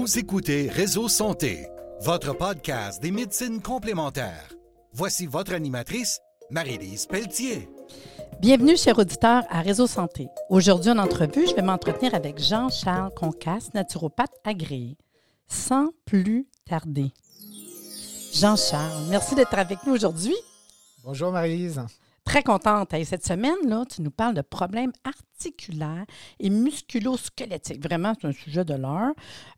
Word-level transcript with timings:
Vous 0.00 0.18
écoutez 0.18 0.70
Réseau 0.70 1.08
Santé, 1.10 1.68
votre 2.00 2.34
podcast 2.34 3.02
des 3.02 3.10
médecines 3.10 3.60
complémentaires. 3.60 4.48
Voici 4.94 5.26
votre 5.26 5.52
animatrice, 5.52 6.20
Marie-Lise 6.50 7.04
Pelletier. 7.04 7.68
Bienvenue, 8.40 8.78
chers 8.78 8.98
auditeurs, 8.98 9.42
à 9.50 9.60
Réseau 9.60 9.86
Santé. 9.86 10.28
Aujourd'hui, 10.48 10.90
en 10.90 10.96
entrevue, 10.96 11.46
je 11.46 11.54
vais 11.54 11.60
m'entretenir 11.60 12.14
avec 12.14 12.38
Jean-Charles 12.38 13.12
Concasse, 13.14 13.74
naturopathe 13.74 14.32
agréé. 14.42 14.96
Sans 15.48 15.90
plus 16.06 16.48
tarder. 16.66 17.12
Jean-Charles, 18.32 19.04
merci 19.10 19.34
d'être 19.34 19.58
avec 19.58 19.80
nous 19.86 19.92
aujourd'hui. 19.92 20.36
Bonjour 21.04 21.30
Marie-Lise. 21.30 21.84
Très 22.24 22.42
contente. 22.42 22.94
Et 22.94 23.04
cette 23.04 23.24
semaine, 23.26 23.56
là, 23.64 23.84
tu 23.84 24.02
nous 24.02 24.10
parles 24.10 24.34
de 24.34 24.42
problèmes 24.42 24.92
articulaires 25.04 26.04
et 26.38 26.50
musculo-squelettiques. 26.50 27.82
Vraiment, 27.82 28.12
c'est 28.20 28.28
un 28.28 28.32
sujet 28.32 28.64
de 28.64 28.74
l'heure. 28.74 29.12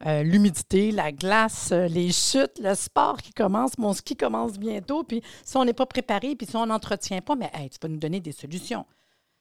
Euh, 0.07 0.23
L'humidité, 0.23 0.91
la 0.91 1.13
glace, 1.13 1.71
euh, 1.73 1.87
les 1.89 2.13
chutes, 2.13 2.59
le 2.61 2.75
sport 2.75 3.19
qui 3.19 3.33
commence, 3.33 3.77
mon 3.79 3.93
ski 3.93 4.17
commence 4.17 4.59
bientôt. 4.59 5.05
Puis 5.05 5.23
si 5.45 5.57
on 5.57 5.65
n'est 5.65 5.73
pas 5.73 5.87
préparé, 5.87 6.35
puis 6.37 6.47
si 6.47 6.57
on 6.57 6.67
n'entretient 6.67 7.21
pas, 7.21 7.35
mais 7.35 7.51
tu 7.69 7.79
vas 7.83 7.89
nous 7.89 7.99
donner 7.99 8.21
des 8.21 8.33
solutions. 8.33 8.87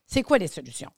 C'est 0.07 0.23
quoi 0.23 0.37
les 0.37 0.47
solutions? 0.47 0.91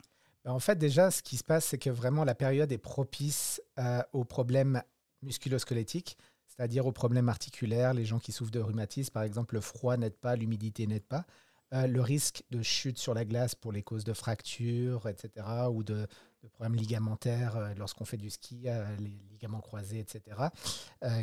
Ben, 0.44 0.52
en 0.52 0.60
fait, 0.60 0.77
déjà, 0.77 1.12
ce 1.12 1.21
qui 1.21 1.38
se 1.38 1.44
passe, 1.44 1.66
c'est 1.66 1.77
que 1.77 1.90
vraiment 1.90 2.24
la 2.24 2.35
période 2.35 2.71
est 2.71 2.77
propice 2.77 3.62
euh, 3.80 4.02
aux 4.12 4.26
problèmes 4.26 4.82
musculo-squelettiques, 5.21 6.18
c'est-à-dire 6.48 6.85
aux 6.85 6.91
problèmes 6.91 7.30
articulaires, 7.30 7.94
les 7.94 8.05
gens 8.05 8.20
qui 8.20 8.32
souffrent 8.32 8.52
de 8.52 8.60
rhumatisme, 8.60 9.12
par 9.12 9.24
exemple, 9.24 9.55
le 9.55 9.62
froid 9.62 9.98
n'aide 9.98 10.16
pas, 10.16 10.35
l'humidité 10.35 10.88
n'aide 10.88 11.05
pas. 11.05 11.26
Euh, 11.73 11.88
le 11.88 12.02
risque 12.02 12.44
de 12.52 12.62
chute 12.62 13.00
sur 13.00 13.13
la 13.13 13.26
glace 13.26 13.55
pour 13.55 13.72
les 13.72 13.82
causes 13.82 14.04
de 14.04 14.13
fractures, 14.13 15.08
etc., 15.08 15.45
ou 15.72 15.84
de, 15.84 16.08
problèmes 16.52 16.76
ligamentaires 16.76 17.55
euh, 17.55 17.74
lorsqu'on 17.77 18.05
fait 18.05 18.18
du 18.18 18.29
ski, 18.29 18.63
euh, 18.66 18.85
les 18.99 19.18
ligaments 19.32 19.62
croisés, 19.62 19.99
etc., 19.99 20.38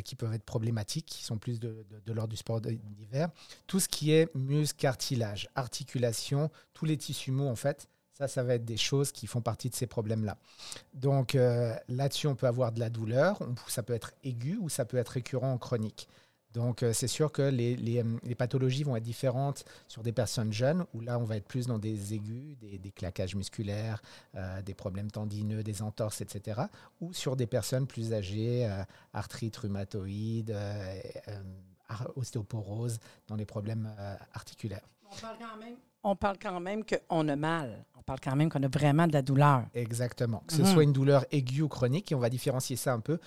qui 0.03 0.15
peuvent 0.15 0.33
être 0.33 0.43
problématiques, 0.43 1.05
qui 1.05 1.23
sont 1.23 1.37
plus 1.37 1.59
de, 1.59 1.85
l'ordre 2.07 2.29
du 2.29 2.37
sport 2.37 2.59
d'hiver. 2.59 3.29
Tout 3.65 3.79
ce 3.79 3.87
qui 3.87 4.11
est 4.11 4.33
muscle, 4.35 4.77
cartilage, 4.77 5.47
articulation, 5.55 6.49
tous 6.73 6.85
les 6.85 6.97
tissus 6.97 7.31
mous, 7.31 7.47
en 7.47 7.55
fait, 7.55 7.87
ça, 8.13 8.27
ça 8.27 8.43
va 8.43 8.55
être 8.55 8.65
des 8.65 8.77
choses 8.77 9.11
qui 9.11 9.25
font 9.25 9.41
partie 9.41 9.69
de 9.69 9.75
ces 9.75 9.87
problèmes-là. 9.87 10.37
Donc 10.93 11.33
là-dessus, 11.33 12.27
on 12.27 12.35
peut 12.35 12.45
avoir 12.45 12.71
de 12.71 12.79
la 12.79 12.89
douleur, 12.89 13.39
ça 13.67 13.81
peut 13.81 13.93
être 13.93 14.11
aigu 14.23 14.57
ou 14.61 14.69
ça 14.69 14.85
peut 14.85 14.97
être 14.97 15.09
récurrent 15.09 15.51
en 15.51 15.57
chronique. 15.57 16.07
Donc, 16.53 16.83
euh, 16.83 16.91
c'est 16.93 17.07
sûr 17.07 17.31
que 17.31 17.41
les, 17.41 17.75
euh, 17.99 18.17
les, 18.23 18.35
pathologies 18.35 18.83
vont 18.83 18.95
être 18.95 19.03
différentes 19.03 19.63
sur 19.87 20.03
des 20.03 20.11
personnes 20.11 20.51
jeunes, 20.51 20.85
où 20.93 20.99
là, 20.99 21.17
on 21.17 21.23
va 21.23 21.37
être 21.37 21.47
plus 21.47 21.67
dans 21.67 21.79
des 21.79 22.13
aigus, 22.13 22.57
des, 22.57 22.77
des 22.77 22.91
claquages 22.91 23.35
musculaires, 23.35 24.01
euh, 24.35 24.61
des 24.61 24.73
problèmes 24.73 25.09
tendineux, 25.09 25.63
des 25.63 25.81
entorses, 25.81 26.21
etc. 26.21 26.61
Ou 26.99 27.13
sur 27.13 27.35
des 27.35 27.47
personnes 27.47 27.87
plus 27.87 28.13
âgées, 28.13 28.69
arthrite 29.13 29.55
rhumatoïde, 29.57 30.55
ostéoporose, 32.15 32.99
dans 33.27 33.35
les 33.35 33.45
problèmes 33.45 33.93
articulaires. 34.33 34.87
On 36.03 36.15
parle 36.15 36.37
quand 36.41 36.59
même 36.59 36.83
qu'on 36.83 37.27
a 37.27 37.35
mal. 37.35 37.85
On 38.01 38.03
parle 38.03 38.19
quand 38.19 38.35
même 38.35 38.49
qu'on 38.49 38.63
a 38.63 38.67
vraiment 38.67 39.07
de 39.07 39.13
la 39.13 39.21
douleur. 39.21 39.63
Exactement. 39.75 40.43
Que 40.47 40.53
ce 40.53 40.61
mhm. 40.61 40.67
soit 40.67 40.83
une 40.83 40.93
douleur 40.93 41.25
aiguë 41.31 41.61
ou 41.61 41.67
chronique, 41.67 42.11
et 42.11 42.15
on 42.15 42.19
va 42.19 42.29
différencier 42.29 42.75
ça 42.75 42.93
un 42.93 42.99
peu 42.99 43.19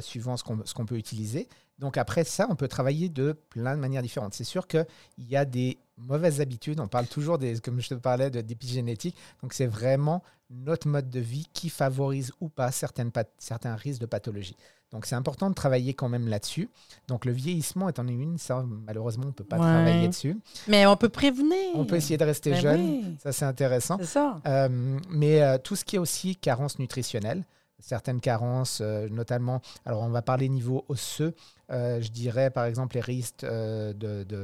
suivant 0.00 0.36
ce 0.36 0.44
qu'on 0.74 0.86
peut 0.86 0.96
utiliser. 0.96 1.48
Donc 1.80 1.96
après 1.96 2.24
ça, 2.24 2.46
on 2.50 2.56
peut 2.56 2.68
travailler 2.68 3.08
de 3.08 3.32
plein 3.48 3.74
de 3.74 3.80
manières 3.80 4.02
différentes. 4.02 4.34
C'est 4.34 4.44
sûr 4.44 4.66
qu'il 4.66 4.86
y 5.18 5.34
a 5.34 5.44
des 5.44 5.78
mauvaises 6.00 6.40
habitudes. 6.40 6.80
On 6.80 6.88
parle 6.88 7.06
toujours, 7.06 7.38
des, 7.38 7.58
comme 7.60 7.80
je 7.80 7.88
te 7.88 7.94
parlais, 7.94 8.30
d'épigénétique. 8.30 9.16
Donc 9.42 9.52
c'est 9.52 9.66
vraiment 9.66 10.22
notre 10.50 10.88
mode 10.88 11.08
de 11.10 11.20
vie 11.20 11.46
qui 11.52 11.68
favorise 11.68 12.32
ou 12.40 12.48
pas 12.48 12.72
certaines, 12.72 13.10
certains 13.38 13.76
risques 13.76 14.00
de 14.00 14.06
pathologie. 14.06 14.56
Donc 14.90 15.06
c'est 15.06 15.14
important 15.14 15.48
de 15.48 15.54
travailler 15.54 15.94
quand 15.94 16.08
même 16.08 16.26
là-dessus. 16.26 16.68
Donc 17.06 17.24
le 17.24 17.32
vieillissement 17.32 17.90
en 17.96 18.08
une, 18.08 18.38
ça 18.38 18.64
malheureusement 18.86 19.24
on 19.24 19.28
ne 19.28 19.32
peut 19.32 19.44
pas 19.44 19.56
travailler 19.56 20.08
dessus. 20.08 20.36
Mais 20.66 20.84
on 20.86 20.96
peut 20.96 21.08
prévenir. 21.08 21.74
On 21.74 21.84
peut 21.84 21.96
essayer 21.96 22.16
de 22.16 22.24
rester 22.24 22.50
ben 22.50 22.60
jeune, 22.60 23.16
ça 23.22 23.32
c'est 23.32 23.44
intéressant. 23.44 23.98
C'est 24.00 24.06
ça. 24.06 24.40
Euh, 24.46 24.98
mais 25.10 25.42
euh, 25.42 25.58
tout 25.58 25.76
ce 25.76 25.84
qui 25.84 25.96
est 25.96 26.00
aussi 26.00 26.34
carence 26.34 26.80
nutritionnelle, 26.80 27.44
certaines 27.80 28.20
carences, 28.20 28.80
euh, 28.80 29.08
notamment, 29.08 29.60
alors 29.84 30.02
on 30.02 30.08
va 30.08 30.22
parler 30.22 30.48
niveau 30.48 30.84
osseux, 30.88 31.34
euh, 31.70 32.00
je 32.00 32.10
dirais 32.10 32.50
par 32.50 32.64
exemple 32.64 32.96
les 32.96 33.00
risques 33.00 33.44
euh, 33.44 33.92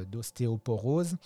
d'ostéoporose. 0.05 1.17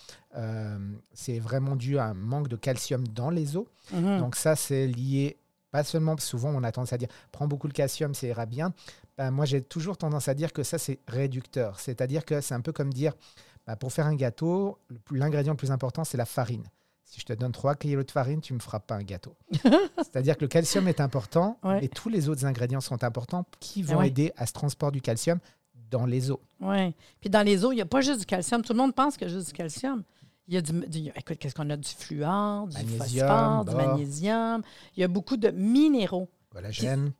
c'est 1.13 1.39
vraiment 1.39 1.75
dû 1.75 1.97
à 1.97 2.05
un 2.05 2.13
manque 2.13 2.47
de 2.47 2.55
calcium 2.55 3.07
dans 3.07 3.29
les 3.29 3.57
os. 3.57 3.65
Mhm. 3.93 4.19
Donc 4.19 4.35
ça, 4.35 4.55
c'est 4.55 4.87
lié, 4.87 5.37
pas 5.71 5.83
seulement, 5.83 6.17
souvent 6.17 6.49
on 6.49 6.63
a 6.63 6.71
tendance 6.71 6.93
à 6.93 6.97
dire, 6.97 7.09
prends 7.31 7.47
beaucoup 7.47 7.67
de 7.67 7.73
calcium, 7.73 8.13
ça 8.13 8.27
ira 8.27 8.45
bien. 8.45 8.73
Ben, 9.17 9.31
moi, 9.31 9.45
j'ai 9.45 9.61
toujours 9.61 9.97
tendance 9.97 10.27
à 10.27 10.33
dire 10.33 10.53
que 10.53 10.63
ça, 10.63 10.77
c'est 10.77 10.99
réducteur. 11.07 11.79
C'est-à-dire 11.79 12.25
que 12.25 12.41
c'est 12.41 12.53
un 12.53 12.61
peu 12.61 12.71
comme 12.71 12.93
dire, 12.93 13.13
ben, 13.67 13.75
pour 13.75 13.91
faire 13.91 14.07
un 14.07 14.15
gâteau, 14.15 14.77
l'ingrédient 15.11 15.53
le 15.53 15.57
plus 15.57 15.71
important, 15.71 16.03
c'est 16.03 16.17
la 16.17 16.25
farine 16.25 16.63
si 17.11 17.19
je 17.19 17.25
te 17.25 17.33
donne 17.33 17.51
3 17.51 17.75
kilos 17.75 18.05
de 18.05 18.11
farine, 18.11 18.39
tu 18.39 18.53
ne 18.53 18.57
me 18.57 18.61
feras 18.61 18.79
pas 18.79 18.95
un 18.95 19.03
gâteau. 19.03 19.35
C'est-à-dire 19.97 20.37
que 20.37 20.43
le 20.43 20.47
calcium 20.47 20.87
est 20.87 21.01
important, 21.01 21.59
et 21.81 21.89
tous 21.89 22.07
les 22.07 22.29
autres 22.29 22.45
ingrédients 22.45 22.79
sont 22.79 23.03
importants 23.03 23.45
qui 23.59 23.83
vont 23.83 24.01
aider 24.01 24.31
à 24.37 24.45
ce 24.45 24.53
transport 24.53 24.93
du 24.93 25.01
calcium 25.01 25.39
dans 25.89 26.05
les 26.05 26.31
os. 26.31 26.39
Oui. 26.61 26.95
Puis 27.19 27.29
dans 27.29 27.45
les 27.45 27.65
os, 27.65 27.73
il 27.73 27.75
n'y 27.75 27.81
a 27.81 27.85
pas 27.85 27.99
juste 27.99 28.21
du 28.21 28.25
calcium. 28.25 28.61
Tout 28.61 28.71
le 28.71 28.77
monde 28.77 28.95
pense 28.95 29.17
qu'il 29.17 29.27
y 29.27 29.31
a 29.31 29.33
juste 29.33 29.47
du 29.47 29.53
calcium. 29.53 30.03
Il 30.47 30.53
y 30.53 30.57
a 30.57 30.61
du, 30.61 31.11
écoute, 31.13 31.37
qu'est-ce 31.37 31.53
qu'on 31.53 31.69
a? 31.69 31.75
Du 31.75 31.89
fluor, 31.89 32.67
du 32.67 32.77
phosphore, 32.77 33.65
du 33.65 33.75
magnésium. 33.75 34.61
Il 34.95 35.01
y 35.01 35.03
a 35.03 35.09
beaucoup 35.09 35.35
de 35.35 35.49
minéraux. 35.49 36.29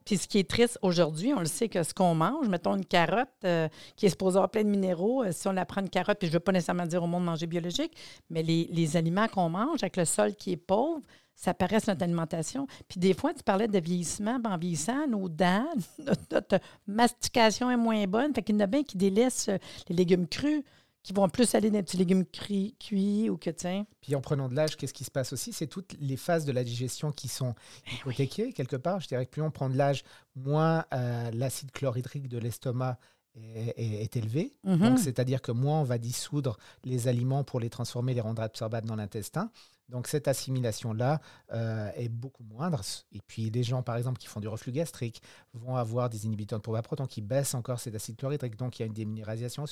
Puis, 0.06 0.18
ce 0.18 0.28
qui 0.28 0.40
est 0.40 0.50
triste 0.50 0.78
aujourd'hui, 0.82 1.34
on 1.34 1.40
le 1.40 1.46
sait 1.46 1.70
que 1.70 1.84
ce 1.84 1.94
qu'on 1.94 2.14
mange, 2.16 2.50
mettons 2.50 2.76
une 2.76 2.86
carotte 2.86 3.30
euh, 3.46 3.70
qui 3.96 4.06
est 4.06 4.10
supposée 4.10 4.38
avoir 4.38 4.52
plein 4.52 4.64
de 4.64 4.70
minéraux, 4.70 5.24
euh, 5.24 5.32
si 5.32 5.48
on 5.48 5.54
la 5.54 5.66
prend 5.66 5.82
une 5.82 5.90
carotte, 5.90 6.20
puis 6.20 6.28
je 6.28 6.32
ne 6.32 6.36
veux 6.36 6.42
pas 6.42 6.52
nécessairement 6.52 6.86
dire 6.86 7.02
au 7.02 7.08
monde 7.08 7.24
manger 7.24 7.48
biologique, 7.48 7.96
mais 8.30 8.44
les, 8.44 8.98
aliments 8.98 9.30
qu'on 9.30 9.48
mange 9.50 9.84
avec 9.84 9.96
le 9.96 10.04
sol 10.04 10.36
qui 10.36 10.52
est 10.52 10.58
pauvre, 10.58 11.02
ça 11.34 11.54
paraît 11.54 11.80
sur 11.80 11.92
notre 11.92 12.04
alimentation. 12.04 12.68
Puis 12.90 13.00
des 13.00 13.14
fois, 13.14 13.34
tu 13.34 13.42
parlais 13.42 13.70
de 13.70 13.80
vieillissement. 13.80 14.38
Ben, 14.38 14.52
en 14.52 14.58
vieillissant, 14.58 15.08
nos 15.08 15.30
dents, 15.30 15.66
notre, 16.32 16.60
mastication 16.88 17.72
est 17.72 17.78
moins 17.78 18.06
bonne. 18.06 18.34
Fait 18.36 18.42
qu'il 18.42 18.56
y 18.56 18.58
en 18.58 18.62
a 18.62 18.68
bien 18.68 18.84
qui 18.84 18.98
délaissent 18.98 19.48
euh, 19.48 19.58
les 19.88 19.96
légumes 19.96 20.28
crus 20.28 20.64
qui 21.04 21.14
vont 21.14 21.28
plus 21.30 21.56
aller 21.56 21.70
dans 21.70 21.78
les 21.78 21.84
petits 21.84 21.98
légumes 21.98 22.26
cuits, 22.26 23.30
ou 23.30 23.38
que, 23.38 23.50
tiens. 23.50 23.86
Puis 24.02 24.16
en 24.16 24.22
prenant 24.22 24.48
de 24.48 24.56
l'âge, 24.56 24.78
qu'est-ce 24.78 24.94
qui 24.94 25.04
se 25.04 25.12
passe 25.12 25.34
aussi? 25.34 25.54
C'est 25.54 25.68
toutes 25.68 25.96
les 26.00 26.18
phases 26.18 26.46
de 26.46 26.52
la 26.52 26.64
digestion 26.64 27.12
qui 27.12 27.28
sont 27.28 27.56
eh 27.88 27.96
hypothéquées, 27.96 28.54
quelque 28.54 28.76
part. 28.76 29.00
Je 29.00 29.08
dirais 29.08 29.26
que 29.26 29.32
plus 29.32 29.42
on 29.42 29.52
prend 29.52 29.70
de 29.70 29.78
l'âge, 29.78 30.04
moins 30.36 30.86
euh, 30.94 31.32
l'acide 31.32 31.72
chlorhydrique 31.72 32.28
de 32.28 32.38
l'estomac 32.38 32.98
est, 33.36 34.16
élevé. 34.18 34.54
Mhm. 34.64 34.78
Donc, 34.78 35.00
c'est-à-dire 35.00 35.42
que 35.42 35.52
moins 35.52 35.80
on 35.82 35.84
va 35.84 35.98
dissoudre 35.98 36.58
les 36.84 37.08
aliments 37.08 37.44
pour 37.44 37.60
les 37.60 37.70
transformer, 37.70 38.14
les 38.14 38.22
rendre 38.22 38.42
absorbables 38.42 38.88
dans 38.88 38.96
l'intestin. 38.96 39.52
Donc 39.92 40.08
cette 40.08 40.28
assimilation-là 40.28 41.20
euh, 41.54 41.92
est 41.96 42.10
beaucoup 42.10 42.44
moindre. 42.44 42.82
Et 43.12 43.20
puis 43.28 43.50
les 43.50 43.62
gens, 43.64 43.84
par 43.84 43.98
exemple, 43.98 44.18
qui 44.18 44.28
font 44.28 44.40
du 44.40 44.48
reflux 44.48 44.72
gastrique 44.72 45.22
vont 45.54 45.76
avoir 45.76 46.10
des 46.10 46.26
inhibiteurs 46.26 46.60
de 46.60 46.82
proton 46.82 47.06
qui 47.06 47.22
baissent 47.22 47.54
encore 47.54 47.80
cet 47.80 47.94
acide 47.94 48.16
chlorhydrique. 48.16 48.56
Donc 48.56 48.80
il 48.80 48.82
y 48.82 48.84
a 48.84 48.88
une 48.88 48.94
déminéralisation 48.94 49.66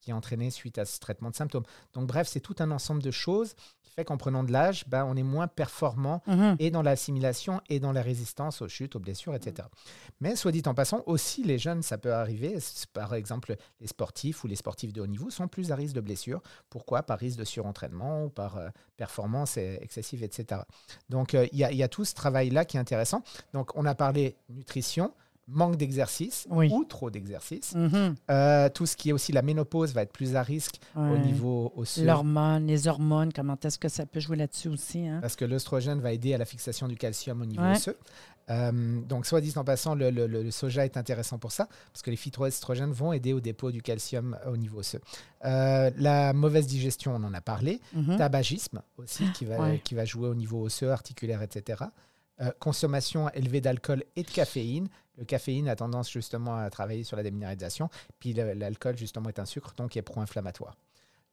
qui 0.00 0.10
est 0.10 0.14
entraînée 0.14 0.50
suite 0.50 0.78
à 0.78 0.84
ce 0.84 0.98
traitement 0.98 1.30
de 1.30 1.36
symptômes. 1.36 1.64
Donc 1.92 2.06
bref, 2.06 2.26
c'est 2.26 2.40
tout 2.40 2.56
un 2.58 2.70
ensemble 2.70 3.02
de 3.02 3.10
choses 3.10 3.54
qui 3.82 3.90
fait 3.92 4.04
qu'en 4.04 4.16
prenant 4.16 4.44
de 4.44 4.52
l'âge, 4.52 4.84
ben, 4.88 5.04
on 5.04 5.16
est 5.16 5.22
moins 5.22 5.46
performant 5.46 6.22
mhm. 6.26 6.56
et 6.58 6.70
dans 6.70 6.82
l'assimilation 6.82 7.60
et 7.68 7.78
dans 7.78 7.92
la 7.92 8.02
résistance 8.02 8.62
aux 8.62 8.68
chutes, 8.68 8.96
aux 8.96 9.00
blessures, 9.00 9.34
etc. 9.34 9.68
Mais 10.20 10.36
soit 10.36 10.52
dit 10.52 10.62
en 10.66 10.74
passant, 10.74 11.02
aussi 11.06 11.44
les 11.44 11.58
jeunes, 11.58 11.82
ça 11.82 11.98
peut 11.98 12.14
arriver. 12.14 12.56
Par 12.92 13.14
exemple, 13.14 13.56
les 13.80 13.86
sportifs 13.86 14.44
ou 14.44 14.46
les 14.46 14.56
sportifs 14.56 14.92
de 14.92 15.00
haut 15.00 15.06
niveau 15.06 15.30
sont 15.30 15.48
plus 15.48 15.70
à 15.70 15.76
risque 15.76 15.94
de 15.94 16.00
blessures. 16.00 16.40
Pourquoi? 16.70 17.02
Par 17.02 17.18
risque 17.18 17.38
de 17.38 17.44
surentraînement 17.44 18.24
ou 18.24 18.28
par 18.30 18.56
euh, 18.56 18.68
performance 18.96 19.58
excessive, 19.80 20.22
etc. 20.22 20.62
Donc, 21.08 21.34
euh, 21.34 21.46
il 21.52 21.58
y, 21.58 21.82
a 21.82 21.88
tout 21.88 22.04
ce 22.04 22.14
travail-là 22.14 22.64
qui 22.64 22.76
est 22.76 22.80
intéressant. 22.80 23.22
Donc, 23.52 23.76
on 23.76 23.84
a 23.86 23.94
parlé 23.94 24.36
nutrition, 24.48 25.12
manque 25.48 25.76
d'exercice 25.76 26.46
ou 26.50 26.84
trop 26.84 27.10
d'exercice. 27.10 27.74
Mm-hmm. 27.74 28.14
Euh, 28.30 28.68
tout 28.68 28.86
ce 28.86 28.96
qui 28.96 29.10
est 29.10 29.12
aussi 29.12 29.32
la 29.32 29.42
ménopause 29.42 29.92
va 29.92 30.02
être 30.02 30.12
plus 30.12 30.34
à 30.34 30.42
risque 30.42 30.80
au 30.96 31.16
niveau 31.18 31.72
osseux. 31.76 32.04
L'hormone, 32.04 32.66
les 32.66 32.88
hormones, 32.88 33.32
comment 33.32 33.56
est-ce 33.62 33.78
que 33.78 33.88
ça 33.88 34.06
peut 34.06 34.20
jouer 34.20 34.36
là-dessus 34.36 34.68
aussi? 34.68 35.06
Hein? 35.06 35.18
Parce 35.20 35.36
que 35.36 35.44
l'œstrogène 35.44 36.00
va 36.00 36.12
aider 36.12 36.34
à 36.34 36.38
la 36.38 36.44
fixation 36.44 36.88
du 36.88 36.96
calcium 36.96 37.40
au 37.40 37.46
niveau 37.46 37.62
osseux. 37.62 37.96
Euh, 38.48 39.00
donc, 39.02 39.26
soit 39.26 39.40
dit 39.40 39.52
en 39.56 39.64
passant, 39.64 39.94
le, 39.94 40.50
soja 40.50 40.84
est 40.84 40.96
intéressant 40.96 41.38
pour 41.38 41.52
ça, 41.52 41.68
parce 41.92 42.02
que 42.02 42.10
les 42.10 42.16
phytoestrogènes 42.16 42.92
vont 42.92 43.12
aider 43.12 43.32
au 43.32 43.40
dépôt 43.40 43.70
du 43.70 43.82
calcium 43.82 44.38
au 44.46 44.56
niveau 44.56 44.78
osseux. 44.78 45.00
Euh, 45.44 45.90
la 45.96 46.32
mauvaise 46.32 46.66
digestion, 46.66 47.14
on 47.14 47.24
en 47.24 47.34
a 47.34 47.40
parlé. 47.40 47.80
Mhm. 47.92 48.16
Tabagisme 48.16 48.82
aussi, 48.98 49.30
qui 49.32 49.44
va, 49.44 49.76
qui 49.78 49.94
va 49.94 50.04
jouer 50.04 50.28
au 50.28 50.34
niveau 50.34 50.62
osseux, 50.62 50.90
articulaire, 50.90 51.42
etc. 51.42 51.84
Euh, 52.40 52.50
consommation 52.58 53.30
élevée 53.30 53.60
d'alcool 53.60 54.04
et 54.14 54.22
de 54.22 54.30
caféine. 54.30 54.88
Le 55.16 55.24
caféine 55.24 55.68
a 55.68 55.76
tendance 55.76 56.10
justement 56.10 56.56
à 56.56 56.68
travailler 56.68 57.02
sur 57.02 57.16
la 57.16 57.22
déminéralisation, 57.22 57.88
puis 58.18 58.34
l'alcool 58.34 58.98
justement 58.98 59.30
est 59.30 59.38
un 59.38 59.46
sucre, 59.46 59.72
donc 59.74 59.96
est 59.96 60.02
pro-inflammatoire. 60.02 60.76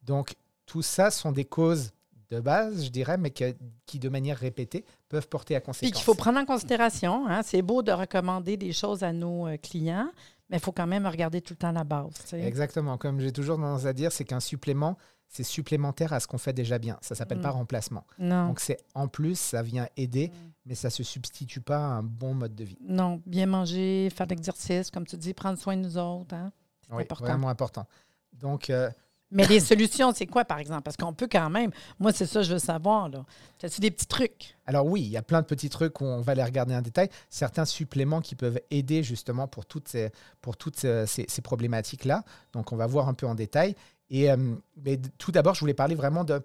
Donc, 0.04 0.36
tout 0.66 0.82
ça 0.82 1.12
sont 1.12 1.34
des 1.34 1.44
causes 1.44 1.92
de 2.34 2.40
base, 2.40 2.86
je 2.86 2.90
dirais, 2.90 3.18
mais 3.18 3.32
qui, 3.32 4.00
de 4.00 4.10
manière 4.10 4.38
répétée, 4.38 4.86
peuvent 5.10 5.28
porter 5.28 5.56
à 5.56 5.62
conséquence. 5.62 5.92
Puis 5.92 5.92
qu'il 5.92 6.04
faut 6.04 6.16
prendre 6.16 6.40
en 6.40 6.46
considération. 6.46 7.28
Hein, 7.28 7.42
c'est 7.44 7.62
beau 7.62 7.84
de 7.84 7.92
recommander 7.92 8.58
des 8.58 8.74
choses 8.74 9.04
à 9.04 9.14
nos 9.14 9.48
euh, 9.48 9.58
clients, 9.58 10.10
Mais 10.50 10.58
il 10.58 10.60
faut 10.60 10.72
quand 10.72 10.88
même 10.88 11.06
regarder 11.06 11.42
tout 11.42 11.54
le 11.54 11.58
temps 11.58 11.72
la 11.72 11.84
base. 11.84 12.34
Exactement. 12.34 12.98
Comme 12.98 13.20
j'ai 13.20 13.32
toujours 13.32 13.58
tendance 13.58 13.86
à 13.86 13.94
dire, 13.94 14.12
c'est 14.12 14.26
qu'un 14.26 14.40
supplément, 14.40 14.98
c'est 15.28 15.44
supplémentaire 15.44 16.14
à 16.14 16.20
ce 16.20 16.28
qu'on 16.28 16.38
fait 16.38 16.54
déjà 16.54 16.80
bien. 16.80 16.98
Ça 17.02 17.16
s'appelle 17.16 17.42
pas 17.42 17.52
mm. 17.52 17.58
remplacement. 17.58 18.06
Non. 18.20 18.48
Donc 18.48 18.60
c'est 18.60 18.78
en 18.96 19.08
plus, 19.08 19.40
ça 19.40 19.62
vient 19.62 19.88
aider, 19.96 20.30
mm. 20.30 20.52
mais 20.66 20.76
ça 20.76 20.90
se 20.90 21.04
substitue 21.04 21.62
pas 21.62 21.78
à 21.78 21.88
un 21.88 22.04
bon 22.04 22.34
mode 22.34 22.56
de 22.56 22.64
vie. 22.64 22.78
Non, 22.82 23.22
bien 23.26 23.46
manger, 23.46 24.10
faire 24.14 24.28
de 24.28 24.32
l'exercice, 24.32 24.90
comme 24.92 25.06
tu 25.06 25.18
dis, 25.18 25.34
prendre 25.34 25.58
soin 25.58 25.78
de 25.78 25.82
nous 25.82 25.98
autres. 25.98 26.34
Hein? 26.34 26.52
C'est 26.88 26.96
oui, 26.96 27.04
vraiment 27.20 27.50
important. 27.50 27.86
Donc, 28.34 28.70
euh, 28.70 28.90
mais 29.34 29.46
les 29.48 29.60
solutions, 29.60 30.14
c'est 30.14 30.26
quoi, 30.26 30.46
par 30.46 30.60
exemple? 30.60 30.84
Parce 30.84 30.98
qu'on 30.98 31.14
peut 31.14 31.28
quand 31.30 31.50
même. 31.50 31.72
Moi, 32.00 32.12
c'est 32.14 32.26
ça 32.26 32.40
que 32.40 32.46
je 32.46 32.54
veux 32.54 32.60
savoir. 32.60 33.10
Là. 33.10 33.26
As-tu 33.62 33.82
des 33.82 33.92
petits 33.92 34.08
trucs? 34.08 34.58
Alors, 34.66 34.86
oui, 34.86 35.02
il 35.02 35.10
y 35.10 35.18
a 35.18 35.22
plein 35.22 35.42
de 35.42 35.46
petits 35.46 35.70
trucs 35.70 36.00
où 36.02 36.06
on 36.06 36.22
va 36.22 36.36
les 36.36 36.44
regarder 36.44 36.76
en 36.76 36.82
détail. 36.82 37.10
Certains 37.30 37.66
suppléments 37.66 38.22
qui 38.22 38.36
peuvent 38.36 38.60
aider 38.72 39.04
justement 39.04 39.48
pour 39.48 39.66
toutes 39.66 39.88
ces, 39.88 40.12
pour 40.42 40.56
toutes 40.56 40.78
ces, 40.78 41.06
ces 41.06 41.42
problématiques-là. 41.42 42.24
Donc, 42.54 42.72
on 42.72 42.76
va 42.76 42.88
voir 42.88 43.10
un 43.10 43.14
peu 43.14 43.28
en 43.28 43.36
détail. 43.36 43.76
Et 44.14 44.30
euh, 44.30 44.38
mais 44.86 45.00
tout 45.18 45.32
d'abord, 45.32 45.56
je 45.56 45.62
voulais 45.62 45.74
parler 45.74 45.96
vraiment 45.96 46.24
de, 46.24 46.44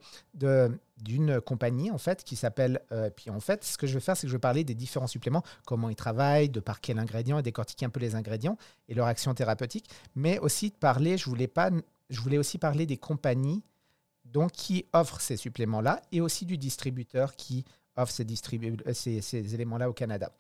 d'une 1.03 1.41
compagnie 1.41 1.91
en 1.91 1.99
fait 1.99 2.25
qui 2.25 2.35
s'appelle. 2.35 2.81
Euh, 2.93 3.11
puis 3.11 3.29
en 3.29 3.41
fait, 3.41 3.63
ce 3.63 3.77
que 3.77 3.87
je 3.87 3.95
vais 3.95 4.01
faire, 4.01 4.17
c'est 4.17 4.27
que 4.27 4.31
je 4.31 4.37
vais 4.37 4.41
parler 4.41 4.65
des 4.65 4.75
différents 4.75 5.07
suppléments, 5.07 5.43
comment 5.67 5.91
ils 5.91 5.97
travaillent, 5.97 6.49
de 6.49 6.61
par 6.61 6.81
quel 6.81 6.99
ingrédient 6.99 7.39
et 7.39 7.43
décortiquer 7.43 7.85
un 7.85 7.91
peu 7.91 8.01
les 8.01 8.15
ingrédients 8.15 8.57
et 8.89 8.95
leur 8.95 9.07
action 9.07 9.35
thérapeutique. 9.35 9.89
Mais 10.17 10.39
aussi 10.39 10.71
de 10.71 10.77
parler, 10.77 11.19
je 11.19 11.27
voulais 11.27 11.47
pas 11.47 11.71
je 12.11 12.21
voulais 12.21 12.39
aussi 12.39 12.59
parler 12.59 12.87
des 12.87 12.97
compagnies 12.97 13.63
donc, 14.25 14.53
qui 14.53 14.85
offrent 14.93 15.21
ces 15.21 15.37
suppléments-là 15.37 16.03
et 16.13 16.21
aussi 16.21 16.47
du 16.47 16.59
distributeur 16.59 17.35
qui 17.35 17.65
offre 17.97 18.13
ces, 18.13 18.25
euh, 18.25 19.55
éléments-là 19.55 19.89
au 19.89 19.93
Canada. 19.93 20.31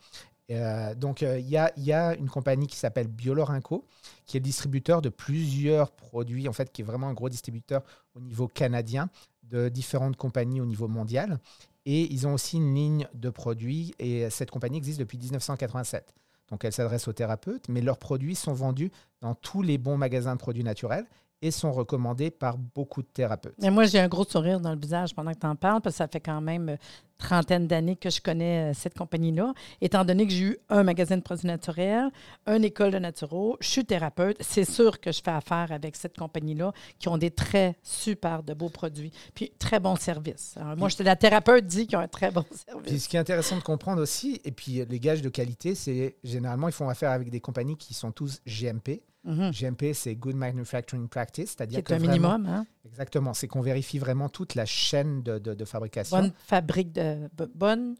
Euh, 0.50 0.94
donc, 0.94 1.22
euh, 1.22 1.38
il 1.38 1.48
y, 1.48 1.56
a, 1.92 2.14
une 2.14 2.30
compagnie 2.30 2.66
qui 2.66 2.76
s'appelle 2.76 3.08
Biolorinco, 3.08 3.84
qui 4.24 4.36
est 4.36 4.40
distributeur 4.40 5.02
de 5.02 5.08
plusieurs 5.08 5.90
produits, 5.90 6.48
en 6.48 6.52
fait, 6.52 6.72
qui 6.72 6.82
est 6.82 6.84
vraiment 6.84 7.08
un 7.08 7.14
gros 7.14 7.28
distributeur 7.28 7.82
au 8.14 8.20
niveau 8.20 8.48
canadien 8.48 9.10
de 9.42 9.68
différentes 9.68 10.16
compagnies 10.16 10.60
au 10.60 10.66
niveau 10.66 10.88
mondial. 10.88 11.38
Et 11.84 12.12
ils 12.12 12.26
ont 12.26 12.34
aussi 12.34 12.56
une 12.56 12.74
ligne 12.74 13.08
de 13.14 13.30
produits, 13.30 13.94
et 13.98 14.28
cette 14.30 14.50
compagnie 14.50 14.78
existe 14.78 14.98
depuis 14.98 15.18
1987. 15.18 16.14
Donc, 16.50 16.64
elle 16.64 16.72
s'adresse 16.72 17.08
aux 17.08 17.12
thérapeutes, 17.12 17.68
mais 17.68 17.82
leurs 17.82 17.98
produits 17.98 18.34
sont 18.34 18.54
vendus 18.54 18.90
dans 19.20 19.34
tous 19.34 19.62
les 19.62 19.76
bons 19.76 19.98
magasins 19.98 20.34
de 20.34 20.40
produits 20.40 20.64
naturels 20.64 21.06
et 21.40 21.50
sont 21.50 21.72
recommandés 21.72 22.30
par 22.30 22.58
beaucoup 22.58 23.02
de 23.02 23.06
thérapeutes. 23.06 23.54
Et 23.62 23.70
moi, 23.70 23.84
j'ai 23.84 24.00
un 24.00 24.08
gros 24.08 24.24
sourire 24.24 24.60
dans 24.60 24.72
le 24.72 24.78
visage 24.78 25.14
pendant 25.14 25.32
que 25.32 25.38
tu 25.38 25.46
en 25.46 25.56
parles, 25.56 25.80
parce 25.80 25.94
que 25.94 25.98
ça 25.98 26.08
fait 26.08 26.20
quand 26.20 26.40
même 26.40 26.70
euh, 26.70 26.76
trentaine 27.16 27.66
d'années 27.66 27.96
que 27.96 28.10
je 28.10 28.20
connais 28.20 28.70
euh, 28.70 28.74
cette 28.74 28.96
compagnie-là, 28.96 29.52
étant 29.80 30.04
donné 30.04 30.26
que 30.26 30.32
j'ai 30.32 30.44
eu 30.44 30.58
un 30.68 30.82
magasin 30.82 31.16
de 31.16 31.22
produits 31.22 31.46
naturels, 31.46 32.10
une 32.46 32.64
école 32.64 32.90
de 32.90 32.98
naturaux, 32.98 33.56
je 33.60 33.68
suis 33.68 33.84
thérapeute, 33.84 34.36
c'est 34.40 34.64
sûr 34.64 35.00
que 35.00 35.12
je 35.12 35.20
fais 35.22 35.30
affaire 35.30 35.70
avec 35.70 35.94
cette 35.94 36.16
compagnie-là 36.16 36.72
qui 36.98 37.08
ont 37.08 37.18
des 37.18 37.30
très 37.30 37.76
super 37.82 38.42
de 38.42 38.54
beaux 38.54 38.68
produits, 38.68 39.12
puis 39.34 39.52
très 39.58 39.78
bons 39.78 39.96
services. 39.96 40.56
moi, 40.76 40.88
je, 40.88 41.02
la 41.02 41.16
thérapeute 41.16 41.66
dit 41.66 41.86
qu'ils 41.86 41.98
ont 41.98 42.02
un 42.02 42.08
très 42.08 42.30
bon 42.30 42.44
service. 42.66 42.88
Puis 42.90 43.00
ce 43.00 43.08
qui 43.08 43.16
est 43.16 43.20
intéressant 43.20 43.56
de 43.56 43.62
comprendre 43.62 44.02
aussi, 44.02 44.40
et 44.44 44.50
puis 44.50 44.84
les 44.88 45.00
gages 45.00 45.22
de 45.22 45.28
qualité, 45.28 45.74
c'est 45.74 46.16
généralement, 46.24 46.68
ils 46.68 46.72
font 46.72 46.88
affaire 46.88 47.10
avec 47.10 47.30
des 47.30 47.40
compagnies 47.40 47.76
qui 47.76 47.94
sont 47.94 48.10
tous 48.12 48.40
GMP. 48.46 49.02
Mhm. 49.24 49.50
GMP, 49.50 49.92
c'est 49.92 50.14
Good 50.14 50.36
Manufacturing 50.36 51.08
Practice, 51.08 51.50
c'est-à-dire 51.56 51.82
que. 51.82 51.92
un 51.92 51.98
minimum, 51.98 52.46
hein? 52.46 52.66
Exactement. 52.86 53.34
C'est 53.34 53.48
qu'on 53.48 53.60
vérifie 53.60 53.98
vraiment 53.98 54.28
toute 54.28 54.54
la 54.54 54.64
chaîne 54.64 55.22
de, 55.22 55.38
de, 55.38 55.64
fabrication. 55.64 56.18
Bonne 56.18 56.32
fabrique 56.46 56.92
de. 56.92 57.28
Bonne 57.54 57.96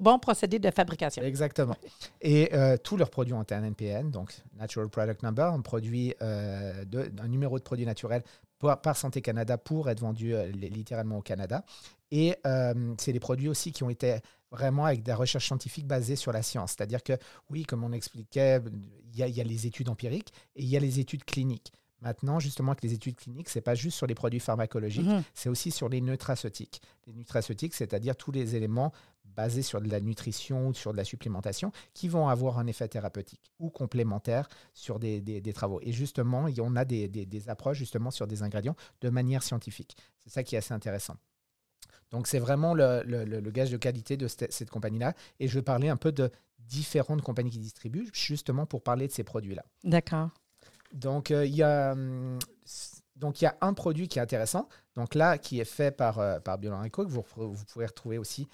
bon 0.00 0.18
procédé 0.18 0.58
de 0.58 0.70
fabrication. 0.70 1.22
Exactement. 1.22 1.76
Et 2.20 2.50
euh, 2.54 2.76
tous 2.76 2.96
leurs 2.96 3.10
produits 3.10 3.34
ont 3.34 3.44
un 3.50 3.64
NPN, 3.64 4.10
donc 4.10 4.34
Natural 4.58 4.88
Product 4.88 5.22
Number, 5.22 5.52
un, 5.52 5.60
produit, 5.60 6.14
euh, 6.22 6.84
de, 6.84 7.10
un 7.22 7.28
numéro 7.28 7.58
de 7.58 7.64
produit 7.64 7.86
naturel 7.86 8.22
par 8.82 8.96
Santé 8.96 9.20
Canada 9.20 9.58
pour 9.58 9.88
être 9.88 10.00
vendu 10.00 10.34
euh, 10.34 10.46
littéralement 10.50 11.18
au 11.18 11.22
Canada. 11.22 11.64
Et 12.10 12.36
c'est 12.98 13.12
des 13.12 13.18
produits 13.18 13.48
aussi 13.48 13.72
qui 13.72 13.82
ont 13.82 13.90
été 13.90 14.18
vraiment 14.52 14.84
avec 14.84 15.02
des 15.02 15.12
recherches 15.12 15.46
scientifiques 15.46 15.86
basées 15.86 16.14
sur 16.14 16.30
la 16.30 16.42
science. 16.42 16.74
C'est-à-dire 16.76 17.02
que, 17.02 17.14
oui, 17.50 17.64
comme 17.64 17.82
on 17.82 17.92
expliquait, 17.92 18.60
il 19.12 19.18
y, 19.18 19.40
a, 19.40 19.44
les 19.44 19.66
études 19.66 19.88
empiriques 19.88 20.32
et 20.54 20.62
il 20.62 20.68
y 20.68 20.76
a 20.76 20.80
les 20.80 21.00
études 21.00 21.24
cliniques. 21.24 21.72
Maintenant, 22.00 22.38
justement, 22.38 22.72
avec 22.72 22.84
les 22.84 22.92
études 22.92 23.16
cliniques, 23.16 23.48
ce 23.48 23.58
n'est 23.58 23.62
pas 23.62 23.74
juste 23.74 23.96
sur 23.96 24.06
les 24.06 24.14
produits 24.14 24.40
pharmacologiques, 24.40 25.06
mhm. 25.06 25.22
c'est 25.32 25.48
aussi 25.48 25.70
sur 25.70 25.88
les 25.88 26.00
nutraceutiques. 26.00 26.82
Les 27.06 27.14
nutraceutiques, 27.14 27.74
c'est-à-dire 27.74 28.14
tous 28.14 28.30
les 28.30 28.56
éléments 28.56 28.92
basés 29.24 29.62
sur 29.62 29.80
de 29.80 29.88
la 29.88 30.00
nutrition 30.00 30.68
ou 30.68 30.74
sur 30.74 30.92
de 30.92 30.96
la 30.96 31.04
supplémentation 31.04 31.72
qui 31.92 32.08
vont 32.08 32.28
avoir 32.28 32.58
un 32.58 32.66
effet 32.66 32.88
thérapeutique 32.88 33.52
ou 33.58 33.70
complémentaire 33.70 34.48
sur 34.72 34.98
des, 34.98 35.20
des, 35.20 35.52
travaux. 35.52 35.80
Et 35.82 35.92
justement, 35.92 36.46
on 36.60 36.76
a 36.76 36.84
des, 36.84 37.08
des 37.08 37.48
approches 37.48 37.78
justement 37.78 38.10
sur 38.10 38.26
des 38.26 38.42
ingrédients 38.42 38.76
de 39.00 39.10
manière 39.10 39.42
scientifique. 39.42 39.96
C'est 40.18 40.30
ça 40.30 40.42
qui 40.42 40.54
est 40.54 40.58
assez 40.58 40.74
intéressant. 40.74 41.16
Donc 42.10 42.28
c'est 42.28 42.38
vraiment 42.38 42.74
le, 42.74 43.02
le, 43.04 43.50
gage 43.50 43.70
de 43.70 43.76
qualité 43.76 44.16
de 44.16 44.28
cette, 44.28 44.70
compagnie-là. 44.70 45.14
Et 45.40 45.48
je 45.48 45.58
vais 45.58 45.62
parler 45.62 45.88
un 45.88 45.96
peu 45.96 46.12
de 46.12 46.30
différentes 46.60 47.22
compagnies 47.22 47.50
qui 47.50 47.58
distribuent, 47.58 48.08
justement 48.12 48.66
pour 48.66 48.82
parler 48.82 49.08
de 49.08 49.12
ces 49.12 49.24
produits-là. 49.24 49.64
D'accord. 49.82 50.30
Donc 50.92 51.30
euh, 51.30 51.44
il 51.44 51.56
y 51.56 51.62
a... 51.62 51.92
Hum, 51.92 52.38
donc, 53.16 53.40
il 53.40 53.44
y 53.44 53.46
a 53.46 53.56
un 53.60 53.74
produit 53.74 54.08
qui 54.08 54.18
est 54.18 54.22
intéressant, 54.22 54.68
donc 54.96 55.14
là, 55.14 55.38
qui 55.38 55.60
est 55.60 55.64
fait 55.64 55.92
par, 55.92 56.18
euh, 56.18 56.40
par 56.40 56.58
que 56.58 57.02
vous, 57.02 57.24
vous 57.36 57.64
pouvez 57.66 57.86
retrouver 57.86 58.18
aussi 58.18 58.48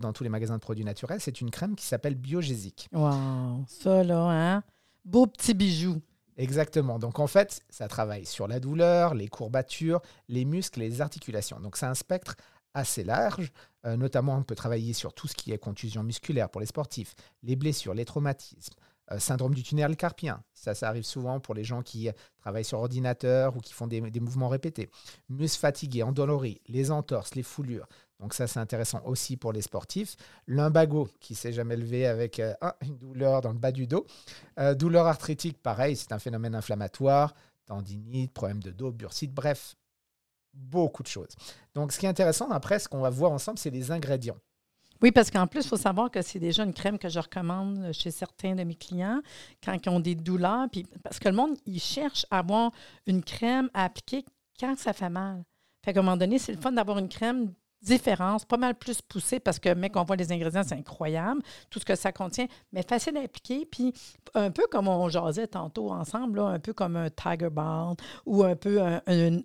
dans 0.00 0.12
tous 0.12 0.24
les 0.24 0.30
magasins 0.30 0.56
de 0.56 0.60
produits 0.60 0.84
naturels. 0.84 1.20
C'est 1.20 1.40
une 1.40 1.50
crème 1.50 1.76
qui 1.76 1.86
s'appelle 1.86 2.14
Biogésique. 2.14 2.88
Wow, 2.92 3.64
ça 3.66 4.02
là, 4.02 4.56
hein? 4.56 4.62
Beau 5.04 5.26
petit 5.26 5.54
bijou. 5.54 6.00
Exactement. 6.36 6.98
Donc 6.98 7.18
en 7.18 7.26
fait, 7.26 7.62
ça 7.68 7.88
travaille 7.88 8.24
sur 8.24 8.46
la 8.46 8.60
douleur, 8.60 9.14
les 9.14 9.28
courbatures, 9.28 10.00
les 10.28 10.44
muscles, 10.44 10.80
les 10.80 11.00
articulations. 11.00 11.58
Donc 11.60 11.76
c'est 11.76 11.86
un 11.86 11.94
spectre 11.94 12.36
assez 12.74 13.04
large. 13.04 13.50
Euh, 13.86 13.96
notamment, 13.96 14.36
on 14.36 14.42
peut 14.42 14.54
travailler 14.54 14.92
sur 14.92 15.12
tout 15.12 15.26
ce 15.28 15.34
qui 15.34 15.52
est 15.52 15.58
contusion 15.58 16.02
musculaire 16.02 16.48
pour 16.48 16.60
les 16.60 16.66
sportifs, 16.66 17.14
les 17.42 17.56
blessures, 17.56 17.94
les 17.94 18.04
traumatismes, 18.04 18.74
euh, 19.12 19.18
syndrome 19.18 19.54
du 19.54 19.62
tunnel 19.62 19.96
carpien. 19.96 20.42
Ça, 20.54 20.74
ça 20.74 20.88
arrive 20.88 21.04
souvent 21.04 21.40
pour 21.40 21.54
les 21.54 21.64
gens 21.64 21.82
qui 21.82 22.08
travaillent 22.38 22.64
sur 22.64 22.78
ordinateur 22.78 23.56
ou 23.56 23.60
qui 23.60 23.72
font 23.72 23.86
des, 23.86 24.00
mouvements 24.20 24.48
répétés. 24.48 24.90
Muscles 25.28 25.60
fatigués, 25.60 26.02
endoloris, 26.02 26.60
les 26.68 26.90
entorses, 26.90 27.34
les 27.34 27.42
foulures. 27.42 27.86
Donc 28.20 28.34
ça, 28.34 28.46
c'est 28.46 28.58
intéressant 28.58 29.00
aussi 29.04 29.36
pour 29.36 29.52
les 29.52 29.62
sportifs. 29.62 30.16
Lumbago, 30.46 31.08
qui 31.20 31.34
s'est 31.34 31.52
jamais 31.52 31.76
levé 31.76 32.06
avec 32.06 32.40
euh, 32.40 32.54
une 32.82 32.98
douleur 32.98 33.40
dans 33.40 33.52
le 33.52 33.58
bas 33.58 33.72
du 33.72 33.86
dos. 33.86 34.06
douleur 34.76 35.06
arthritique, 35.06 35.62
pareil, 35.62 35.96
c'est 35.96 36.12
un 36.12 36.18
phénomène 36.18 36.54
inflammatoire. 36.54 37.34
Tendinite, 37.66 38.32
problème 38.32 38.62
de 38.62 38.70
dos, 38.70 38.90
bursite, 38.90 39.32
bref, 39.32 39.76
beaucoup 40.54 41.02
de 41.02 41.08
choses. 41.08 41.36
Donc, 41.74 41.92
ce 41.92 41.98
qui 41.98 42.06
est 42.06 42.08
intéressant 42.08 42.50
après, 42.50 42.78
ce 42.78 42.88
qu'on 42.88 43.00
va 43.00 43.10
voir 43.10 43.30
ensemble, 43.30 43.58
c'est 43.58 43.70
les 43.70 43.90
ingrédients. 43.90 44.38
Oui, 45.00 45.12
parce 45.12 45.30
qu'en 45.30 45.46
plus, 45.46 45.60
il 45.60 45.68
faut 45.68 45.76
savoir 45.76 46.10
que 46.10 46.22
c'est 46.22 46.40
déjà 46.40 46.64
une 46.64 46.74
crème 46.74 46.98
que 46.98 47.08
je 47.08 47.20
recommande 47.20 47.92
chez 47.92 48.10
certains 48.10 48.54
de 48.54 48.64
mes 48.64 48.74
clients 48.74 49.20
quand 49.62 49.74
ils 49.74 49.88
ont 49.88 50.00
des 50.00 50.16
douleurs. 50.16 50.66
Parce 51.04 51.18
que 51.18 51.28
le 51.28 51.36
monde, 51.36 51.56
il 51.66 51.80
cherche 51.80 52.26
à 52.30 52.40
avoir 52.40 52.72
une 53.06 53.22
crème 53.22 53.70
à 53.74 53.84
appliquer 53.84 54.24
quand 54.58 54.76
ça 54.76 54.92
fait 54.92 55.08
mal. 55.08 55.44
Fait 55.84 55.92
qu'à 55.92 56.00
un 56.00 56.02
moment 56.02 56.16
donné, 56.16 56.38
c'est 56.38 56.52
le 56.52 56.60
fun 56.60 56.72
d'avoir 56.72 56.98
une 56.98 57.08
crème 57.08 57.52
différence, 57.82 58.44
pas 58.44 58.56
mal 58.56 58.74
plus 58.74 59.00
poussée 59.02 59.40
parce 59.40 59.58
que, 59.58 59.72
mec, 59.74 59.96
on 59.96 60.04
voit 60.04 60.16
les 60.16 60.32
ingrédients, 60.32 60.62
c'est 60.66 60.74
incroyable, 60.74 61.40
tout 61.70 61.78
ce 61.78 61.84
que 61.84 61.94
ça 61.94 62.12
contient, 62.12 62.46
mais 62.72 62.82
facile 62.82 63.16
à 63.16 63.20
appliquer. 63.20 63.66
Puis, 63.66 63.92
un 64.34 64.50
peu 64.50 64.64
comme 64.70 64.88
on 64.88 65.08
jasait 65.08 65.46
tantôt 65.46 65.90
ensemble, 65.90 66.40
un 66.40 66.58
peu 66.58 66.72
comme 66.72 66.96
un 66.96 67.10
Tiger 67.10 67.50
Balm 67.50 67.94
ou 68.26 68.42
un 68.42 68.56
peu 68.56 68.82
un, 68.82 69.00
un, 69.06 69.40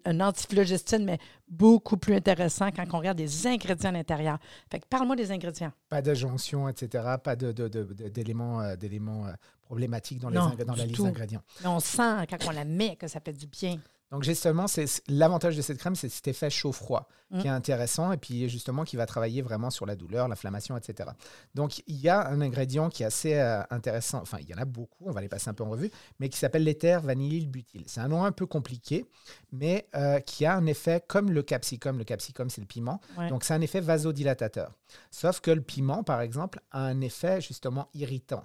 mais 0.99 1.19
beaucoup 1.47 1.97
plus 1.97 2.15
intéressant 2.15 2.71
quand 2.71 2.85
on 2.93 2.97
regarde 2.97 3.19
les 3.19 3.47
ingrédients 3.47 3.89
à 3.89 3.93
l'intérieur. 3.93 4.37
Fait 4.71 4.79
que 4.79 4.87
parle-moi 4.87 5.15
des 5.15 5.31
ingrédients. 5.31 5.71
Pas 5.89 6.01
de 6.01 6.13
jonction, 6.13 6.67
etc. 6.67 7.15
Pas 7.23 7.35
d'éléments 7.35 8.61
de, 8.61 8.75
de, 8.75 9.29
euh, 9.29 9.33
problématiques 9.63 10.19
dans, 10.19 10.29
les, 10.29 10.63
dans 10.65 10.75
la 10.75 10.85
liste 10.85 11.01
d'ingrédients. 11.01 11.41
On 11.63 11.79
sent 11.79 12.27
quand 12.29 12.37
on 12.47 12.51
la 12.51 12.65
met 12.65 12.95
que 12.95 13.07
ça 13.07 13.19
fait 13.19 13.33
du 13.33 13.47
bien. 13.47 13.77
Donc 14.13 14.22
justement, 14.22 14.67
c'est 14.67 14.86
l'avantage 15.08 15.58
de 15.58 15.63
cette 15.63 15.79
crème, 15.79 15.96
c'est 15.96 16.08
cet 16.08 16.27
effet 16.27 16.51
chaud-froid 16.51 17.10
qui 17.39 17.48
est 17.48 17.50
intéressant 17.50 18.12
et 18.12 18.17
puis 18.17 18.48
justement 18.48 18.84
qui 18.84 18.96
va 18.96 19.08
travailler 19.08 19.41
vraiment 19.41 19.72
sur 19.72 19.88
la 19.88 19.96
douleur, 19.96 20.27
l'inflammation, 20.27 20.77
etc. 20.77 21.10
Donc 21.55 21.79
il 21.88 21.96
y 21.96 22.08
a 22.08 22.27
un 22.27 22.41
ingrédient 22.41 22.89
qui 22.89 23.01
est 23.01 23.08
assez 23.08 23.34
euh, 23.34 23.63
intéressant, 23.72 24.22
enfin 24.22 24.38
il 24.39 24.48
y 24.48 24.53
en 24.53 24.60
a 24.60 24.65
beaucoup, 24.65 25.05
on 25.08 25.12
va 25.12 25.20
les 25.20 25.29
passer 25.29 25.50
un 25.50 25.55
peu 25.55 25.63
en 25.63 25.70
revue, 25.72 25.89
mais 26.20 26.29
qui 26.29 26.38
s'appelle 26.38 26.63
l'éther 26.63 27.01
vanillylbutyl. 27.01 27.86
C'est 27.88 28.01
un 28.01 28.08
nom 28.08 28.24
un 28.24 28.32
peu 28.32 28.46
compliqué, 28.46 29.08
mais 29.51 29.88
euh, 29.96 30.20
qui 30.20 30.46
a 30.46 30.55
un 30.55 30.67
effet 30.67 31.03
comme 31.08 31.32
le 31.32 31.41
capsicum. 31.41 31.98
Le 31.98 32.03
capsicum, 32.03 32.51
c'est 32.51 32.62
le 32.62 32.67
piment. 32.67 33.01
Donc 33.29 33.43
c'est 33.43 33.55
un 33.55 33.62
effet 33.62 33.82
vasodilatateur. 33.82 34.74
Sauf 35.10 35.39
que 35.39 35.50
le 35.50 35.62
piment, 35.62 36.03
par 36.03 36.22
exemple, 36.22 36.60
a 36.70 36.86
un 36.86 37.01
effet 37.01 37.41
justement 37.41 37.89
irritant 37.96 38.43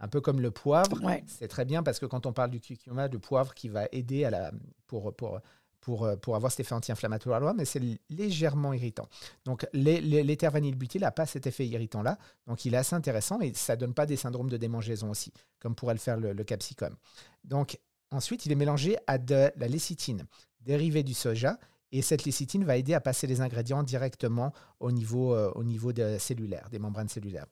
un 0.00 0.08
peu 0.08 0.20
comme 0.20 0.40
le 0.40 0.50
poivre. 0.50 1.00
C'est 1.26 1.48
très 1.48 1.64
bien 1.64 1.82
parce 1.82 1.98
que 1.98 2.06
quand 2.06 2.26
on 2.26 2.32
parle 2.32 2.50
du 2.50 2.60
curcuma, 2.60 3.08
le 3.08 3.18
poivre 3.18 3.54
qui 3.54 3.68
va 3.68 3.86
aider 3.92 4.24
à 4.24 4.30
la, 4.30 4.52
pour, 4.86 5.14
pour, 5.14 5.40
pour, 5.80 6.04
euh, 6.04 6.16
pour 6.16 6.36
avoir 6.36 6.50
cet 6.50 6.60
effet 6.60 6.74
anti-inflammatoire, 6.74 7.54
mais 7.54 7.64
c'est 7.64 7.80
légèrement 8.08 8.72
irritant. 8.72 9.08
Donc 9.44 9.66
l'éther 9.72 10.50
vanille 10.50 10.76
n'a 11.00 11.10
pas 11.10 11.26
cet 11.26 11.46
effet 11.46 11.66
irritant-là, 11.66 12.18
donc 12.46 12.64
il 12.64 12.74
est 12.74 12.78
assez 12.78 12.94
intéressant 12.94 13.40
et 13.40 13.52
ça 13.54 13.74
ne 13.76 13.80
donne 13.80 13.94
pas 13.94 14.06
des 14.06 14.16
syndromes 14.16 14.50
de 14.50 14.56
démangeaison 14.56 15.10
aussi, 15.10 15.32
comme 15.58 15.74
pourrait 15.74 15.94
le 15.94 16.00
faire 16.00 16.18
le, 16.18 16.44
capsicum. 16.44 16.96
Donc 17.44 17.78
ensuite, 18.10 18.46
il 18.46 18.52
est 18.52 18.56
mélangé 18.56 18.96
à 19.06 19.18
de 19.18 19.50
la 19.56 19.68
lécithine, 19.68 20.24
dérivée 20.60 21.02
du 21.02 21.14
soja, 21.14 21.58
et 21.92 22.02
cette 22.02 22.24
lécithine 22.24 22.64
va 22.64 22.76
aider 22.76 22.94
à 22.94 23.00
passer 23.00 23.26
les 23.26 23.40
ingrédients 23.40 23.82
directement 23.82 24.52
au 24.78 24.92
niveau, 24.92 25.34
euh, 25.34 25.50
au 25.56 25.64
niveau 25.64 25.92
de 25.92 26.18
cellulaire, 26.18 26.68
des 26.70 26.78
membranes 26.78 27.08
cellulaires. 27.08 27.46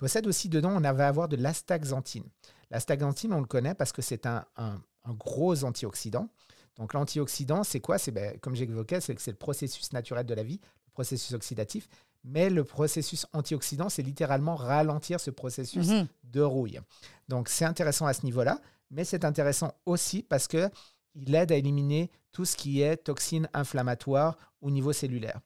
Possède 0.00 0.26
aussi 0.26 0.48
dedans, 0.48 0.72
on 0.74 0.80
va 0.80 1.06
avoir 1.06 1.28
de 1.28 1.36
l'astaxanthine. 1.36 2.24
L'astaxanthine, 2.70 3.34
on 3.34 3.40
le 3.40 3.46
connaît 3.46 3.74
parce 3.74 3.92
que 3.92 4.00
c'est 4.00 4.24
un, 4.24 4.46
un, 4.56 4.80
gros 5.08 5.62
antioxydant. 5.62 6.30
Donc 6.76 6.94
l'antioxydant, 6.94 7.64
c'est 7.64 7.80
quoi? 7.80 7.98
C'est 7.98 8.10
ben, 8.10 8.38
comme 8.38 8.54
j'évoquais, 8.54 9.02
c'est 9.02 9.20
c'est 9.20 9.30
le 9.30 9.36
processus 9.36 9.92
naturel 9.92 10.24
de 10.24 10.32
la 10.32 10.42
vie, 10.42 10.58
le 10.86 10.92
processus 10.92 11.34
oxydatif. 11.34 11.86
Mais 12.24 12.48
le 12.48 12.64
processus 12.64 13.26
antioxydant, 13.34 13.90
c'est 13.90 14.02
littéralement 14.02 14.56
ralentir 14.56 15.20
ce 15.20 15.30
processus 15.30 15.88
mhm. 15.88 16.06
de 16.24 16.40
rouille. 16.40 16.80
Donc 17.28 17.50
c'est 17.50 17.66
intéressant 17.66 18.06
à 18.06 18.14
ce 18.14 18.24
niveau-là, 18.24 18.58
mais 18.90 19.04
c'est 19.04 19.26
intéressant 19.26 19.74
aussi 19.84 20.22
parce 20.22 20.48
que 20.48 20.70
il 21.14 21.34
aide 21.34 21.52
à 21.52 21.56
éliminer 21.56 22.10
tout 22.32 22.46
ce 22.46 22.56
qui 22.56 22.80
est 22.80 22.96
toxines 22.96 23.50
inflammatoires 23.52 24.38
au 24.62 24.70
niveau 24.70 24.94
cellulaire. 24.94 25.40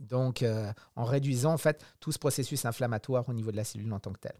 Donc, 0.00 0.42
euh, 0.42 0.72
en 0.94 1.04
réduisant 1.04 1.52
en 1.52 1.58
fait 1.58 1.84
tout 2.00 2.12
ce 2.12 2.18
processus 2.18 2.64
inflammatoire 2.64 3.28
au 3.28 3.32
niveau 3.32 3.50
de 3.50 3.56
la 3.56 3.64
cellule 3.64 3.92
en 3.92 4.00
tant 4.00 4.12
que 4.12 4.20
telle. 4.20 4.38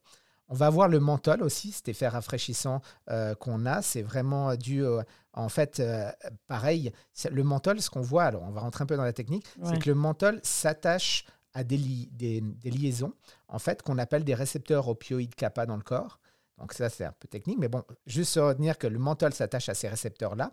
On 0.49 0.55
va 0.55 0.67
avoir 0.67 0.89
le 0.89 1.01
menthol 1.01 1.43
aussi, 1.43 1.73
cet 1.73 1.89
effet 1.89 2.07
rafraîchissant 2.07 2.81
euh, 3.11 3.35
qu'on 3.35 3.67
a. 3.67 3.83
C'est 3.83 4.03
vraiment 4.03 4.55
dû, 4.55 4.85
en 5.33 5.49
fait, 5.49 5.81
euh, 5.81 6.11
pareil, 6.47 6.93
le 7.31 7.43
menthol, 7.43 7.81
ce 7.81 7.91
qu'on 7.91 8.01
voit, 8.01 8.25
alors 8.25 8.43
on 8.43 8.51
va 8.51 8.61
rentrer 8.61 8.85
un 8.85 8.87
peu 8.87 8.97
dans 8.97 9.05
la 9.05 9.13
technique, 9.13 9.45
c'est 9.65 9.79
que 9.79 9.89
le 9.89 9.95
menthol 9.95 10.41
s'attache 10.43 11.25
à 11.53 11.65
des, 11.65 11.79
des, 12.13 12.71
liaisons, 12.71 13.13
en 13.49 13.59
fait, 13.59 13.83
qu'on 13.83 13.99
appelle 13.99 14.25
des 14.25 14.35
récepteurs 14.35 14.89
opioïdes 14.89 15.35
kappa 15.35 15.67
dans 15.67 15.77
le 15.77 15.83
corps. 15.83 16.21
Donc 16.59 16.73
ça, 16.73 16.89
c'est 16.89 17.05
un 17.05 17.13
peu 17.13 17.29
technique, 17.29 17.59
mais 17.59 17.69
bon, 17.69 17.83
juste 18.07 18.33
se 18.33 18.41
retenir 18.41 18.79
que 18.79 18.87
le 18.87 18.99
menthol 18.99 19.33
s'attache 19.33 19.69
à 19.69 19.75
ces 19.75 19.89
récepteurs-là 19.89 20.53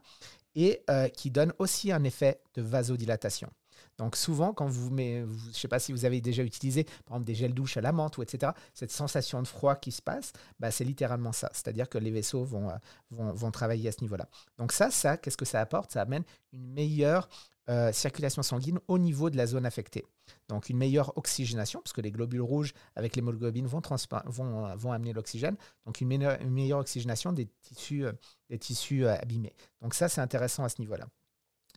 et 0.55 0.83
euh, 0.89 1.07
qui 1.07 1.29
donne 1.29 1.53
aussi 1.59 1.91
un 1.91 2.03
effet 2.03 2.41
de 2.55 2.61
vasodilatation. 2.61 3.49
Donc 3.97 4.15
souvent, 4.15 4.53
quand 4.53 4.67
vous 4.67 4.89
mettez, 4.89 5.25
je 5.27 5.47
ne 5.47 5.53
sais 5.53 5.67
pas 5.67 5.79
si 5.79 5.91
vous 5.91 6.05
avez 6.05 6.21
déjà 6.21 6.43
utilisé, 6.43 6.83
par 6.83 7.15
exemple, 7.15 7.25
des 7.25 7.35
gels 7.35 7.53
douche 7.53 7.77
à 7.77 7.81
la 7.81 7.91
menthe 7.91 8.17
ou 8.17 8.23
etc., 8.23 8.51
cette 8.73 8.91
sensation 8.91 9.41
de 9.41 9.47
froid 9.47 9.75
qui 9.75 9.91
se 9.91 10.01
passe, 10.01 10.33
bah, 10.59 10.71
c'est 10.71 10.83
littéralement 10.83 11.31
ça. 11.31 11.49
C'est-à-dire 11.53 11.89
que 11.89 11.97
les 11.97 12.11
vaisseaux 12.11 12.43
vont, 12.43 12.69
euh, 12.69 13.51
travailler 13.51 13.89
à 13.89 13.91
ce 13.91 14.01
niveau-là. 14.01 14.27
Donc 14.57 14.71
ça, 14.71 14.89
ça, 14.89 15.17
qu'est-ce 15.17 15.37
que 15.37 15.45
ça 15.45 15.59
apporte? 15.61 15.91
Ça 15.91 16.01
amène 16.01 16.23
une 16.53 16.65
meilleure 16.73 17.29
euh, 17.69 17.93
circulation 17.93 18.41
sanguine 18.41 18.79
au 18.87 18.97
niveau 18.97 19.29
de 19.29 19.37
la 19.37 19.45
zone 19.45 19.65
affectée. 19.65 20.03
Donc 20.49 20.69
une 20.69 20.77
meilleure 20.77 21.15
oxygénation, 21.17 21.79
parce 21.81 21.93
que 21.93 22.01
les 22.01 22.11
globules 22.11 22.41
rouges 22.41 22.73
avec 22.95 23.15
l'hémoglobine 23.15 23.67
vont, 23.67 23.81
vont, 24.25 24.65
euh, 24.65 24.75
vont 24.75 24.91
amener 24.91 25.13
l'oxygène. 25.13 25.55
Donc 25.85 26.01
une 26.01 26.07
meilleure, 26.07 26.41
une 26.41 26.49
meilleure, 26.49 26.79
oxygénation 26.79 27.31
des 27.31 27.47
tissus, 27.61 28.05
des 28.49 28.57
tissus 28.57 29.05
abîmés. 29.05 29.55
Donc 29.81 29.93
ça, 29.93 30.09
c'est 30.09 30.21
intéressant 30.21 30.63
à 30.63 30.69
ce 30.69 30.81
niveau-là. 30.81 31.05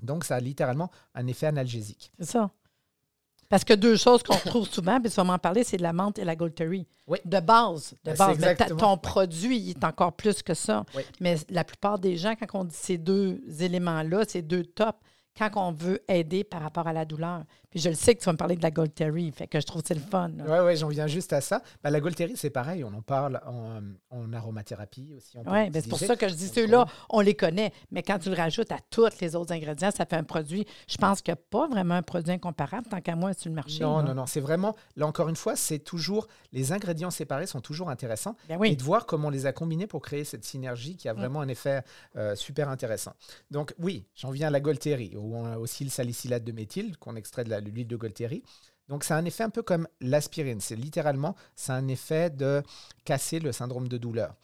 Donc, 0.03 0.25
ça 0.25 0.37
a 0.37 0.41
littéralement 0.41 0.91
un 1.15 1.27
effet 1.27 1.47
analgésique. 1.47 2.13
C'est 2.19 2.27
ça. 2.27 2.51
Parce 3.49 3.65
que 3.65 3.75
deux 3.75 3.97
choses 3.97 4.23
qu'on 4.23 4.37
trouve 4.37 4.69
souvent, 4.69 5.01
puis 5.01 5.11
tu 5.11 5.17
vas 5.17 5.25
m'en 5.25 5.39
parler, 5.39 5.63
c'est 5.63 5.77
de 5.77 5.83
la 5.83 5.93
menthe 5.93 6.19
et 6.19 6.25
la 6.25 6.35
Goldberry. 6.35 6.87
Oui. 7.07 7.19
De 7.25 7.39
base. 7.41 7.95
De 8.05 8.13
ben, 8.13 8.37
base. 8.57 8.77
ton 8.77 8.97
produit 8.99 9.59
il 9.59 9.71
est 9.71 9.85
encore 9.85 10.13
plus 10.15 10.43
que 10.43 10.55
ça. 10.55 10.85
Mais 11.21 11.37
la 11.51 11.65
plupart 11.65 11.99
des 11.99 12.17
gens, 12.17 12.35
quand 12.35 12.61
on 12.61 12.65
dit 12.65 12.75
ces 12.75 12.99
deux 12.99 13.41
éléments-là, 13.61 14.25
ces 14.27 14.43
deux 14.43 14.65
tops, 14.65 14.99
quand 15.37 15.51
on 15.57 15.73
veut 15.73 16.03
aider 16.09 16.45
par 16.45 16.63
rapport 16.63 16.87
à 16.87 16.93
la 16.93 17.05
douleur. 17.05 17.45
Puis 17.71 17.81
je 17.81 17.89
le 17.89 17.95
sais 17.95 18.15
que 18.15 18.21
tu 18.21 18.27
vas 18.27 18.33
me 18.33 18.39
parler 18.39 18.57
de 18.57 18.63
la 18.63 18.71
Golterie, 18.71 19.33
fait 19.33 19.47
que 19.47 19.61
je 19.61 19.67
trouve 19.67 19.83
que 19.83 19.89
c'est 19.89 19.95
le 19.95 20.01
fun. 20.01 20.31
Oui, 20.39 20.59
ouais, 20.61 20.77
j'en 20.77 20.89
viens 20.89 21.07
juste 21.07 21.33
à 21.33 21.41
ça. 21.41 21.63
Ben, 21.83 21.91
la 21.91 22.01
Golterie, 22.01 22.37
c'est 22.37 22.51
pareil, 22.51 22.85
on 22.85 22.95
en 22.95 23.03
parle 23.03 23.41
en, 23.47 24.33
aromathérapie 24.33 25.13
aussi. 25.17 25.37
Oui, 25.39 25.71
ben, 25.71 25.83
c'est 25.83 25.89
pour 25.89 25.99
ça 25.99 26.17
que 26.17 26.29
je 26.29 26.35
dis 26.35 26.49
ceux-là, 26.49 26.87
on 27.11 27.21
les 27.21 27.35
connaît. 27.35 27.73
Mais 27.91 28.03
quand 28.03 28.19
tu 28.19 28.31
le 28.31 28.37
rajoutes 28.37 28.73
à 28.73 28.79
tous 28.91 29.21
les 29.21 29.37
autres 29.37 29.53
ingrédients, 29.53 29.91
ça 29.91 30.07
fait 30.07 30.17
un 30.17 30.25
produit, 30.25 30.67
je 30.89 30.97
pense 30.97 31.21
qu'il 31.21 31.33
n'y 31.33 31.39
a 31.39 31.43
pas 31.51 31.69
vraiment 31.69 31.95
un 31.95 32.03
produit 32.03 32.33
incomparable 32.33 32.87
tant 32.89 33.01
qu'à 33.01 33.15
moi 33.15 33.35
sur 33.35 33.51
le 33.51 33.55
marché. 33.55 33.83
Non, 33.83 34.03
non, 34.03 34.15
non, 34.15 34.27
c'est 34.27 34.41
vraiment, 34.41 34.75
là 34.97 35.07
encore 35.07 35.29
une 35.29 35.37
fois, 35.37 35.57
c'est 35.57 35.79
toujours, 35.79 36.29
les 36.53 36.73
ingrédients 36.73 37.11
séparés 37.11 37.47
sont 37.47 37.61
toujours 37.61 37.91
intéressants. 37.91 38.37
Ben 38.49 38.57
oui. 38.59 38.73
Et 38.73 38.77
de 38.77 38.83
voir 38.83 39.07
comment 39.07 39.29
on 39.29 39.31
les 39.31 39.47
a 39.47 39.53
combinés 39.53 39.87
pour 39.87 40.03
créer 40.03 40.25
cette 40.25 40.45
synergie 40.45 40.97
qui 40.97 41.09
a 41.09 41.15
mm. 41.15 41.17
vraiment 41.17 41.41
un 41.41 41.49
effet 41.49 41.83
euh, 42.17 42.35
super 42.35 42.69
intéressant. 42.69 43.13
Donc 43.51 43.75
oui, 43.79 44.07
j'en 44.15 44.31
viens 44.31 44.49
à 44.49 44.51
la 44.51 44.61
Golterie 44.61 45.17
où 45.27 45.37
on 45.37 45.45
a 45.45 45.59
aussi 45.59 45.85
le 45.85 45.91
salicylate 45.91 46.45
de 46.45 46.53
méthyle 46.53 46.97
qu'on 46.99 47.17
extrait 47.17 47.45
de 47.45 47.55
l'huile 47.57 47.89
de 47.89 47.97
Golterie. 47.97 48.43
Donc, 48.89 49.03
c'est 49.05 49.15
un 49.15 49.25
effet 49.25 49.43
un 49.43 49.51
peu 49.51 49.63
comme 49.63 49.89
l'aspirine. 50.01 50.61
C'est 50.61 50.77
littéralement, 50.77 51.35
c'est 51.57 51.73
un 51.73 51.89
effet 51.89 52.31
de 52.31 52.63
casser 53.05 53.41
le 53.41 53.53
syndrome 53.53 53.89
de 53.89 53.99
douleur. 53.99 54.35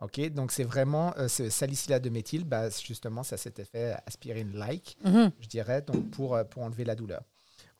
OK, 0.00 0.20
donc 0.30 0.52
c'est 0.52 0.62
vraiment 0.62 1.12
euh, 1.18 1.26
ce 1.26 1.50
salicylate 1.50 2.02
de 2.04 2.10
méthyle, 2.10 2.44
bah, 2.44 2.68
justement, 2.70 3.24
ça 3.24 3.36
cet 3.36 3.58
effet 3.58 3.96
aspirine-like, 4.06 4.96
mhm. 5.04 5.32
je 5.40 5.48
dirais, 5.48 5.82
donc 5.82 6.08
pour, 6.10 6.36
euh, 6.36 6.44
pour 6.44 6.62
enlever 6.62 6.84
la 6.84 6.94
douleur. 6.94 7.22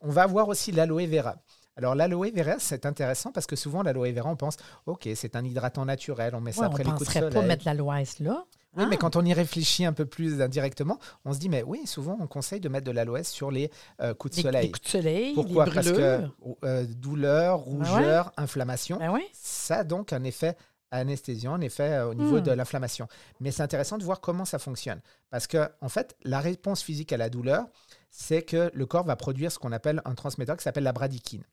On 0.00 0.10
va 0.10 0.22
avoir 0.22 0.48
aussi 0.48 0.72
l'aloe 0.72 1.06
vera. 1.06 1.36
Alors 1.76 1.94
l'aloe 1.94 2.32
vera, 2.34 2.56
c'est 2.58 2.86
intéressant 2.86 3.30
parce 3.30 3.46
que 3.46 3.54
souvent 3.54 3.84
l'aloe 3.84 4.12
vera, 4.12 4.28
on 4.28 4.34
pense, 4.34 4.56
ok, 4.86 5.08
c'est 5.14 5.36
un 5.36 5.44
hydratant 5.44 5.84
naturel, 5.84 6.34
on 6.34 6.40
met 6.40 6.50
ça 6.50 6.66
après 6.66 6.82
les 6.82 6.90
coups 6.90 7.06
de 7.06 7.12
soleil. 7.12 7.30
On 7.32 7.36
ne 7.36 7.40
pas 7.40 7.46
mettre 7.46 7.64
l'aloès 7.66 8.18
là. 8.18 8.44
Oui, 8.76 8.84
mais 8.88 8.96
ah. 8.96 8.98
quand 8.98 9.16
on 9.16 9.24
y 9.24 9.32
réfléchit 9.32 9.84
un 9.84 9.92
peu 9.92 10.04
plus 10.04 10.40
indirectement, 10.42 10.98
on 11.24 11.32
se 11.32 11.38
dit, 11.38 11.48
mais 11.48 11.62
oui, 11.62 11.86
souvent 11.86 12.16
on 12.20 12.26
conseille 12.26 12.60
de 12.60 12.68
mettre 12.68 12.86
de 12.86 12.90
l'aloès 12.90 13.28
sur 13.28 13.50
les 13.50 13.70
euh, 14.00 14.14
coups 14.14 14.36
de 14.36 14.42
soleil. 14.42 14.66
Les 14.66 14.70
coups 14.70 14.84
de 14.84 14.88
soleil, 14.88 15.34
Pourquoi? 15.34 15.66
les 15.66 15.72
Parce 15.72 15.90
que 15.90 16.28
euh, 16.64 16.86
douleur, 16.86 17.58
ben 17.58 17.64
rougeur, 17.64 18.32
inflammation, 18.36 18.98
ben 18.98 19.18
ça 19.32 19.78
a 19.78 19.84
donc 19.84 20.12
un 20.12 20.22
effet 20.24 20.56
anesthésiant, 20.90 21.54
un 21.54 21.60
effet 21.60 21.92
euh, 21.92 22.10
au 22.10 22.14
niveau 22.14 22.38
hmm. 22.38 22.42
de 22.42 22.52
l'inflammation. 22.52 23.08
Mais 23.40 23.50
c'est 23.50 23.62
intéressant 23.62 23.98
de 23.98 24.04
voir 24.04 24.20
comment 24.20 24.44
ça 24.44 24.58
fonctionne. 24.58 25.00
Parce 25.30 25.46
que, 25.46 25.68
en 25.80 25.88
fait, 25.88 26.16
la 26.22 26.40
réponse 26.40 26.82
physique 26.82 27.12
à 27.12 27.16
la 27.16 27.30
douleur, 27.30 27.66
c'est 28.10 28.42
que 28.42 28.70
le 28.72 28.86
corps 28.86 29.04
va 29.04 29.16
produire 29.16 29.52
ce 29.52 29.58
qu'on 29.58 29.72
appelle 29.72 30.02
un 30.04 30.14
transmetteur 30.14 30.56
qui 30.56 30.62
s'appelle 30.62 30.84
la 30.84 30.92
bradykine. 30.92 31.44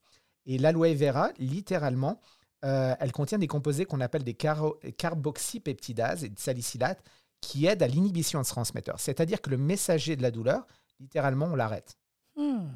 Et 0.46 0.58
l'aloe 0.58 0.94
vera, 0.94 1.32
littéralement, 1.38 2.22
euh, 2.64 2.96
elle 3.00 3.12
contient 3.12 3.38
des 3.38 3.48
composés 3.48 3.86
qu'on 3.86 4.02
appelle 4.02 4.24
des 4.24 4.34
carboxypeptidases 4.34 6.24
et 6.24 6.30
des 6.30 6.42
salicylates 6.42 7.04
qui 7.42 7.66
aident 7.68 7.84
à 7.84 7.88
l'inhibition 7.88 8.40
de 8.40 8.46
ce 8.46 8.52
transmetteur. 8.52 9.00
C'est-à-dire 9.00 9.42
que 9.42 9.50
le 9.50 9.58
messager 9.58 10.16
de 10.16 10.22
la 10.22 10.32
douleur, 10.32 10.66
littéralement, 11.00 11.48
on 11.52 11.56
l'arrête. 11.56 11.98
Hmm. 12.36 12.70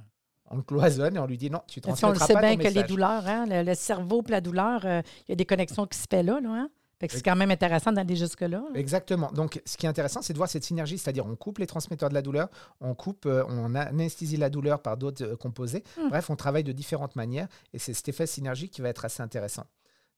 On 0.52 0.58
le 0.58 0.64
cloisonne 0.64 1.16
et 1.16 1.20
on 1.20 1.28
lui 1.28 1.38
dit 1.38 1.50
non, 1.50 1.62
tu 1.68 1.80
transmettras 1.80 2.12
pas 2.12 2.18
On 2.18 2.28
le 2.28 2.40
sait 2.40 2.56
bien 2.56 2.58
que 2.58 2.74
les 2.74 2.84
douleurs, 2.84 3.28
hein, 3.28 3.46
le, 3.48 3.74
cerveau 3.76 4.24
et 4.28 4.32
la 4.32 4.42
douleur, 4.42 4.86
euh, 4.86 5.02
il 5.28 5.32
y 5.32 5.34
a 5.34 5.36
des 5.36 5.46
connexions 5.46 5.86
qui 5.86 5.98
se 5.98 6.06
font 6.10 6.24
là. 6.24 6.40
là 6.40 6.50
hein? 6.50 6.70
C'est 7.08 7.24
quand 7.24 7.36
même 7.36 7.52
intéressant 7.52 7.92
d'aller 7.92 8.16
jusque-là. 8.16 8.64
Exactement. 8.76 9.32
Donc, 9.32 9.62
ce 9.66 9.78
qui 9.78 9.86
est 9.86 9.90
intéressant, 9.90 10.22
c'est 10.22 10.34
de 10.34 10.38
voir 10.38 10.50
cette 10.50 10.64
synergie, 10.64 10.98
c'est-à-dire 10.98 11.26
on 11.26 11.36
coupe 11.36 11.60
les 11.60 11.68
transmetteurs 11.68 12.10
de 12.10 12.14
la 12.14 12.22
douleur, 12.22 12.50
on 12.82 12.94
coupe, 12.96 13.26
euh, 13.26 13.44
on 13.48 13.76
anesthésie 13.76 14.38
la 14.38 14.50
douleur 14.50 14.82
par 14.82 14.98
d'autres 14.98 15.36
composés. 15.36 15.84
Hmm. 15.98 16.10
Bref, 16.10 16.30
on 16.30 16.36
travaille 16.36 16.64
de 16.64 16.72
différentes 16.72 17.16
manières 17.16 17.48
et 17.74 17.80
c'est 17.80 17.94
cet 17.94 18.10
effet 18.10 18.28
synergique 18.28 18.72
qui 18.72 18.82
va 18.82 18.90
être 18.90 19.06
assez 19.06 19.22
intéressant. 19.24 19.66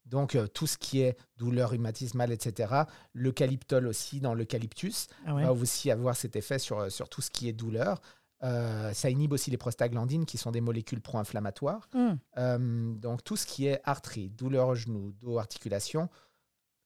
Donc, 0.06 0.36
euh, 0.36 0.48
tout 0.48 0.68
ce 0.68 0.78
qui 0.78 1.02
est 1.02 1.18
douleur 1.38 1.72
rhumatismale, 1.72 2.32
etc. 2.32 2.74
L'eucalyptol 3.14 3.88
aussi, 3.88 4.20
dans 4.20 4.34
l'eucalyptus, 4.34 5.08
ah 5.26 5.34
va 5.34 5.54
aussi 5.54 5.92
avoir 5.92 6.16
cet 6.16 6.36
effet 6.36 6.60
sur, 6.60 6.80
euh, 6.80 6.90
sur 6.90 7.10
tout 7.10 7.22
ce 7.22 7.30
qui 7.30 7.48
est 7.48 7.54
douleur. 7.54 8.02
Euh, 8.44 8.92
ça 8.94 9.10
inhibe 9.10 9.34
aussi 9.34 9.52
les 9.52 9.58
prostaglandines, 9.58 10.26
qui 10.26 10.38
sont 10.38 10.52
des 10.52 10.62
molécules 10.62 11.02
pro-inflammatoires. 11.02 11.88
Hmm. 11.94 12.96
donc, 13.00 13.24
tout 13.24 13.38
ce 13.38 13.46
qui 13.46 13.68
est 13.68 13.80
arthrite, 13.84 14.36
douleur 14.36 14.70
au 14.70 14.76
genou, 14.76 15.12
dos, 15.22 15.38
articulation, 15.38 16.10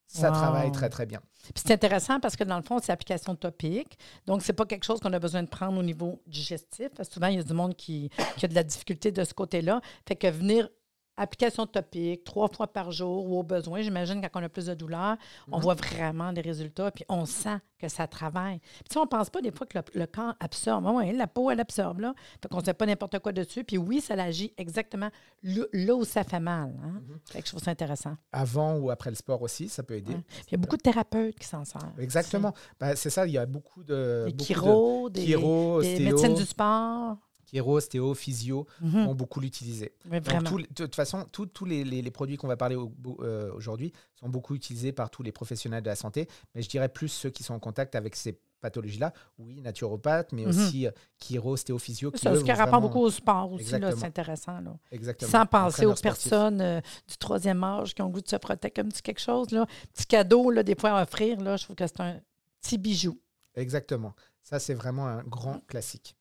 ça 0.07 0.31
travaille 0.31 0.71
très, 0.71 0.89
très 0.89 1.05
bien. 1.05 1.19
C'est 1.55 1.71
intéressant 1.71 2.19
parce 2.19 2.35
que 2.35 2.43
dans 2.43 2.57
le 2.57 2.63
fond, 2.63 2.79
c'est 2.81 2.91
application 2.91 3.35
topique. 3.35 3.97
Donc, 4.25 4.41
ce 4.41 4.51
n'est 4.51 4.55
pas 4.55 4.65
quelque 4.65 4.83
chose 4.83 4.99
qu'on 4.99 5.13
a 5.13 5.19
besoin 5.19 5.43
de 5.43 5.47
prendre 5.47 5.77
au 5.77 5.83
niveau 5.83 6.21
digestif. 6.27 6.89
Parce 6.95 7.09
que 7.09 7.13
souvent, 7.15 7.27
il 7.27 7.35
y 7.35 7.39
a 7.39 7.43
du 7.43 7.53
monde 7.53 7.75
qui, 7.75 8.09
qui 8.37 8.45
a 8.45 8.47
de 8.47 8.55
la 8.55 8.63
difficulté 8.63 9.11
de 9.11 9.23
ce 9.23 9.33
côté-là. 9.33 9.81
Fait 10.07 10.15
que 10.15 10.27
venir 10.27 10.69
application 11.17 11.65
topique, 11.65 12.23
trois 12.23 12.47
fois 12.47 12.67
par 12.67 12.91
jour 12.91 13.25
ou 13.25 13.39
au 13.39 13.43
besoin. 13.43 13.81
J'imagine 13.81 14.21
quand 14.21 14.39
on 14.39 14.43
a 14.43 14.49
plus 14.49 14.65
de 14.65 14.73
douleur, 14.73 15.17
on 15.51 15.57
mhm. 15.57 15.63
voit 15.63 15.73
vraiment 15.75 16.33
des 16.33 16.41
résultats, 16.41 16.91
puis 16.91 17.05
on 17.09 17.25
sent 17.25 17.57
que 17.79 17.87
ça 17.87 18.07
travaille. 18.07 18.59
Puis 18.89 18.97
on 18.97 19.01
ne 19.01 19.07
pense 19.07 19.29
pas 19.29 19.41
des 19.41 19.51
fois 19.51 19.67
que 19.67 19.77
le, 19.93 20.05
corps 20.05 20.33
absorbe. 20.39 20.85
Oui, 20.87 21.15
la 21.15 21.27
peau, 21.27 21.51
elle 21.51 21.59
absorbe, 21.59 21.99
là. 21.99 22.13
Fait 22.41 22.47
qu'on 22.47 22.59
ne 22.59 22.63
sait 22.63 22.73
pas 22.73 22.85
n'importe 22.85 23.19
quoi 23.19 23.31
dessus. 23.31 23.63
Puis 23.63 23.77
oui, 23.77 24.01
ça 24.01 24.13
agit 24.15 24.53
exactement 24.57 25.09
là 25.43 25.95
où 25.95 26.05
ça 26.05 26.23
fait 26.23 26.39
mal. 26.39 26.73
Hein? 26.83 27.01
Fait 27.29 27.41
que 27.41 27.45
je 27.45 27.51
trouve 27.51 27.63
ça 27.63 27.71
intéressant. 27.71 28.15
Avant 28.31 28.75
ou 28.77 28.89
après 28.91 29.09
le 29.09 29.15
sport 29.15 29.41
aussi, 29.41 29.69
ça 29.69 29.83
peut 29.83 29.95
aider. 29.95 30.15
Il 30.47 30.51
y 30.51 30.55
a 30.55 30.57
beaucoup 30.57 30.77
de 30.77 30.81
thérapeutes 30.81 31.37
qui 31.37 31.47
s'en 31.47 31.65
servent. 31.65 31.99
Exactement. 31.99 32.53
Ben, 32.79 32.95
c'est 32.95 33.09
ça, 33.09 33.25
il 33.27 33.33
y 33.33 33.37
a 33.37 33.45
beaucoup 33.45 33.83
de... 33.83 34.31
Des 34.33 34.43
chiro, 34.43 35.09
des, 35.09 35.25
des 35.25 35.99
médecins 35.99 36.33
du 36.33 36.45
sport. 36.45 37.17
Kéro, 37.45 37.77
ostéo, 37.77 38.13
physio 38.13 38.67
mhm. 38.81 39.05
vont 39.05 39.15
beaucoup 39.15 39.39
l'utiliser. 39.39 39.93
de 40.05 40.63
toute 40.73 40.95
façon, 40.95 41.25
tous 41.31 41.65
les, 41.65 42.11
produits 42.11 42.37
qu'on 42.37 42.47
va 42.47 42.57
parler 42.57 42.75
euh, 42.75 43.51
aujourd'hui 43.53 43.91
sont 44.15 44.29
beaucoup 44.29 44.55
utilisés 44.55 44.91
par 44.91 45.09
tous 45.09 45.23
les 45.23 45.31
professionnels 45.31 45.83
de 45.83 45.89
la 45.89 45.95
santé, 45.95 46.27
mais 46.53 46.61
je 46.61 46.69
dirais 46.69 46.89
plus 46.89 47.09
ceux 47.09 47.29
qui 47.29 47.43
sont 47.43 47.53
en 47.53 47.59
contact 47.59 47.95
avec 47.95 48.15
ces 48.15 48.39
pathologies-là, 48.61 49.13
oui, 49.37 49.61
naturopathe, 49.61 50.31
mais 50.31 50.43
mhm. 50.43 50.49
aussi 50.49 50.87
chiro, 51.19 51.55
stéophysio. 51.55 52.11
Ça, 52.15 52.35
ce 52.35 52.43
qui 52.43 52.51
rapporte 52.51 52.81
beaucoup 52.81 53.01
au 53.01 53.11
sport 53.11 53.51
aussi, 53.51 53.65
c'est 53.65 54.03
intéressant. 54.03 54.59
Là. 54.59 54.77
Exactement. 54.91 55.31
Sans 55.31 55.45
penser 55.45 55.85
aux 55.85 55.93
personnes 55.93 56.81
du 57.07 57.17
troisième 57.17 57.63
âge 57.63 57.93
qui 57.93 58.01
ont 58.01 58.07
le 58.07 58.13
goût 58.13 58.21
de 58.21 58.27
se 58.27 58.37
protéger 58.37 58.71
comme 58.71 58.89
petit 58.89 59.01
quelque 59.01 59.21
chose, 59.21 59.51
là, 59.51 59.65
petit 59.93 60.05
cadeau, 60.07 60.49
là, 60.49 60.63
des 60.63 60.75
fois 60.75 60.99
à 60.99 61.03
offrir, 61.03 61.39
là, 61.41 61.57
je 61.57 61.65
trouve 61.65 61.75
que 61.75 61.85
c'est 61.85 62.01
un 62.01 62.19
petit 62.61 62.77
bijou. 62.77 63.19
Exactement. 63.55 64.13
Ça, 64.41 64.59
c'est 64.59 64.73
vraiment 64.73 65.07
un 65.07 65.23
grand 65.23 65.59
classique. 65.67 66.15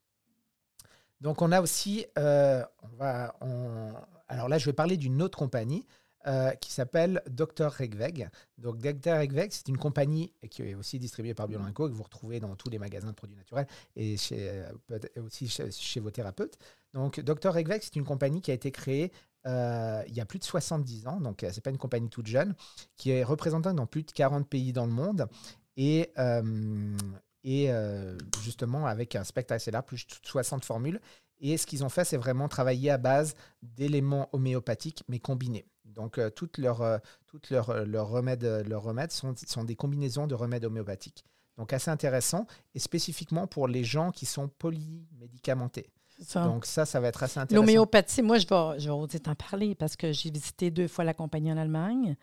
Donc, 1.25 1.41
on 1.41 1.53
a 1.53 1.63
aussi, 1.63 2.05
euh, 2.19 2.63
alors 4.29 4.49
là, 4.51 4.59
je 4.59 4.67
vais 4.67 4.75
parler 4.75 4.99
d'une 4.99 5.23
autre 5.23 5.39
compagnie 5.39 5.87
euh, 6.27 6.51
qui 6.51 6.71
s'appelle 6.71 7.23
Dr. 7.31 7.71
Regveg. 7.71 8.29
Donc, 8.59 8.77
Dr. 8.77 9.19
Regveg, 9.19 9.51
c'est 9.51 9.69
une 9.69 9.79
compagnie 9.79 10.35
qui 10.51 10.61
est 10.61 10.75
aussi 10.75 10.99
distribuée 10.99 11.33
par 11.33 11.49
Biolanco, 11.49 11.89
que 11.89 11.95
vous 11.95 12.03
retrouvez 12.03 12.41
dans 12.41 12.55
tous 12.57 12.69
les 12.69 12.79
magasins 12.79 13.09
de 13.09 13.15
produits 13.15 13.37
naturels 13.37 13.67
et 13.97 14.17
euh, 14.33 14.71
aussi 15.25 15.49
chez, 15.49 15.99
vos 15.99 16.11
thérapeutes. 16.11 16.59
Donc, 16.93 17.19
Dr. 17.21 17.55
Regveg, 17.55 17.81
c'est 17.81 17.97
une 17.97 18.05
compagnie 18.05 18.43
qui 18.43 18.51
a 18.51 18.55
été 18.55 18.71
créée 18.71 19.11
il 19.47 20.15
y 20.15 20.21
a 20.21 20.27
plus 20.27 20.39
de 20.39 20.45
70 20.45 21.07
ans, 21.07 21.21
donc 21.21 21.39
ce 21.41 21.47
n'est 21.47 21.61
pas 21.63 21.71
une 21.71 21.79
compagnie 21.79 22.09
toute 22.09 22.27
jeune, 22.27 22.55
qui 22.97 23.11
est 23.11 23.25
représentée 23.25 23.73
dans 23.73 23.87
plus 23.87 24.03
de 24.03 24.11
40 24.11 24.49
pays 24.49 24.73
dans 24.73 24.87
le 24.87 24.93
monde 24.93 25.27
et, 25.77 26.11
et 27.45 27.71
euh, 27.71 28.17
justement 28.43 28.87
avec 28.87 29.15
un 29.15 29.25
spectre 29.25 29.53
assez 29.53 29.71
large, 29.71 29.85
plus 29.85 30.07
de 30.07 30.15
60 30.23 30.65
formules. 30.65 31.01
Et 31.41 31.57
ce 31.59 31.67
qu'ils 31.67 31.85
ont 31.85 31.89
fait, 31.89 32.05
c'est 32.05 32.17
vraiment 32.17 32.49
travailler 32.49 32.91
à 32.91 32.99
base 32.99 33.35
d'éléments 33.63 34.29
homéopathiques, 34.33 35.05
mais 35.09 35.19
combinés. 35.19 35.67
Donc, 35.85 36.19
euh, 36.19 36.31
toutes 36.31 36.59
leurs, 36.59 36.81
euh, 36.81 36.99
toutes 37.27 37.51
leurs, 37.51 37.85
leurs 37.85 38.09
remèdes, 38.09 38.65
leurs 38.67 38.83
remèdes 38.83 39.13
sont, 39.13 39.35
sont, 39.47 39.65
des 39.65 39.77
combinaisons 39.77 40.27
de 40.27 40.35
remèdes 40.35 40.65
homéopathiques. 40.65 41.25
Donc, 41.59 41.73
assez 41.73 41.91
intéressant, 41.91 42.47
et 42.75 42.79
spécifiquement 42.79 43.47
pour 43.47 43.69
les 43.69 43.85
gens 43.85 44.11
qui 44.11 44.27
sont 44.27 44.49
polymédicamentés. 44.49 45.91
Donc, 46.35 46.65
ça, 46.65 46.87
ça 46.87 47.01
va 47.01 47.09
être 47.09 47.23
assez 47.23 47.39
intéressant. 47.39 47.65
L'homéopathie, 47.65 48.23
moi, 48.23 48.39
je 48.39 48.47
vais, 48.47 48.81
je 48.81 48.87
vais 48.87 48.95
oser 48.95 49.21
t'en 49.21 49.35
parler 49.35 49.75
parce 49.75 49.97
que 49.97 50.13
j'ai 50.13 50.31
visité 50.31 50.71
deux 50.71 50.89
fois 50.89 51.05
la 51.05 51.15
compagnie 51.15 51.53
en 51.53 51.57
Allemagne 51.57 52.17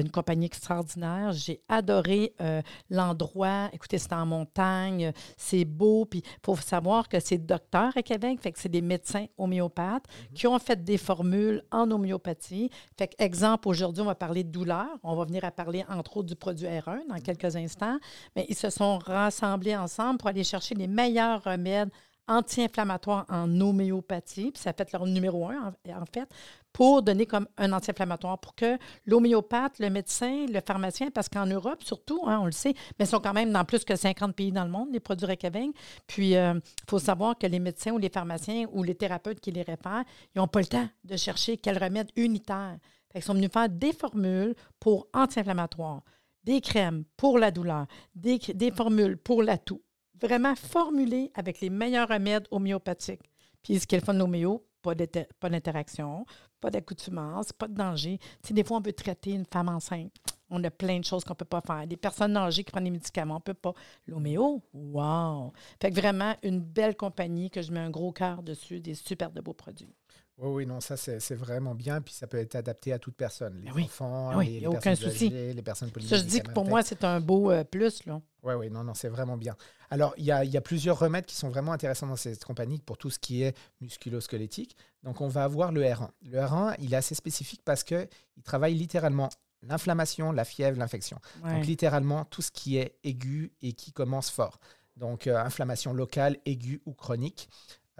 une 0.00 0.10
compagnie 0.10 0.46
extraordinaire. 0.46 1.32
J'ai 1.32 1.60
adoré 1.68 2.34
euh, 2.40 2.62
l'endroit. 2.90 3.68
Écoutez, 3.72 3.98
c'est 3.98 4.12
en 4.12 4.26
montagne, 4.26 5.12
c'est 5.36 5.64
beau. 5.64 6.04
Puis 6.04 6.22
il 6.24 6.40
faut 6.44 6.56
savoir 6.56 7.08
que 7.08 7.20
c'est 7.20 7.38
docteur 7.38 7.92
à 7.96 8.02
Québec, 8.02 8.40
fait 8.40 8.52
que 8.52 8.58
c'est 8.58 8.68
des 8.68 8.82
médecins 8.82 9.26
homéopathes 9.38 10.06
mhm. 10.08 10.34
qui 10.34 10.46
ont 10.46 10.58
fait 10.58 10.82
des 10.82 10.98
formules 10.98 11.62
en 11.70 11.90
homéopathie. 11.90 12.70
Fait 12.96 13.08
que, 13.08 13.22
exemple, 13.22 13.68
aujourd'hui, 13.68 14.02
on 14.02 14.06
va 14.06 14.14
parler 14.14 14.44
de 14.44 14.50
douleur. 14.50 14.88
On 15.02 15.14
va 15.16 15.24
venir 15.24 15.44
à 15.44 15.50
parler, 15.50 15.84
entre 15.88 16.18
autres, 16.18 16.28
du 16.28 16.36
produit 16.36 16.66
R1 16.66 17.08
dans 17.08 17.20
quelques 17.20 17.56
instants. 17.56 17.98
Mais 18.36 18.46
ils 18.48 18.56
se 18.56 18.70
sont 18.70 18.98
rassemblés 18.98 19.76
ensemble 19.76 20.18
pour 20.18 20.28
aller 20.28 20.44
chercher 20.44 20.74
les 20.74 20.86
meilleurs 20.86 21.42
remèdes 21.44 21.90
anti-inflammatoires 22.28 23.26
en 23.28 23.60
homéopathie, 23.60 24.52
puis 24.52 24.62
ça 24.62 24.72
fait 24.72 24.92
leur 24.92 25.06
numéro 25.06 25.48
un, 25.48 25.74
en 25.88 26.06
fait, 26.12 26.28
pour 26.72 27.02
donner 27.02 27.26
comme 27.26 27.46
un 27.58 27.72
anti-inflammatoire, 27.72 28.38
pour 28.38 28.54
que 28.54 28.78
l'homéopathe, 29.06 29.78
le 29.78 29.90
médecin, 29.90 30.46
le 30.48 30.60
pharmacien, 30.60 31.10
parce 31.10 31.28
qu'en 31.28 31.46
Europe 31.46 31.82
surtout, 31.82 32.22
hein, 32.26 32.38
on 32.40 32.46
le 32.46 32.52
sait, 32.52 32.74
mais 32.98 33.04
ils 33.04 33.08
sont 33.08 33.20
quand 33.20 33.34
même 33.34 33.52
dans 33.52 33.64
plus 33.64 33.84
que 33.84 33.96
50 33.96 34.34
pays 34.34 34.52
dans 34.52 34.64
le 34.64 34.70
monde, 34.70 34.88
les 34.92 35.00
produits 35.00 35.26
Recaveing. 35.26 35.72
Puis, 36.06 36.30
il 36.30 36.36
euh, 36.36 36.58
faut 36.88 36.98
savoir 36.98 37.36
que 37.36 37.46
les 37.46 37.58
médecins 37.58 37.92
ou 37.92 37.98
les 37.98 38.08
pharmaciens 38.08 38.66
ou 38.72 38.82
les 38.82 38.94
thérapeutes 38.94 39.40
qui 39.40 39.50
les 39.50 39.62
réparent, 39.62 40.04
ils 40.34 40.38
n'ont 40.38 40.48
pas 40.48 40.60
le 40.60 40.66
temps 40.66 40.88
de 41.04 41.16
chercher 41.16 41.58
quel 41.58 41.82
remède 41.82 42.10
unitaire. 42.16 42.78
ils 43.14 43.22
sont 43.22 43.34
venus 43.34 43.50
faire 43.52 43.68
des 43.68 43.92
formules 43.92 44.54
pour 44.80 45.08
anti-inflammatoires, 45.12 46.02
des 46.44 46.60
crèmes 46.60 47.04
pour 47.16 47.38
la 47.38 47.50
douleur, 47.50 47.86
des, 48.14 48.38
des 48.38 48.70
formules 48.70 49.16
pour 49.18 49.42
la 49.42 49.58
toux. 49.58 49.82
Vraiment 50.22 50.54
formulées 50.54 51.32
avec 51.34 51.60
les 51.60 51.68
meilleurs 51.68 52.08
remèdes 52.08 52.46
homéopathiques. 52.52 53.28
Puis, 53.62 53.80
ce 53.80 53.86
qu'est 53.86 53.98
le 53.98 54.04
fun 54.04 54.14
de 54.14 54.20
l'homéo, 54.20 54.64
pas 54.80 54.94
d'interaction, 54.94 56.24
pas 56.60 56.70
d'accoutumance, 56.70 57.52
pas 57.52 57.66
de 57.66 57.74
danger. 57.74 58.18
Tu 58.42 58.52
des 58.52 58.62
fois, 58.62 58.78
on 58.78 58.80
veut 58.80 58.92
traiter 58.92 59.32
une 59.32 59.46
femme 59.46 59.68
enceinte. 59.68 60.12
On 60.48 60.62
a 60.62 60.70
plein 60.70 61.00
de 61.00 61.04
choses 61.04 61.24
qu'on 61.24 61.32
ne 61.32 61.38
peut 61.38 61.44
pas 61.44 61.60
faire. 61.60 61.86
Des 61.86 61.96
personnes 61.96 62.36
âgées 62.36 62.62
qui 62.62 62.70
prennent 62.70 62.84
des 62.84 62.90
médicaments, 62.90 63.34
on 63.34 63.38
ne 63.38 63.42
peut 63.42 63.54
pas. 63.54 63.72
L'homéo, 64.06 64.62
wow! 64.72 65.52
Fait 65.80 65.90
que 65.90 66.00
vraiment, 66.00 66.34
une 66.42 66.60
belle 66.60 66.96
compagnie 66.96 67.50
que 67.50 67.62
je 67.62 67.72
mets 67.72 67.80
un 67.80 67.90
gros 67.90 68.12
cœur 68.12 68.42
dessus, 68.42 68.80
des 68.80 68.94
super 68.94 69.30
de 69.32 69.40
beaux 69.40 69.54
produits. 69.54 69.94
Oui, 70.42 70.50
oui, 70.50 70.66
non, 70.66 70.80
ça 70.80 70.96
c'est 70.96 71.34
vraiment 71.36 71.74
bien, 71.76 72.00
puis 72.00 72.12
ça 72.12 72.26
peut 72.26 72.38
être 72.38 72.56
adapté 72.56 72.92
à 72.92 72.98
toute 72.98 73.14
personne, 73.14 73.62
les 73.64 73.70
ben 73.70 73.84
enfants, 73.84 74.36
ben 74.36 74.42
les, 74.42 74.66
aucun 74.66 74.96
souci. 74.96 75.28
les 75.28 75.62
personnes 75.62 75.90
je 75.96 76.16
dis 76.16 76.40
que 76.40 76.50
pour 76.50 76.64
moi, 76.64 76.82
c'est 76.82 77.04
un 77.04 77.20
beau 77.20 77.52
euh, 77.52 77.62
plus. 77.62 78.04
Là. 78.06 78.20
Oui, 78.42 78.54
oui, 78.54 78.70
non, 78.70 78.82
non, 78.82 78.92
c'est 78.92 79.08
vraiment 79.08 79.36
bien. 79.36 79.56
Alors, 79.88 80.14
il 80.16 80.24
y 80.24 80.32
a, 80.32 80.44
y 80.44 80.56
a, 80.56 80.60
plusieurs 80.60 80.98
remèdes 80.98 81.26
qui 81.26 81.36
sont 81.36 81.48
vraiment 81.48 81.70
intéressants 81.70 82.08
dans 82.08 82.16
cette 82.16 82.44
compagnie 82.44 82.80
pour 82.80 82.98
tout 82.98 83.08
ce 83.08 83.20
qui 83.20 83.42
est 83.42 83.56
musculo-squelettique. 83.80 84.76
Donc, 85.04 85.20
on 85.20 85.28
va 85.28 85.44
avoir 85.44 85.70
le 85.70 85.82
R1. 85.82 86.08
Le 86.24 86.38
R1, 86.38 86.74
il 86.80 86.92
est 86.92 86.96
assez 86.96 87.14
spécifique 87.14 87.62
parce 87.64 87.84
qu'il 87.84 88.08
travaille 88.42 88.74
littéralement 88.74 89.28
l'inflammation, 89.62 90.32
la 90.32 90.44
fièvre, 90.44 90.76
l'infection. 90.76 91.20
Donc, 91.44 91.64
littéralement, 91.66 92.24
tout 92.24 92.42
ce 92.42 92.50
qui 92.50 92.78
est 92.78 92.96
aigu 93.04 93.52
et 93.62 93.74
qui 93.74 93.92
commence 93.92 94.28
fort. 94.28 94.58
Donc, 94.96 95.26
euh, 95.26 95.38
inflammation 95.38 95.92
locale, 95.94 96.36
aiguë 96.44 96.82
ou 96.84 96.94
chronique. 96.94 97.48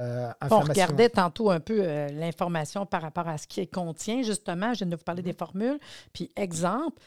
Euh, 0.00 0.32
on 0.50 0.60
regardait 0.60 1.10
tantôt 1.10 1.50
un 1.50 1.60
peu 1.60 1.80
euh, 1.80 2.08
l'information 2.08 2.86
par 2.86 3.02
rapport 3.02 3.28
à 3.28 3.38
ce 3.38 3.46
qui 3.46 3.66
contient, 3.68 4.22
justement. 4.22 4.72
Je 4.72 4.78
viens 4.78 4.86
de 4.88 4.96
vous 4.96 5.04
parler 5.04 5.22
des 5.22 5.34
formules. 5.34 5.78
Puis, 6.12 6.30
exemple, 6.34 7.00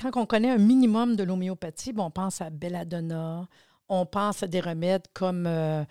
quand 0.00 0.16
on 0.16 0.26
connaît 0.26 0.50
un 0.50 0.58
minimum 0.58 1.16
de 1.16 1.24
l'homéopathie, 1.24 1.92
bon, 1.92 2.04
on 2.04 2.10
pense 2.10 2.40
à 2.40 2.50
belladonna, 2.50 3.48
on 3.88 4.06
pense 4.06 4.42
à 4.42 4.46
des 4.46 4.60
remèdes 4.60 5.06
comme. 5.12 5.46
Euh, 5.46 5.84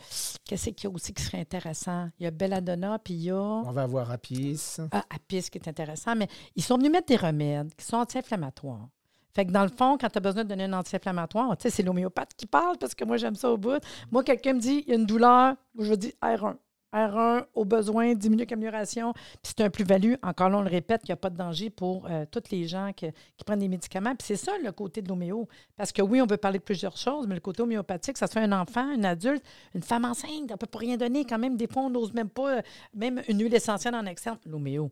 qu'est-ce 0.46 0.70
qu'il 0.70 0.90
y 0.90 0.92
a 0.92 0.96
aussi 0.96 1.14
qui 1.14 1.24
serait 1.24 1.42
intéressant? 1.42 2.10
Il 2.20 2.24
y 2.24 2.28
a 2.28 2.32
belladonna, 2.32 3.00
puis 3.00 3.14
il 3.16 3.24
y 3.24 3.32
a. 3.32 3.36
On 3.36 3.72
va 3.72 3.84
avoir 3.84 4.12
Apis. 4.12 4.78
Ah, 4.92 5.04
Apis 5.10 5.50
qui 5.50 5.58
est 5.58 5.68
intéressant, 5.68 6.16
mais 6.16 6.28
ils 6.56 6.64
sont 6.64 6.78
venus 6.78 6.92
mettre 6.92 7.08
des 7.08 7.18
remèdes 7.18 7.74
qui 7.76 7.86
sont 7.86 7.98
anti-inflammatoires. 7.98 8.88
Fait 9.38 9.46
que 9.46 9.52
dans 9.52 9.62
le 9.62 9.70
fond, 9.70 10.00
quand 10.02 10.10
tu 10.10 10.18
as 10.18 10.20
besoin 10.20 10.44
de 10.44 10.50
donner 10.50 10.64
un 10.64 10.74
anti-inflammatoire, 10.74 11.56
tu 11.58 11.62
sais, 11.62 11.70
c'est 11.70 11.84
l'homéopathe 11.84 12.32
qui 12.36 12.48
parle 12.48 12.76
parce 12.80 12.96
que 12.96 13.06
moi, 13.06 13.18
j'aime 13.18 13.36
ça 13.36 13.52
au 13.52 13.58
bout. 13.58 13.80
Moi, 14.10 14.24
quelqu'un 14.24 14.54
me 14.54 14.60
dit, 14.60 14.84
il 14.88 14.90
y 14.90 14.94
a 14.94 14.96
une 14.96 15.06
douleur, 15.06 15.54
je 15.78 15.94
dis 15.94 16.16
R1. 16.24 16.56
R1 16.92 17.46
au 17.54 17.64
besoin, 17.64 18.16
10 18.16 18.32
minutes 18.32 18.50
d'amélioration. 18.50 19.14
Puis 19.14 19.54
c'est 19.56 19.62
un 19.62 19.70
plus-value. 19.70 20.16
Encore 20.24 20.50
là, 20.50 20.58
on 20.58 20.62
le 20.64 20.70
répète, 20.72 21.02
qu'il 21.02 21.10
n'y 21.10 21.14
a 21.14 21.18
pas 21.18 21.30
de 21.30 21.38
danger 21.38 21.70
pour 21.70 22.08
euh, 22.10 22.26
toutes 22.32 22.50
les 22.50 22.66
gens 22.66 22.94
qui 22.96 23.12
prennent 23.46 23.60
des 23.60 23.68
médicaments. 23.68 24.16
Puis 24.16 24.26
c'est 24.26 24.38
ça 24.38 24.54
le 24.64 24.72
côté 24.72 25.04
de 25.04 25.08
l'homéo. 25.08 25.48
Parce 25.76 25.92
que 25.92 26.02
oui, 26.02 26.20
on 26.20 26.26
veut 26.26 26.38
parler 26.38 26.58
de 26.58 26.64
plusieurs 26.64 26.98
choses, 26.98 27.28
mais 27.28 27.36
le 27.36 27.42
côté 27.42 27.62
homéopathique, 27.62 28.18
ça 28.18 28.26
se 28.26 28.32
fait 28.32 28.40
un 28.40 28.60
enfant, 28.60 28.90
un 28.92 29.04
adulte, 29.04 29.44
une 29.76 29.84
femme 29.84 30.06
enceinte, 30.06 30.32
on 30.50 30.54
ne 30.54 30.56
peut 30.56 30.66
pas 30.66 30.80
rien 30.80 30.98
donner 30.98 31.26
quand 31.26 31.38
même. 31.38 31.58
Des 31.58 31.68
fois, 31.68 31.84
on 31.84 31.92
n'ose 31.92 32.12
même 32.12 32.30
pas, 32.30 32.58
euh, 32.58 32.62
même 32.96 33.22
une 33.28 33.40
huile 33.40 33.54
essentielle 33.54 33.94
en 33.94 34.08
externe, 34.08 34.40
l'homéo. 34.48 34.92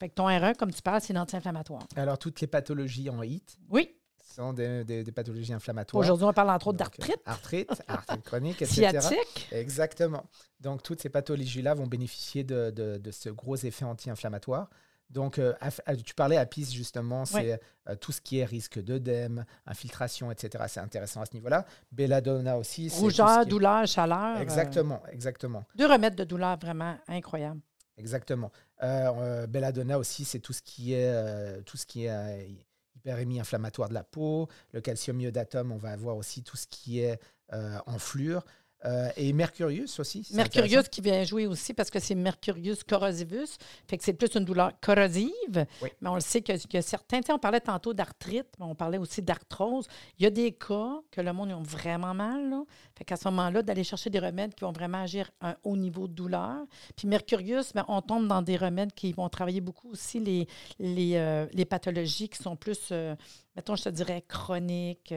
Fait 0.00 0.08
que 0.08 0.14
ton 0.14 0.28
R1, 0.28 0.56
comme 0.56 0.72
tu 0.72 0.82
parles, 0.82 1.00
c'est 1.00 1.16
anti-inflammatoire. 1.16 1.86
Alors, 1.96 2.18
toutes 2.18 2.40
les 2.40 2.46
pathologies 2.46 3.08
en 3.10 3.22
HIT. 3.22 3.58
Oui 3.70 3.94
sont 4.34 4.52
des, 4.52 5.04
pathologies 5.14 5.52
inflammatoires. 5.52 6.00
Aujourd'hui, 6.00 6.26
on 6.26 6.32
parle 6.32 6.50
entre 6.50 6.68
autres 6.68 6.78
d'arthrite. 6.78 7.20
Arthrite, 7.24 7.82
arthrite 7.88 8.22
chronique, 8.22 8.62
etc. 8.62 8.88
Sciatique. 9.00 9.48
Exactement. 9.52 10.24
Donc, 10.60 10.82
toutes 10.82 11.00
ces 11.00 11.08
pathologies-là 11.08 11.74
vont 11.74 11.86
bénéficier 11.86 12.44
de, 12.44 13.00
ce 13.10 13.28
gros 13.30 13.56
effet 13.56 13.84
anti-inflammatoire. 13.84 14.68
Donc, 15.10 15.38
euh, 15.38 15.52
euh, 15.62 15.96
tu 16.04 16.14
parlais 16.14 16.38
à 16.38 16.46
PIS, 16.46 16.72
justement, 16.72 17.24
c'est 17.24 17.60
euh, 17.88 17.94
tout 17.94 18.10
ce 18.10 18.20
qui 18.20 18.38
est 18.38 18.44
risque 18.44 18.82
d'œdème, 18.82 19.44
infiltration, 19.66 20.30
etc. 20.30 20.64
C'est 20.66 20.80
intéressant 20.80 21.20
à 21.20 21.26
ce 21.26 21.34
niveau-là. 21.34 21.66
Belladonna 21.92 22.56
aussi. 22.56 22.88
Rougeur, 22.88 23.46
douleur, 23.46 23.86
chaleur. 23.86 24.38
Exactement, 24.38 25.02
exactement. 25.12 25.64
Deux 25.76 25.86
remèdes 25.86 26.16
de 26.16 26.24
douleur 26.24 26.56
vraiment 26.58 26.96
incroyables. 27.06 27.60
Exactement. 27.96 28.50
Belladonna 28.80 29.98
aussi, 29.98 30.24
c'est 30.24 30.40
tout 30.40 30.52
ce 30.52 30.62
qui 30.62 30.94
est, 30.94 31.62
tout 31.62 31.76
ce 31.76 31.86
qui 31.86 32.06
est 32.06 32.48
hyperémie 32.96 33.40
inflammatoire 33.40 33.88
de 33.88 33.94
la 33.94 34.04
peau. 34.04 34.48
Le 34.72 34.80
calcium 34.80 35.20
iodatum, 35.20 35.72
on 35.72 35.76
va 35.76 35.90
avoir 35.90 36.16
aussi 36.16 36.42
tout 36.42 36.56
ce 36.56 36.66
qui 36.66 37.00
est 37.00 37.20
euh, 37.52 37.78
en 37.86 37.98
fluor. 37.98 38.44
Euh, 38.86 39.08
et 39.16 39.32
Mercurius 39.32 39.98
aussi. 39.98 40.26
Mercurius 40.32 40.88
qui 40.88 41.00
vient 41.00 41.24
jouer 41.24 41.46
aussi 41.46 41.72
parce 41.72 41.90
que 41.90 41.98
c'est 41.98 42.14
Mercurius 42.14 42.84
corrosivus. 42.84 43.56
Fait 43.88 43.96
que 43.96 44.04
c'est 44.04 44.12
plus 44.12 44.34
une 44.34 44.44
douleur 44.44 44.72
corrosive. 44.80 45.66
Mais 46.00 46.08
on 46.08 46.14
le 46.14 46.20
sait 46.20 46.42
qu'il 46.42 46.58
y, 46.72 46.76
a 46.76 46.82
certains. 46.82 47.20
On 47.30 47.38
parlait 47.38 47.60
tantôt 47.60 47.94
d'arthrite, 47.94 48.48
mais 48.58 48.66
on 48.66 48.74
parlait 48.74 48.98
aussi 48.98 49.22
d'arthrose. 49.22 49.86
Il 50.18 50.24
y 50.24 50.26
a 50.26 50.30
des 50.30 50.52
cas 50.52 51.00
que 51.10 51.20
le 51.20 51.32
monde 51.32 51.52
ont 51.52 51.62
vraiment 51.62 52.14
mal. 52.14 52.50
Là. 52.50 52.62
Fait 52.96 53.04
qu'à 53.04 53.16
ce 53.16 53.26
moment-là, 53.28 53.62
d'aller 53.62 53.84
chercher 53.84 54.10
des 54.10 54.18
remèdes 54.18 54.54
qui 54.54 54.64
vont 54.64 54.72
vraiment 54.72 55.02
agir 55.02 55.30
à 55.40 55.50
un 55.50 55.56
haut 55.64 55.76
niveau 55.76 56.06
de 56.06 56.12
douleur. 56.12 56.66
Puis 56.96 57.08
Mercurius, 57.08 57.72
ben, 57.72 57.84
on 57.88 58.02
tombe 58.02 58.28
dans 58.28 58.42
des 58.42 58.56
remèdes 58.56 58.92
qui 58.92 59.12
vont 59.12 59.28
travailler 59.28 59.60
beaucoup 59.60 59.90
aussi 59.90 60.20
les, 60.20 60.46
les, 60.78 61.16
euh, 61.16 61.46
les 61.52 61.64
pathologies 61.64 62.28
qui 62.28 62.42
sont 62.42 62.56
plus, 62.56 62.88
euh, 62.92 63.16
mettons, 63.56 63.76
je 63.76 63.84
te 63.84 63.88
dirais, 63.88 64.22
chroniques 64.28 65.14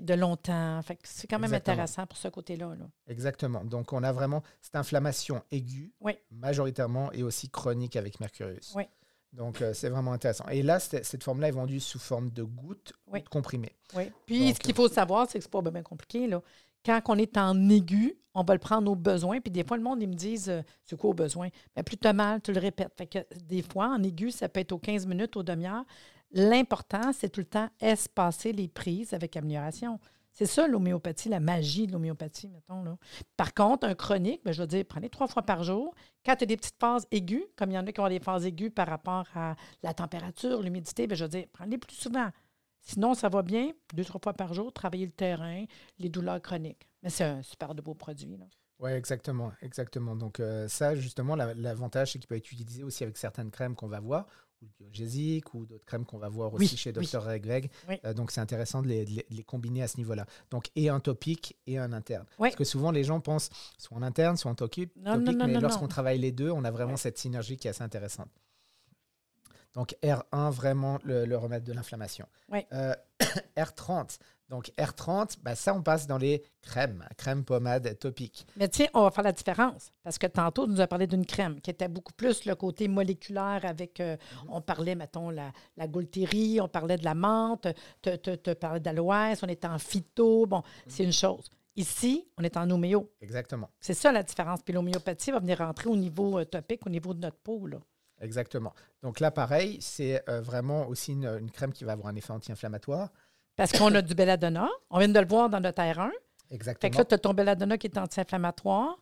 de 0.00 0.14
longtemps. 0.14 0.80
c'est 1.02 1.26
quand 1.26 1.38
même 1.38 1.54
intéressant 1.54 2.06
pour 2.06 2.18
ce 2.18 2.28
côté-là. 2.28 2.74
Exactement. 3.06 3.64
Donc, 3.64 3.92
on 3.92 4.02
a 4.02 4.12
vraiment 4.12 4.42
cette 4.60 4.76
inflammation 4.76 5.42
aiguë, 5.50 5.92
majoritairement, 6.30 7.12
et 7.12 7.22
aussi 7.22 7.48
chronique 7.48 7.96
avec 7.96 8.20
Mercurius. 8.20 8.72
Oui. 8.74 8.84
Donc, 9.32 9.60
euh, 9.62 9.74
c'est 9.74 9.88
vraiment 9.88 10.12
intéressant. 10.12 10.46
Et 10.48 10.62
là, 10.62 10.78
cette 10.78 11.24
forme-là 11.24 11.48
est 11.48 11.52
vendue 11.52 11.80
sous 11.80 11.98
forme 11.98 12.30
de 12.30 12.44
gouttes 12.44 12.92
ou 13.08 13.18
de 13.18 13.28
comprimés. 13.28 13.74
Oui. 13.96 14.10
Puis, 14.26 14.54
ce 14.54 14.60
qu'il 14.60 14.74
faut 14.74 14.88
savoir, 14.88 15.28
c'est 15.28 15.38
que 15.38 15.44
c'est 15.44 15.50
pas 15.50 15.60
bien 15.60 15.82
compliqué. 15.82 16.26
Là. 16.26 16.40
quand 16.86 17.00
on 17.08 17.18
est 17.18 17.36
en 17.36 17.68
aigu, 17.68 18.16
on 18.34 18.42
va 18.42 18.54
le 18.54 18.60
prendre 18.60 18.90
aux 18.90 18.96
besoins. 18.96 19.40
Puis 19.40 19.50
des 19.50 19.64
fois, 19.64 19.76
le 19.76 19.82
monde, 19.82 20.02
ils 20.02 20.08
me 20.08 20.14
disent 20.14 20.50
euh, 20.50 20.62
c'est 20.84 20.96
quoi 20.96 21.10
au 21.10 21.14
besoin? 21.14 21.48
Bien, 21.74 21.84
plus 21.84 21.96
tu 21.96 22.12
mal, 22.12 22.40
tu 22.42 22.52
le 22.52 22.60
répètes. 22.60 22.92
Fait 22.96 23.06
que 23.06 23.18
des 23.44 23.62
fois, 23.62 23.88
en 23.88 24.02
aigu, 24.02 24.30
ça 24.30 24.48
peut 24.48 24.60
être 24.60 24.72
aux 24.72 24.78
15 24.78 25.06
minutes, 25.06 25.36
aux 25.36 25.42
demi-heures. 25.42 25.84
L'important, 26.34 27.12
c'est 27.12 27.30
tout 27.30 27.40
le 27.40 27.46
temps 27.46 27.68
espacer 27.80 28.52
les 28.52 28.66
prises 28.66 29.14
avec 29.14 29.36
amélioration. 29.36 30.00
C'est 30.32 30.46
ça 30.46 30.66
l'homéopathie, 30.66 31.28
la 31.28 31.38
magie 31.38 31.86
de 31.86 31.92
l'homéopathie, 31.92 32.48
mettons. 32.48 32.82
Là. 32.82 32.98
Par 33.36 33.54
contre, 33.54 33.86
un 33.86 33.94
chronique, 33.94 34.42
bien, 34.42 34.52
je 34.52 34.62
veux 34.62 34.66
dire, 34.66 34.84
prenez 34.88 35.08
trois 35.08 35.28
fois 35.28 35.42
par 35.42 35.62
jour. 35.62 35.94
Quand 36.26 36.34
tu 36.34 36.42
as 36.42 36.46
des 36.46 36.56
petites 36.56 36.80
phases 36.80 37.06
aiguës, 37.12 37.44
comme 37.54 37.70
il 37.70 37.74
y 37.74 37.78
en 37.78 37.86
a 37.86 37.92
qui 37.92 38.00
ont 38.00 38.08
des 38.08 38.18
phases 38.18 38.44
aiguës 38.44 38.72
par 38.74 38.88
rapport 38.88 39.26
à 39.36 39.54
la 39.84 39.94
température, 39.94 40.60
l'humidité, 40.60 41.06
bien, 41.06 41.16
je 41.16 41.22
veux 41.22 41.30
dire, 41.30 41.46
prenez 41.52 41.78
plus 41.78 41.94
souvent. 41.94 42.30
Sinon, 42.80 43.14
ça 43.14 43.28
va 43.28 43.42
bien, 43.42 43.70
deux, 43.94 44.04
trois 44.04 44.20
fois 44.20 44.34
par 44.34 44.52
jour, 44.54 44.72
travailler 44.72 45.06
le 45.06 45.12
terrain, 45.12 45.64
les 46.00 46.08
douleurs 46.08 46.42
chroniques. 46.42 46.88
Mais 47.04 47.10
c'est 47.10 47.24
un 47.24 47.42
super 47.42 47.76
de 47.76 47.80
beau 47.80 47.94
produit. 47.94 48.36
Oui, 48.80 48.90
exactement, 48.90 49.52
exactement. 49.62 50.16
Donc 50.16 50.40
euh, 50.40 50.66
ça, 50.66 50.96
justement, 50.96 51.36
l'avantage, 51.36 52.12
c'est 52.12 52.18
qu'il 52.18 52.26
peut 52.26 52.36
être 52.36 52.50
utilisé 52.50 52.82
aussi 52.82 53.04
avec 53.04 53.16
certaines 53.16 53.52
crèmes 53.52 53.76
qu'on 53.76 53.86
va 53.86 54.00
voir, 54.00 54.26
ou 54.62 54.66
biogésique, 54.78 55.54
ou 55.54 55.66
d'autres 55.66 55.84
crèmes 55.84 56.04
qu'on 56.04 56.18
va 56.18 56.28
voir 56.28 56.54
aussi 56.54 56.76
chez 56.76 56.92
Dr. 56.92 57.22
Oui. 57.88 58.00
Euh, 58.04 58.14
donc 58.14 58.30
c'est 58.30 58.40
intéressant 58.40 58.82
de 58.82 58.88
les, 58.88 59.44
combiner 59.44 59.82
à 59.82 59.88
ce 59.88 59.96
niveau-là. 59.98 60.26
Donc 60.50 60.70
et 60.76 60.88
un 60.88 61.00
topique 61.00 61.56
et 61.66 61.78
un 61.78 61.92
interne. 61.92 62.26
Parce 62.38 62.56
que 62.56 62.64
souvent 62.64 62.90
les 62.90 63.04
gens 63.04 63.20
pensent 63.20 63.50
soit 63.78 63.96
en 63.96 64.02
interne, 64.02 64.36
soit 64.36 64.50
en 64.50 64.54
topique, 64.54 64.92
mais 64.96 65.60
lorsqu'on 65.60 65.88
travaille 65.88 66.18
les 66.18 66.32
deux, 66.32 66.50
on 66.50 66.64
a 66.64 66.70
vraiment 66.70 66.96
cette 66.96 67.18
synergie 67.18 67.56
qui 67.56 67.68
est 67.68 67.70
assez 67.70 67.82
intéressante. 67.82 68.28
Donc 69.74 69.96
R1, 70.02 70.50
vraiment 70.50 70.98
le, 71.04 71.34
remède 71.36 71.64
de 71.64 71.72
l'inflammation. 71.72 72.26
Euh, 72.72 72.94
R30, 73.56 74.18
donc 74.54 74.70
R30, 74.78 75.38
ben 75.42 75.56
ça, 75.56 75.74
on 75.74 75.82
passe 75.82 76.06
dans 76.06 76.16
les 76.16 76.44
crèmes, 76.62 77.04
crème, 77.16 77.44
pommade, 77.44 77.98
topique. 77.98 78.46
Mais 78.56 78.68
tiens, 78.68 78.86
on 78.94 79.02
va 79.02 79.10
faire 79.10 79.24
la 79.24 79.32
différence. 79.32 79.90
Parce 80.04 80.16
que 80.16 80.28
tantôt, 80.28 80.66
tu 80.66 80.70
nous 80.70 80.80
as 80.80 80.86
parlé 80.86 81.08
d'une 81.08 81.26
crème 81.26 81.60
qui 81.60 81.70
était 81.70 81.88
beaucoup 81.88 82.12
plus 82.12 82.44
le 82.44 82.54
côté 82.54 82.86
moléculaire 82.86 83.62
avec, 83.64 83.98
euh, 83.98 84.16
mhm. 84.44 84.50
on 84.50 84.60
parlait, 84.60 84.94
mettons, 84.94 85.30
la, 85.30 85.50
la 85.76 85.86
on 85.86 86.68
parlait 86.68 86.96
de 86.96 87.04
la 87.04 87.14
menthe, 87.14 87.66
tu 88.00 88.16
te, 88.16 88.52
parlais 88.52 88.78
d'aloès, 88.78 89.42
on 89.42 89.48
était 89.48 89.66
en 89.66 89.80
phyto. 89.80 90.46
Bon, 90.46 90.58
mhm. 90.58 90.62
c'est 90.86 91.02
une 91.02 91.12
chose. 91.12 91.50
Ici, 91.74 92.28
on 92.38 92.44
est 92.44 92.56
en 92.56 92.70
homéo. 92.70 93.10
Exactement. 93.20 93.68
C'est 93.80 93.94
ça 93.94 94.12
la 94.12 94.22
différence. 94.22 94.62
Puis 94.62 94.72
l'homéopathie 94.72 95.32
va 95.32 95.40
venir 95.40 95.58
rentrer 95.58 95.90
au 95.90 95.96
niveau 95.96 96.38
euh, 96.38 96.44
topique, 96.44 96.86
au 96.86 96.90
niveau 96.90 97.12
de 97.12 97.18
notre 97.18 97.38
peau. 97.38 97.66
Là. 97.66 97.78
Exactement. 98.20 98.72
Donc 99.02 99.18
là, 99.18 99.32
pareil, 99.32 99.78
c'est 99.80 100.22
euh, 100.28 100.40
vraiment 100.40 100.86
aussi 100.86 101.12
une, 101.12 101.26
une, 101.26 101.50
crème 101.50 101.72
qui 101.72 101.82
va 101.82 101.92
avoir 101.92 102.06
un 102.06 102.14
effet 102.14 102.32
anti-inflammatoire. 102.32 103.10
Parce 103.56 103.72
qu'on 103.72 103.94
a 103.94 104.02
du 104.02 104.14
belladonna. 104.14 104.68
On 104.90 104.98
vient 104.98 105.08
de 105.08 105.18
le 105.18 105.26
voir 105.26 105.48
dans 105.48 105.60
notre 105.60 105.80
R1. 105.82 106.10
Exactement. 106.50 106.80
Fait 106.80 106.90
que 106.90 106.98
là, 106.98 107.04
tu 107.04 107.14
as 107.14 107.18
ton 107.18 107.34
belladonna 107.34 107.78
qui 107.78 107.86
est 107.86 107.98
anti-inflammatoire. 107.98 108.98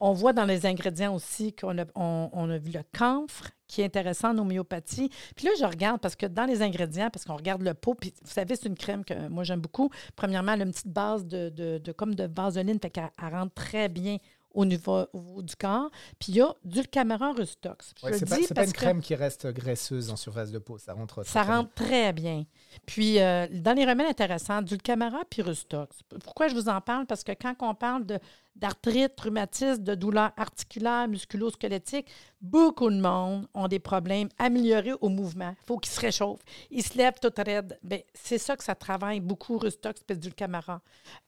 On 0.00 0.12
voit 0.12 0.32
dans 0.32 0.44
les 0.44 0.66
ingrédients 0.66 1.14
aussi 1.14 1.54
qu'on 1.54 1.78
a, 1.78 1.84
on, 1.94 2.50
a 2.50 2.58
vu 2.58 2.72
le 2.72 2.82
camphre, 2.96 3.50
qui 3.68 3.80
est 3.80 3.84
intéressant 3.84 4.30
en 4.30 4.38
homéopathie. 4.38 5.08
Puis 5.34 5.46
là, 5.46 5.52
je 5.58 5.64
regarde 5.64 6.00
parce 6.00 6.16
que 6.16 6.26
dans 6.26 6.44
les 6.44 6.62
ingrédients, 6.62 7.08
parce 7.10 7.24
qu'on 7.24 7.36
regarde 7.36 7.62
le 7.62 7.74
pot, 7.74 7.94
puis 7.94 8.12
vous 8.22 8.30
savez, 8.30 8.56
c'est 8.56 8.68
une 8.68 8.76
crème 8.76 9.04
que 9.04 9.28
moi 9.28 9.44
j'aime 9.44 9.60
beaucoup. 9.60 9.90
Premièrement, 10.16 10.52
elle 10.52 10.62
a 10.62 10.64
une 10.64 10.72
petite 10.72 10.92
base 10.92 11.24
de, 11.24 11.48
de, 11.48 11.92
comme 11.92 12.14
de 12.14 12.28
vaseline, 12.34 12.78
fait 12.80 12.90
qu'elle 12.90 13.10
rentre 13.18 13.54
très 13.54 13.88
bien 13.88 14.18
au 14.54 14.64
niveau, 14.64 15.06
du 15.42 15.56
corps. 15.56 15.90
Puis 16.18 16.32
il 16.32 16.36
y 16.36 16.40
a 16.40 16.54
du 16.64 16.82
caméra 16.84 17.32
Rustox. 17.32 17.92
c'est 18.00 18.28
pas, 18.28 18.54
pas, 18.54 18.64
une 18.64 18.72
crème 18.72 19.00
qui 19.00 19.14
reste 19.14 19.46
graisseuse 19.48 20.10
en 20.10 20.16
surface 20.16 20.50
de 20.50 20.58
peau. 20.58 20.78
Ça 20.78 20.94
rentre 20.94 21.24
Ça 21.26 21.42
rentre 21.42 21.72
très 21.74 22.12
bien. 22.12 22.44
Puis 22.86 23.20
euh, 23.20 23.46
dans 23.50 23.72
les 23.72 23.84
remèdes 23.84 24.06
intéressants, 24.06 24.62
du 24.62 24.78
caméra 24.78 25.18
puis 25.28 25.42
Rustox. 25.42 26.00
Pourquoi 26.22 26.48
je 26.48 26.54
vous 26.54 26.68
en 26.68 26.80
parle? 26.80 27.06
Parce 27.06 27.24
que 27.24 27.32
quand 27.32 27.54
on 27.60 27.74
parle 27.74 28.06
de 28.06 28.18
d'arthrite, 28.56 29.20
rhumatisme, 29.20 29.82
de 29.82 29.94
douleurs 29.94 30.32
articulaires, 30.36 31.08
musculo-squelettiques, 31.08 32.08
beaucoup 32.40 32.90
de 32.90 33.00
monde 33.00 33.46
ont 33.54 33.68
des 33.68 33.78
problèmes 33.78 34.28
améliorés 34.38 34.92
au 35.00 35.08
mouvement. 35.08 35.54
Il 35.62 35.66
faut 35.66 35.78
qu'ils 35.78 35.92
se 35.92 36.00
réchauffent. 36.00 36.44
Ils 36.70 36.82
se 36.82 36.96
lèvent 36.96 37.18
tout 37.20 37.32
raide. 37.36 37.78
Bien, 37.82 38.00
c'est 38.12 38.38
ça 38.38 38.56
que 38.56 38.62
ça 38.62 38.74
travaille 38.74 39.20
beaucoup, 39.20 39.58
Rustox, 39.58 40.02
Pédulcamara. 40.04 40.80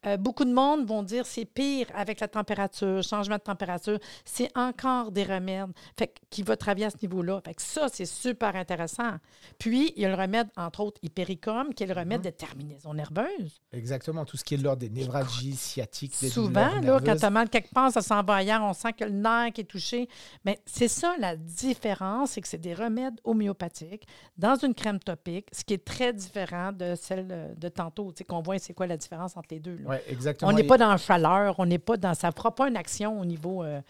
Euh, 0.07 0.17
beaucoup 0.19 0.45
de 0.45 0.53
monde 0.53 0.87
vont 0.87 1.03
dire 1.03 1.27
c'est 1.27 1.47
pire 1.47 1.87
avec 1.95 2.21
la 2.21 2.29
température, 2.29 3.03
changement 3.03 3.37
de 3.37 3.43
température. 3.43 3.99
C'est 4.25 4.51
encore 4.57 5.11
des 5.11 5.25
remèdes 5.25 5.73
fait, 5.99 6.15
qui 6.31 6.43
vont 6.43 6.57
travailler 6.57 6.87
à 6.87 6.91
ce 6.91 6.99
niveau-là. 7.03 7.41
Fait 7.45 7.55
que 7.55 7.63
ça, 7.63 7.89
c'est 7.91 8.07
super 8.07 8.55
intéressant. 8.55 9.15
Puis, 9.59 9.93
il 9.97 10.03
y 10.03 10.05
a 10.05 10.09
le 10.09 10.21
remède, 10.21 10.49
entre 10.57 10.81
autres, 10.81 11.01
Hypericum, 11.03 11.73
qui 11.73 11.85
est 11.85 11.87
le 11.87 11.95
remède 11.95 12.21
mm-hmm. 12.21 12.25
de 12.25 12.31
terminaison 12.31 12.95
nerveuse. 12.95 13.61
Exactement. 13.73 14.25
Tout 14.25 14.37
ce 14.37 14.45
qui 14.45 14.55
est 14.55 14.59
l'ordre 14.59 14.81
des 14.81 14.91
névralgies 14.91 15.57
sciatiques, 15.57 16.15
des 16.21 16.29
Souvent, 16.29 16.81
là, 16.81 17.01
quand 17.05 17.16
mal 17.31 17.49
quelque 17.49 17.71
part, 17.73 17.91
ça 17.91 18.03
s'en 18.03 18.23
va 18.23 18.37
ailleurs, 18.37 18.63
on 18.63 18.73
sent 18.73 18.93
que 18.93 19.05
le 19.05 19.11
nerf 19.11 19.53
qui 19.53 19.63
est 19.63 19.65
touché. 19.65 20.09
Mais 20.45 20.59
c'est 20.67 20.89
ça 20.89 21.15
la 21.19 21.37
différence, 21.37 22.33
c'est 22.33 22.41
que 22.41 22.49
c'est 22.49 22.59
des 22.59 22.75
remèdes 22.75 23.21
homéopathiques 23.25 24.07
dans 24.37 24.57
une 24.57 24.75
crème 24.75 24.99
topique, 24.99 25.49
ce 25.53 25.65
qui 25.65 25.75
est 25.75 25.85
très 25.85 26.13
différent 26.13 26.73
de 26.73 26.95
celle 26.95 27.55
de 27.57 27.69
tantôt, 27.69 28.13
tu 28.13 28.19
sais, 28.19 28.25
qu'on 28.25 28.43
voit 28.43 28.59
c'est 28.59 28.75
quoi 28.75 28.87
la 28.87 28.97
différence 28.97 29.37
entre 29.37 29.49
les 29.51 29.61
deux. 29.61 29.79
Oui, 29.87 29.97
exactement. 30.09 30.51
On 30.51 30.55
n'est 30.55 30.65
pas 30.65 30.79
dans 30.79 30.91
la 30.91 30.97
chaleur, 30.97 31.55
on 31.59 31.67
n'est 31.67 31.79
pas 31.79 31.97
dans... 31.97 32.15
Ça 32.15 32.29
ne 32.29 32.33
fera 32.33 32.55
pas 32.55 32.69
une 32.69 32.77
action 32.77 33.21
au 33.21 33.25
niveau 33.25 33.63
euh, 33.63 33.81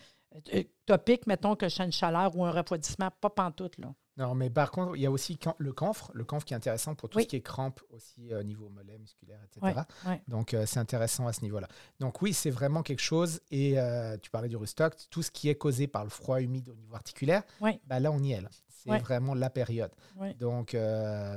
euh, 0.55 0.62
topique, 0.85 1.27
mettons 1.27 1.55
que 1.55 1.67
une 1.83 1.93
chaleur 1.93 2.37
ou 2.37 2.45
un 2.45 2.51
refroidissement, 2.51 3.11
pas 3.21 3.31
pantoute, 3.31 3.79
là. 3.79 3.89
Non, 4.16 4.35
mais 4.35 4.48
par 4.48 4.70
contre, 4.70 4.96
il 4.96 5.02
y 5.02 5.07
a 5.07 5.11
aussi 5.11 5.38
le 5.59 5.72
camphre, 5.72 6.11
le 6.14 6.24
camphre 6.24 6.46
qui 6.46 6.55
est 6.55 6.57
intéressant 6.57 6.94
pour 6.94 7.11
tout 7.11 7.20
ce 7.20 7.26
qui 7.26 7.37
est 7.37 7.42
crampe 7.42 7.81
aussi 7.90 8.33
au 8.33 8.37
euh, 8.37 8.42
niveau 8.42 8.70
mollet, 8.70 8.98
musculaire, 8.98 9.40
etc. 9.44 9.83
Donc, 10.26 10.55
euh, 10.55 10.64
c'est 10.66 10.81
intéressant 10.81 11.26
à 11.26 11.35
ce 11.35 11.42
niveau-là. 11.42 11.68
Donc, 12.00 12.22
oui, 12.22 12.33
c'est 12.33 12.50
vraiment 12.50 12.83
quelque 12.83 13.02
chose. 13.02 13.40
Et 13.50 13.79
euh, 13.79 14.16
tu 14.16 14.31
parlais 14.31 14.48
du 14.48 14.57
restock, 14.57 14.94
tout 15.11 15.22
ce 15.22 15.31
qui 15.31 15.50
est 15.50 15.55
causé 15.55 15.87
par 15.87 16.05
le 16.05 16.11
froid 16.11 16.40
humide 16.40 16.68
au 16.70 16.74
niveau 16.74 16.94
articulaire, 16.94 17.42
bah, 17.61 18.00
là, 18.00 18.11
on 18.11 18.22
y 18.22 18.33
est. 18.33 18.42
C'est 18.68 18.98
vraiment 18.98 19.35
la 19.35 19.50
période. 19.50 19.90
Donc, 20.38 20.76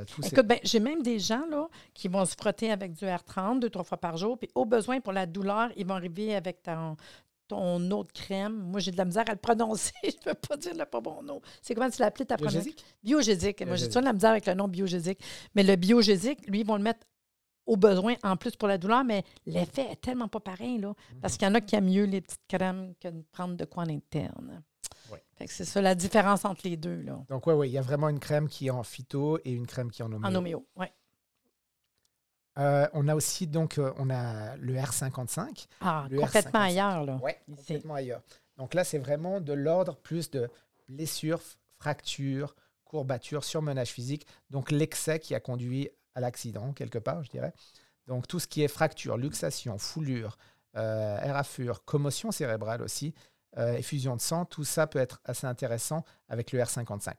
tout 0.07 0.21
Écoute, 0.23 0.45
ben, 0.45 0.59
j'ai 0.63 0.79
même 0.79 1.01
des 1.01 1.19
gens 1.19 1.45
là, 1.49 1.67
qui 1.93 2.07
vont 2.07 2.23
se 2.23 2.35
frotter 2.35 2.71
avec 2.71 2.93
du 2.93 3.05
R30 3.05 3.59
deux, 3.59 3.69
trois 3.69 3.83
fois 3.83 3.97
par 3.97 4.17
jour. 4.17 4.37
Puis, 4.37 4.49
au 4.55 4.65
besoin, 4.65 5.01
pour 5.01 5.13
la 5.13 5.25
douleur, 5.25 5.69
ils 5.75 5.85
vont 5.85 5.95
arriver 5.95 6.35
avec 6.35 6.61
ton, 6.61 6.95
ton 7.49 7.91
autre 7.91 8.13
crème. 8.13 8.53
Moi, 8.53 8.79
j'ai 8.79 8.91
de 8.91 8.97
la 8.97 9.05
misère 9.05 9.25
à 9.27 9.33
le 9.33 9.38
prononcer. 9.38 9.91
je 10.03 10.09
ne 10.09 10.33
peux 10.33 10.47
pas 10.47 10.55
dire 10.55 10.73
le 10.75 10.85
pas 10.85 11.01
bon 11.01 11.21
nom. 11.21 11.41
C'est 11.62 11.75
comment 11.75 11.89
tu 11.89 11.99
l'appelles 12.01 12.27
ta 12.27 12.38
première? 12.38 12.63
Biogésique? 13.03 13.65
Moi, 13.65 13.75
j'ai 13.75 13.88
de 13.89 13.99
la 13.99 14.13
misère 14.13 14.31
avec 14.31 14.45
le 14.45 14.53
nom 14.53 14.67
biogésique. 14.67 15.19
Mais 15.55 15.63
le 15.63 15.75
biogésique, 15.75 16.47
lui, 16.47 16.62
ils 16.62 16.65
vont 16.65 16.77
le 16.77 16.83
mettre 16.83 17.05
au 17.65 17.75
besoin 17.75 18.15
en 18.23 18.35
plus 18.38 18.55
pour 18.55 18.67
la 18.67 18.77
douleur, 18.77 19.03
mais 19.03 19.23
l'effet 19.45 19.88
est 19.91 20.01
tellement 20.01 20.27
pas 20.27 20.39
pareil, 20.39 20.79
là. 20.79 20.93
Parce 21.21 21.38
qu'il 21.38 21.47
y 21.47 21.51
en 21.51 21.53
a 21.53 21.62
qui 21.62 21.75
aiment 21.75 21.85
mieux 21.85 22.05
les 22.05 22.21
petites 22.21 22.47
crèmes 22.47 22.93
que 22.99 23.09
de 23.09 23.23
prendre 23.31 23.55
de 23.55 23.65
quoi 23.65 23.83
en 23.83 23.89
interne. 23.89 24.63
C'est 25.45 25.65
ça 25.65 25.81
la 25.81 25.95
différence 25.95 26.45
entre 26.45 26.67
les 26.67 26.75
deux. 26.77 27.01
Là. 27.01 27.23
Donc, 27.29 27.47
oui, 27.47 27.53
oui, 27.53 27.69
il 27.69 27.71
y 27.71 27.77
a 27.77 27.81
vraiment 27.81 28.09
une 28.09 28.19
crème 28.19 28.49
qui 28.49 28.67
est 28.67 28.71
en 28.71 28.83
phyto 28.83 29.39
et 29.45 29.51
une 29.51 29.67
crème 29.67 29.89
qui 29.89 30.01
est 30.01 30.05
en 30.05 30.12
homéo. 30.12 30.29
En 30.29 30.35
homéo, 30.35 30.67
oui. 30.75 30.88
Euh, 32.57 32.88
on 32.93 33.07
a 33.07 33.15
aussi 33.15 33.47
donc 33.47 33.77
euh, 33.77 33.93
on 33.97 34.09
a 34.09 34.55
le 34.57 34.75
R55. 34.75 35.67
Ah, 35.81 36.07
complètement 36.09 36.62
ailleurs 36.62 37.05
là. 37.05 37.19
Oui, 37.21 37.31
complètement 37.55 37.95
ailleurs. 37.95 38.21
Donc 38.57 38.73
là, 38.73 38.83
c'est 38.83 38.97
vraiment 38.97 39.39
de 39.39 39.53
l'ordre 39.53 39.95
plus 39.95 40.29
de 40.31 40.49
blessures, 40.88 41.41
fractures, 41.77 42.55
courbatures, 42.83 43.43
surmenage 43.43 43.89
physique. 43.89 44.27
Donc 44.49 44.71
l'excès 44.71 45.19
qui 45.19 45.35
a 45.35 45.39
conduit 45.39 45.89
à 46.15 46.19
l'accident 46.19 46.73
quelque 46.73 46.97
part, 46.97 47.23
je 47.23 47.29
dirais. 47.29 47.53
Donc 48.07 48.27
tout 48.27 48.39
ce 48.39 48.47
qui 48.47 48.63
est 48.63 48.67
fracture, 48.67 49.15
luxation, 49.15 49.77
foulure, 49.77 50.38
euh, 50.75 51.21
érafure, 51.21 51.85
commotion 51.85 52.31
cérébrale 52.31 52.81
aussi, 52.81 53.13
effusion 53.57 54.15
de 54.15 54.21
sang, 54.21 54.45
tout 54.45 54.63
ça 54.63 54.85
peut 54.85 54.99
être 54.99 55.21
assez 55.25 55.47
intéressant 55.47 56.05
avec 56.29 56.51
le 56.51 56.59
R55. 56.59 57.13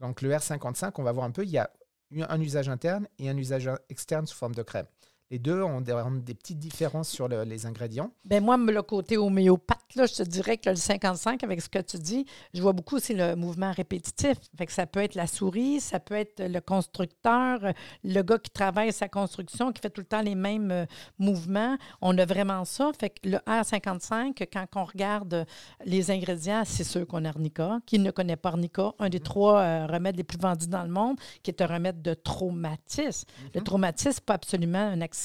Donc 0.00 0.20
le 0.20 0.30
R55, 0.30 0.92
on 0.96 1.04
va 1.04 1.12
voir 1.12 1.24
un 1.24 1.30
peu, 1.30 1.44
il 1.44 1.50
y 1.50 1.58
a 1.58 1.70
un 2.12 2.40
usage 2.40 2.68
interne 2.68 3.08
et 3.18 3.28
un 3.28 3.36
usage 3.36 3.70
externe 3.88 4.26
sous 4.26 4.36
forme 4.36 4.54
de 4.54 4.62
crème. 4.62 4.86
Les 5.32 5.40
deux 5.40 5.60
ont 5.60 5.80
des, 5.80 6.34
petites 6.34 6.60
différences 6.60 7.08
sur 7.08 7.26
les 7.26 7.66
ingrédients. 7.66 8.12
Ben 8.24 8.44
moi, 8.44 8.56
le 8.56 8.82
côté 8.82 9.16
homéopathe, 9.16 9.80
là, 9.96 10.06
je 10.06 10.14
te 10.14 10.22
dirais 10.22 10.56
que 10.56 10.70
le 10.70 10.76
55, 10.76 11.42
avec 11.42 11.60
ce 11.60 11.68
que 11.68 11.80
tu 11.80 11.98
dis, 11.98 12.26
je 12.54 12.62
vois 12.62 12.72
beaucoup, 12.72 13.00
c'est 13.00 13.14
le 13.14 13.34
mouvement 13.34 13.72
répétitif. 13.72 14.38
Fait 14.56 14.66
que 14.66 14.72
ça 14.72 14.86
peut 14.86 15.00
être 15.00 15.16
la 15.16 15.26
souris, 15.26 15.80
ça 15.80 15.98
peut 15.98 16.14
être 16.14 16.40
le 16.46 16.60
constructeur, 16.60 17.58
le 18.04 18.22
gars 18.22 18.38
qui 18.38 18.50
travaille 18.50 18.92
sa 18.92 19.08
construction, 19.08 19.72
qui 19.72 19.82
fait 19.82 19.90
tout 19.90 20.00
le 20.00 20.06
temps 20.06 20.22
les 20.22 20.36
mêmes 20.36 20.70
euh, 20.70 20.86
mouvements. 21.18 21.76
On 22.00 22.16
a 22.18 22.24
vraiment 22.24 22.64
ça. 22.64 22.92
Fait 22.96 23.10
que 23.10 23.28
le 23.28 23.38
R55, 23.38 24.46
quand 24.52 24.66
on 24.76 24.84
regarde 24.84 25.44
les 25.84 26.12
ingrédients, 26.12 26.62
c'est 26.64 26.84
sûr 26.84 27.04
qu'on 27.04 27.24
a 27.24 27.30
arnica. 27.30 27.80
Qui 27.84 27.98
ne 27.98 28.12
connaît 28.12 28.36
pas 28.36 28.50
arnica? 28.50 28.92
Un 29.00 29.08
des 29.08 29.18
mm-hmm. 29.18 29.22
trois 29.22 29.58
euh, 29.58 29.86
remèdes 29.86 30.16
les 30.16 30.24
plus 30.24 30.38
vendus 30.38 30.68
dans 30.68 30.84
le 30.84 30.90
monde, 30.90 31.16
qui 31.42 31.50
est 31.50 31.60
un 31.60 31.66
remède 31.66 32.00
de 32.00 32.14
traumatisme. 32.14 33.26
Le 33.54 33.60
mm-hmm. 33.60 33.64
traumatisme, 33.64 34.20
pas 34.24 34.34
absolument 34.34 34.78
un 34.78 35.00
accident 35.00 35.15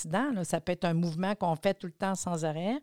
ça 0.43 0.61
peut 0.61 0.71
être 0.71 0.85
un 0.85 0.93
mouvement 0.93 1.35
qu'on 1.35 1.55
fait 1.55 1.73
tout 1.73 1.87
le 1.87 1.93
temps 1.93 2.15
sans 2.15 2.45
arrêt. 2.45 2.79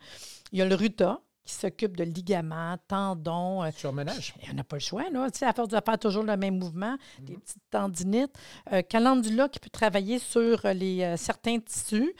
Il 0.53 0.59
y 0.59 0.63
a 0.63 0.65
le 0.65 0.75
RUTA, 0.75 1.21
qui 1.49 1.55
s'occupe 1.55 1.97
de 1.97 2.05
ligaments, 2.05 2.77
tendons. 2.87 3.65
Euh, 3.65 3.71
Surmenage. 3.75 4.35
On 4.51 4.55
n'a 4.55 4.65
pas 4.65 4.77
le 4.77 4.81
choix, 4.81 5.09
là. 5.11 5.31
Tu 5.31 5.39
sais, 5.39 5.47
à 5.47 5.55
force 5.55 5.69
de 5.69 5.79
faire 5.83 5.99
toujours 5.99 6.23
le 6.23 6.37
même 6.37 6.59
mouvement, 6.59 6.97
des 7.21 7.39
petites 7.39 7.63
tendinites. 7.71 8.35
Euh, 8.73 8.83
calendula 8.83 9.49
qui 9.49 9.59
peut 9.59 9.71
travailler 9.71 10.19
sur 10.19 10.61
les, 10.75 11.03
euh, 11.03 11.17
certains 11.17 11.59
tissus. 11.59 12.15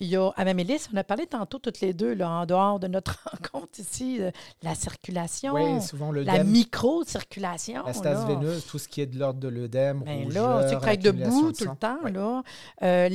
Il 0.00 0.08
y 0.08 0.16
a, 0.16 0.30
à 0.30 0.54
Mélisse, 0.54 0.88
on 0.92 0.96
a 0.96 1.04
parlé 1.04 1.26
tantôt 1.26 1.58
toutes 1.58 1.80
les 1.80 1.92
deux, 1.92 2.14
là, 2.14 2.30
en 2.30 2.46
dehors 2.46 2.80
de 2.80 2.86
notre 2.86 3.22
rencontre 3.30 3.78
ici, 3.78 4.20
euh, 4.20 4.30
la 4.62 4.74
circulation, 4.74 5.54
oui, 5.54 5.82
souvent 5.82 6.10
la 6.10 6.42
micro-circulation. 6.42 7.84
La 7.86 7.92
stase 7.92 8.26
veineuse, 8.26 8.66
tout 8.66 8.78
ce 8.78 8.88
qui 8.88 9.02
est 9.02 9.06
de 9.06 9.18
l'ordre 9.18 9.40
de 9.40 9.48
l'œdème, 9.48 10.02
ben 10.04 10.28
là, 10.32 10.66
c'est 10.68 10.92
être 10.92 11.02
debout 11.02 11.52
tout 11.52 11.64
le 11.64 11.76
temps. 11.76 11.98
Là. 12.04 12.42
Euh, 12.82 13.08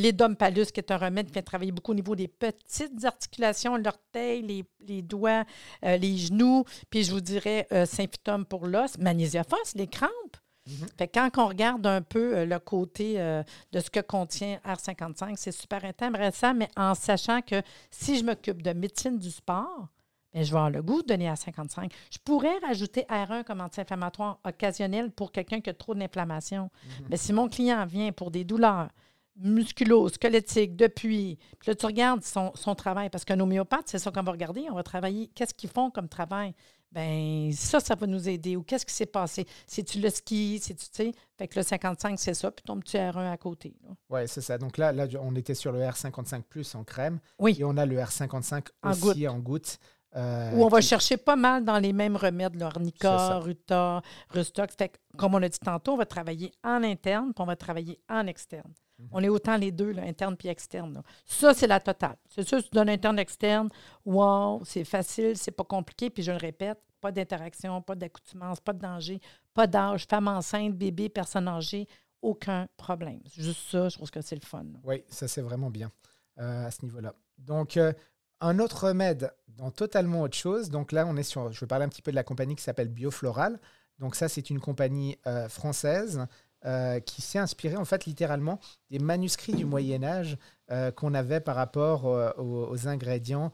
qui 0.75 0.79
est 0.79 0.91
un 0.91 0.97
remède 0.97 1.27
qui 1.27 1.33
vient 1.33 1.41
travailler 1.41 1.71
beaucoup 1.71 1.91
au 1.91 1.95
niveau 1.95 2.15
des 2.15 2.27
petites 2.27 3.03
articulations, 3.03 3.77
l'orteil, 3.77 4.41
les, 4.41 4.65
les, 4.87 5.01
doigts, 5.01 5.43
euh, 5.83 5.97
les 5.97 6.17
genoux, 6.17 6.63
puis 6.89 7.03
je 7.03 7.11
vous 7.11 7.21
dirais 7.21 7.67
symptômes 7.85 8.45
pour 8.45 8.67
l'os, 8.67 8.97
magnésiophos, 8.97 9.55
les 9.75 9.87
crampes. 9.87 10.37
Mhm. 10.67 11.07
quand 11.13 11.29
on 11.37 11.47
regarde 11.47 11.85
un 11.85 12.01
peu 12.01 12.37
euh, 12.37 12.45
le 12.45 12.59
côté 12.59 13.19
euh, 13.19 13.43
de 13.71 13.79
ce 13.79 13.89
que 13.89 13.99
contient 13.99 14.59
R55, 14.65 15.35
c'est 15.35 15.51
super 15.51 15.85
intéressant, 15.85 16.53
mais 16.53 16.69
en 16.75 16.95
sachant 16.95 17.41
que 17.41 17.61
si 17.91 18.17
je 18.17 18.25
m'occupe 18.25 18.61
de 18.61 18.73
médecine 18.73 19.19
du 19.19 19.29
sport, 19.29 19.87
bien, 20.33 20.43
je 20.43 20.51
vais 20.51 20.57
avoir 20.57 20.69
le 20.71 20.81
goût 20.81 21.01
de 21.01 21.07
donner 21.07 21.29
R55. 21.29 21.91
Je 22.11 22.17
pourrais 22.23 22.57
rajouter 22.59 23.01
R1 23.03 23.43
comme 23.43 23.61
anti-inflammatoire 23.61 24.39
occasionnel 24.43 25.11
pour 25.11 25.31
quelqu'un 25.31 25.61
qui 25.61 25.69
a 25.69 25.73
trop 25.73 25.93
d'inflammation. 25.93 26.63
Mhm. 26.83 27.05
Mais 27.09 27.17
si 27.17 27.31
mon 27.31 27.47
client 27.47 27.85
vient 27.85 28.11
pour 28.11 28.31
des 28.31 28.43
douleurs 28.43 28.89
musculo-squelettiques 29.37 30.75
depuis, 30.75 31.37
puis 31.59 31.69
là, 31.69 31.75
tu 31.75 31.85
regardes 31.85 32.23
son, 32.23 32.51
son 32.55 32.73
travail, 32.75 33.09
parce 33.09 33.25
qu'un 33.25 33.39
homéopathe, 33.39 33.87
c'est 33.87 33.99
ça 33.99 34.11
qu'on 34.11 34.23
va 34.23 34.31
regarder. 34.31 34.65
On 34.71 34.75
va 34.75 34.83
travailler 34.83 35.29
qu'est-ce 35.35 35.53
qu'ils 35.53 35.69
font 35.69 35.91
comme 35.91 36.07
travail? 36.07 36.53
Ben 36.95 37.51
ça, 37.51 37.81
ça 37.81 37.93
va 37.93 38.07
nous 38.07 38.29
aider. 38.29 38.55
Ou 38.55 38.63
qu'est-ce 38.63 38.85
qui 38.85 38.93
s'est 38.93 39.05
passé? 39.05 39.45
C'est-tu 39.67 39.99
le 39.99 40.09
ski? 40.09 40.59
C'est-tu, 40.61 40.85
tu 40.85 40.89
sais? 40.93 41.11
Fait 41.37 41.47
que 41.49 41.59
le 41.59 41.63
55, 41.63 42.17
c'est 42.17 42.33
ça, 42.33 42.49
puis 42.51 42.63
ton 42.63 42.79
petit 42.79 42.95
R1 42.95 43.31
à 43.31 43.35
côté. 43.35 43.75
Oui, 44.09 44.21
c'est 44.27 44.39
ça. 44.39 44.57
Donc 44.57 44.77
là, 44.77 44.93
là, 44.93 45.05
on 45.21 45.35
était 45.35 45.55
sur 45.55 45.73
le 45.73 45.79
R55 45.79 46.43
plus 46.43 46.73
en 46.73 46.85
crème. 46.85 47.19
Oui. 47.37 47.57
Et 47.59 47.65
on 47.65 47.75
a 47.75 47.85
le 47.85 47.97
R55 47.97 48.67
aussi 48.83 49.27
en 49.27 49.39
goutte. 49.39 49.77
Euh, 50.15 50.51
Où 50.53 50.63
on 50.63 50.69
va 50.69 50.79
chercher 50.79 51.17
pas 51.17 51.35
mal 51.35 51.65
dans 51.65 51.77
les 51.77 51.91
mêmes 51.91 52.15
remèdes, 52.15 52.55
l'ornica, 52.55 53.39
ruta, 53.39 54.01
rustox. 54.29 54.73
Fait 54.77 54.97
comme 55.17 55.35
on 55.35 55.43
a 55.43 55.49
dit 55.49 55.59
tantôt, 55.59 55.93
on 55.93 55.97
va 55.97 56.05
travailler 56.05 56.53
en 56.63 56.81
interne, 56.83 57.33
puis 57.33 57.41
on 57.41 57.45
va 57.45 57.57
travailler 57.57 57.99
en 58.09 58.25
externe. 58.25 58.71
Mhm. 58.99 59.09
On 59.11 59.23
est 59.23 59.29
autant 59.29 59.57
les 59.57 59.71
deux, 59.71 59.95
interne 59.97 60.35
puis 60.37 60.47
externe. 60.47 61.01
Ça, 61.25 61.53
c'est 61.53 61.67
la 61.67 61.79
totale. 61.79 62.15
C'est 62.27 62.47
sûr, 62.47 62.59
si 62.59 62.69
tu 62.69 62.75
donnes 62.75 62.89
interne, 62.89 63.19
externe, 63.19 63.69
wow, 64.05 64.63
c'est 64.63 64.85
facile, 64.85 65.37
c'est 65.37 65.51
pas 65.51 65.63
compliqué. 65.63 66.09
Puis 66.09 66.23
je 66.23 66.31
le 66.31 66.37
répète, 66.37 66.79
pas 67.01 67.11
d'interaction, 67.11 67.81
pas 67.81 67.95
d'accoutumance, 67.95 68.59
pas 68.59 68.73
de 68.73 68.79
danger, 68.79 69.19
pas 69.53 69.67
d'âge, 69.67 70.05
femme 70.09 70.27
enceinte, 70.27 70.73
bébé, 70.75 71.09
personne 71.09 71.47
âgée, 71.47 71.87
aucun 72.21 72.67
problème. 72.77 73.21
Juste 73.37 73.69
ça, 73.69 73.89
je 73.89 73.95
trouve 73.95 74.09
que 74.09 74.21
c'est 74.21 74.35
le 74.35 74.45
fun. 74.45 74.65
Oui, 74.83 75.03
ça, 75.09 75.27
c'est 75.27 75.41
vraiment 75.41 75.69
bien 75.69 75.91
euh, 76.39 76.67
à 76.67 76.71
ce 76.71 76.83
niveau-là. 76.83 77.13
Donc, 77.37 77.77
euh, 77.77 77.93
un 78.41 78.59
autre 78.59 78.87
remède 78.87 79.31
dans 79.47 79.71
totalement 79.71 80.21
autre 80.21 80.37
chose. 80.37 80.69
Donc 80.69 80.91
là, 80.91 81.05
on 81.07 81.15
est 81.17 81.23
sur, 81.23 81.51
je 81.51 81.59
vais 81.59 81.67
parler 81.67 81.85
un 81.85 81.89
petit 81.89 82.01
peu 82.01 82.11
de 82.11 82.15
la 82.15 82.23
compagnie 82.23 82.55
qui 82.55 82.63
s'appelle 82.63 82.89
Biofloral. 82.89 83.59
Donc 83.99 84.15
ça, 84.15 84.27
c'est 84.27 84.49
une 84.49 84.59
compagnie 84.59 85.17
euh, 85.25 85.47
française 85.47 86.25
euh, 86.65 86.99
qui 86.99 87.21
s'est 87.21 87.37
inspiré 87.37 87.75
en 87.75 87.85
fait 87.85 88.07
littéralement 88.07 88.59
des 88.89 88.97
manuscrits 88.97 89.53
du 89.53 89.65
Moyen 89.65 90.03
Âge 90.03 90.35
euh, 90.71 90.89
qu'on 90.89 91.13
avait 91.13 91.39
par 91.39 91.55
rapport 91.55 92.07
euh, 92.07 92.31
aux, 92.39 92.87
ingrédients 92.87 93.51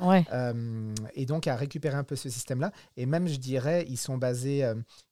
et 1.14 1.26
donc 1.26 1.46
à 1.48 1.58
récupérer 1.58 1.98
un 1.98 2.06
peu 2.06 2.16
ce 2.16 2.30
système-là. 2.30 2.72
Et 2.96 3.06
même, 3.06 3.28
je 3.28 3.36
dirais, 3.36 3.86
ils 3.90 3.98
sont 3.98 4.18
basés, 4.18 4.66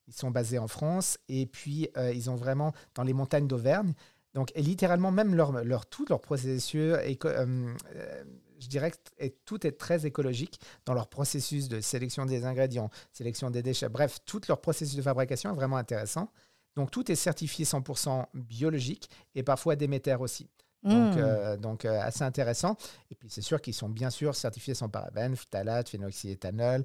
ils 0.08 0.14
sont 0.14 0.30
basés 0.30 0.58
en 0.58 0.66
France 0.66 1.18
et 1.28 1.44
puis 1.44 1.90
ils 2.14 2.30
ont 2.30 2.36
vraiment 2.36 2.72
dans 2.94 3.02
les 3.02 3.12
montagnes 3.12 3.46
d'Auvergne. 3.46 3.92
Donc, 4.32 4.50
et 4.54 4.62
littéralement, 4.62 5.10
même 5.10 5.34
leur, 5.34 5.62
leur, 5.64 5.84
tout 5.84 6.06
leur 6.08 6.22
processus, 6.22 6.94
je 7.04 8.68
dirais 8.68 8.92
que 8.92 9.26
tout 9.44 9.66
est 9.66 9.72
très 9.72 10.06
écologique 10.06 10.58
dans 10.86 10.94
leur 10.94 11.08
processus 11.08 11.68
de 11.68 11.80
sélection 11.80 12.24
des 12.24 12.46
ingrédients, 12.46 12.88
sélection 13.12 13.50
des 13.50 13.62
déchets. 13.62 13.90
Bref, 13.90 14.20
tout 14.24 14.40
leur 14.48 14.62
processus 14.62 14.96
de 14.96 15.02
fabrication 15.02 15.50
est 15.50 15.54
vraiment 15.54 15.76
intéressant. 15.76 16.30
Donc 16.76 16.90
tout 16.90 17.10
est 17.10 17.16
certifié 17.16 17.64
100% 17.64 18.26
biologique 18.34 19.10
et 19.34 19.42
parfois 19.42 19.76
Déméter 19.76 20.16
aussi. 20.20 20.48
Donc, 20.82 21.14
hmm. 21.14 21.18
euh, 21.18 21.56
donc 21.56 21.84
euh, 21.84 22.00
assez 22.00 22.24
intéressant. 22.24 22.76
Et 23.10 23.14
puis 23.14 23.28
c'est 23.28 23.42
sûr 23.42 23.60
qu'ils 23.60 23.74
sont 23.74 23.88
bien 23.88 24.10
sûr 24.10 24.34
certifiés 24.34 24.74
sans 24.74 24.88
parabènes, 24.88 25.36
phtalate, 25.36 25.88
phénoxyéthanol, 25.88 26.84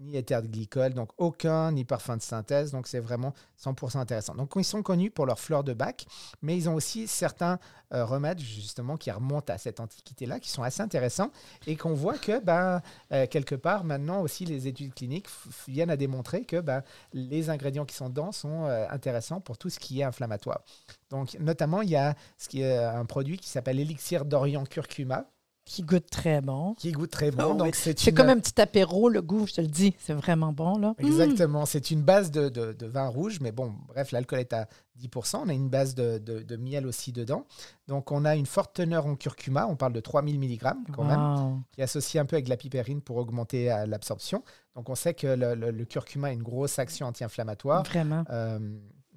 ni 0.00 0.16
éther 0.16 0.42
de 0.42 0.48
glycol, 0.48 0.92
donc 0.92 1.10
aucun, 1.18 1.72
ni 1.72 1.84
parfum 1.84 2.16
de 2.16 2.22
synthèse. 2.22 2.72
Donc, 2.72 2.86
c'est 2.86 3.00
vraiment 3.00 3.32
100% 3.62 3.98
intéressant. 3.98 4.34
Donc, 4.34 4.52
ils 4.56 4.64
sont 4.64 4.82
connus 4.82 5.10
pour 5.10 5.26
leurs 5.26 5.38
fleurs 5.38 5.64
de 5.64 5.72
bac, 5.72 6.06
mais 6.42 6.56
ils 6.56 6.68
ont 6.68 6.74
aussi 6.74 7.06
certains 7.06 7.58
euh, 7.92 8.04
remèdes, 8.04 8.40
justement, 8.40 8.96
qui 8.96 9.10
remontent 9.10 9.52
à 9.52 9.58
cette 9.58 9.80
antiquité-là, 9.80 10.40
qui 10.40 10.50
sont 10.50 10.62
assez 10.62 10.82
intéressants 10.82 11.30
et 11.66 11.76
qu'on 11.76 11.94
voit 11.94 12.18
que, 12.18 12.40
ben, 12.40 12.82
euh, 13.12 13.26
quelque 13.26 13.54
part, 13.54 13.84
maintenant 13.84 14.20
aussi, 14.20 14.44
les 14.44 14.66
études 14.66 14.94
cliniques 14.94 15.28
viennent 15.68 15.90
à 15.90 15.96
démontrer 15.96 16.44
que 16.44 16.60
ben, 16.60 16.82
les 17.12 17.50
ingrédients 17.50 17.84
qui 17.84 17.94
sont 17.94 18.08
dedans 18.08 18.32
sont 18.32 18.64
euh, 18.64 18.86
intéressants 18.90 19.40
pour 19.40 19.58
tout 19.58 19.70
ce 19.70 19.78
qui 19.78 20.00
est 20.00 20.04
inflammatoire. 20.04 20.62
Donc, 21.10 21.38
notamment, 21.38 21.82
il 21.82 21.90
y 21.90 21.96
a 21.96 22.14
ce 22.38 22.48
qui 22.48 22.62
est 22.62 22.76
un 22.76 23.04
produit 23.04 23.38
qui 23.38 23.48
s'appelle 23.48 23.76
l'élixir 23.76 24.24
d'Orient 24.24 24.64
curcuma 24.64 25.26
qui 25.64 25.82
goûte 25.82 26.10
très 26.10 26.40
bon. 26.40 26.74
Qui 26.74 26.92
goûte 26.92 27.10
très 27.10 27.30
bon. 27.30 27.54
donc 27.54 27.74
c'est 27.74 28.12
comme 28.12 28.28
un 28.28 28.38
petit 28.38 28.60
apéro, 28.60 29.08
le 29.08 29.22
goût, 29.22 29.46
je 29.46 29.54
te 29.54 29.60
le 29.60 29.66
dis, 29.66 29.94
c'est 29.98 30.12
vraiment 30.12 30.52
bon. 30.52 30.78
là. 30.78 30.94
Exactement. 30.98 31.66
C'est 31.66 31.90
une 31.90 32.02
base 32.02 32.30
de, 32.30 32.48
de, 32.48 32.86
vin 32.86 33.08
rouge, 33.08 33.38
mais 33.40 33.52
bon, 33.52 33.72
bref, 33.88 34.12
l'alcool 34.12 34.40
est 34.40 34.52
à 34.52 34.68
10%. 35.00 35.40
On 35.44 35.48
a 35.48 35.52
une 35.52 35.68
base 35.70 35.94
de, 35.94 36.18
de, 36.18 36.56
miel 36.56 36.86
aussi 36.86 37.12
dedans. 37.12 37.46
Donc 37.88 38.12
on 38.12 38.24
a 38.24 38.36
une 38.36 38.46
forte 38.46 38.74
teneur 38.74 39.06
en 39.06 39.16
curcuma, 39.16 39.66
on 39.66 39.76
parle 39.76 39.92
de 39.92 40.00
3000 40.00 40.38
mg 40.38 40.60
quand 40.92 41.04
même, 41.04 41.62
qui 41.72 41.80
est 41.80 41.84
associé 41.84 42.20
un 42.20 42.26
peu 42.26 42.36
avec 42.36 42.48
la 42.48 42.56
pipérine 42.56 43.00
pour 43.00 43.16
augmenter 43.16 43.72
euh, 43.72 43.86
l'absorption. 43.86 44.42
Donc 44.76 44.88
on 44.88 44.94
sait 44.94 45.14
que 45.14 45.26
le, 45.26 45.54
le, 45.54 45.84
curcuma 45.84 46.28
a 46.28 46.32
une 46.32 46.42
grosse 46.42 46.78
action 46.78 47.06
anti-inflammatoire. 47.06 47.84
Vraiment. 47.84 48.24
Euh, 48.30 48.58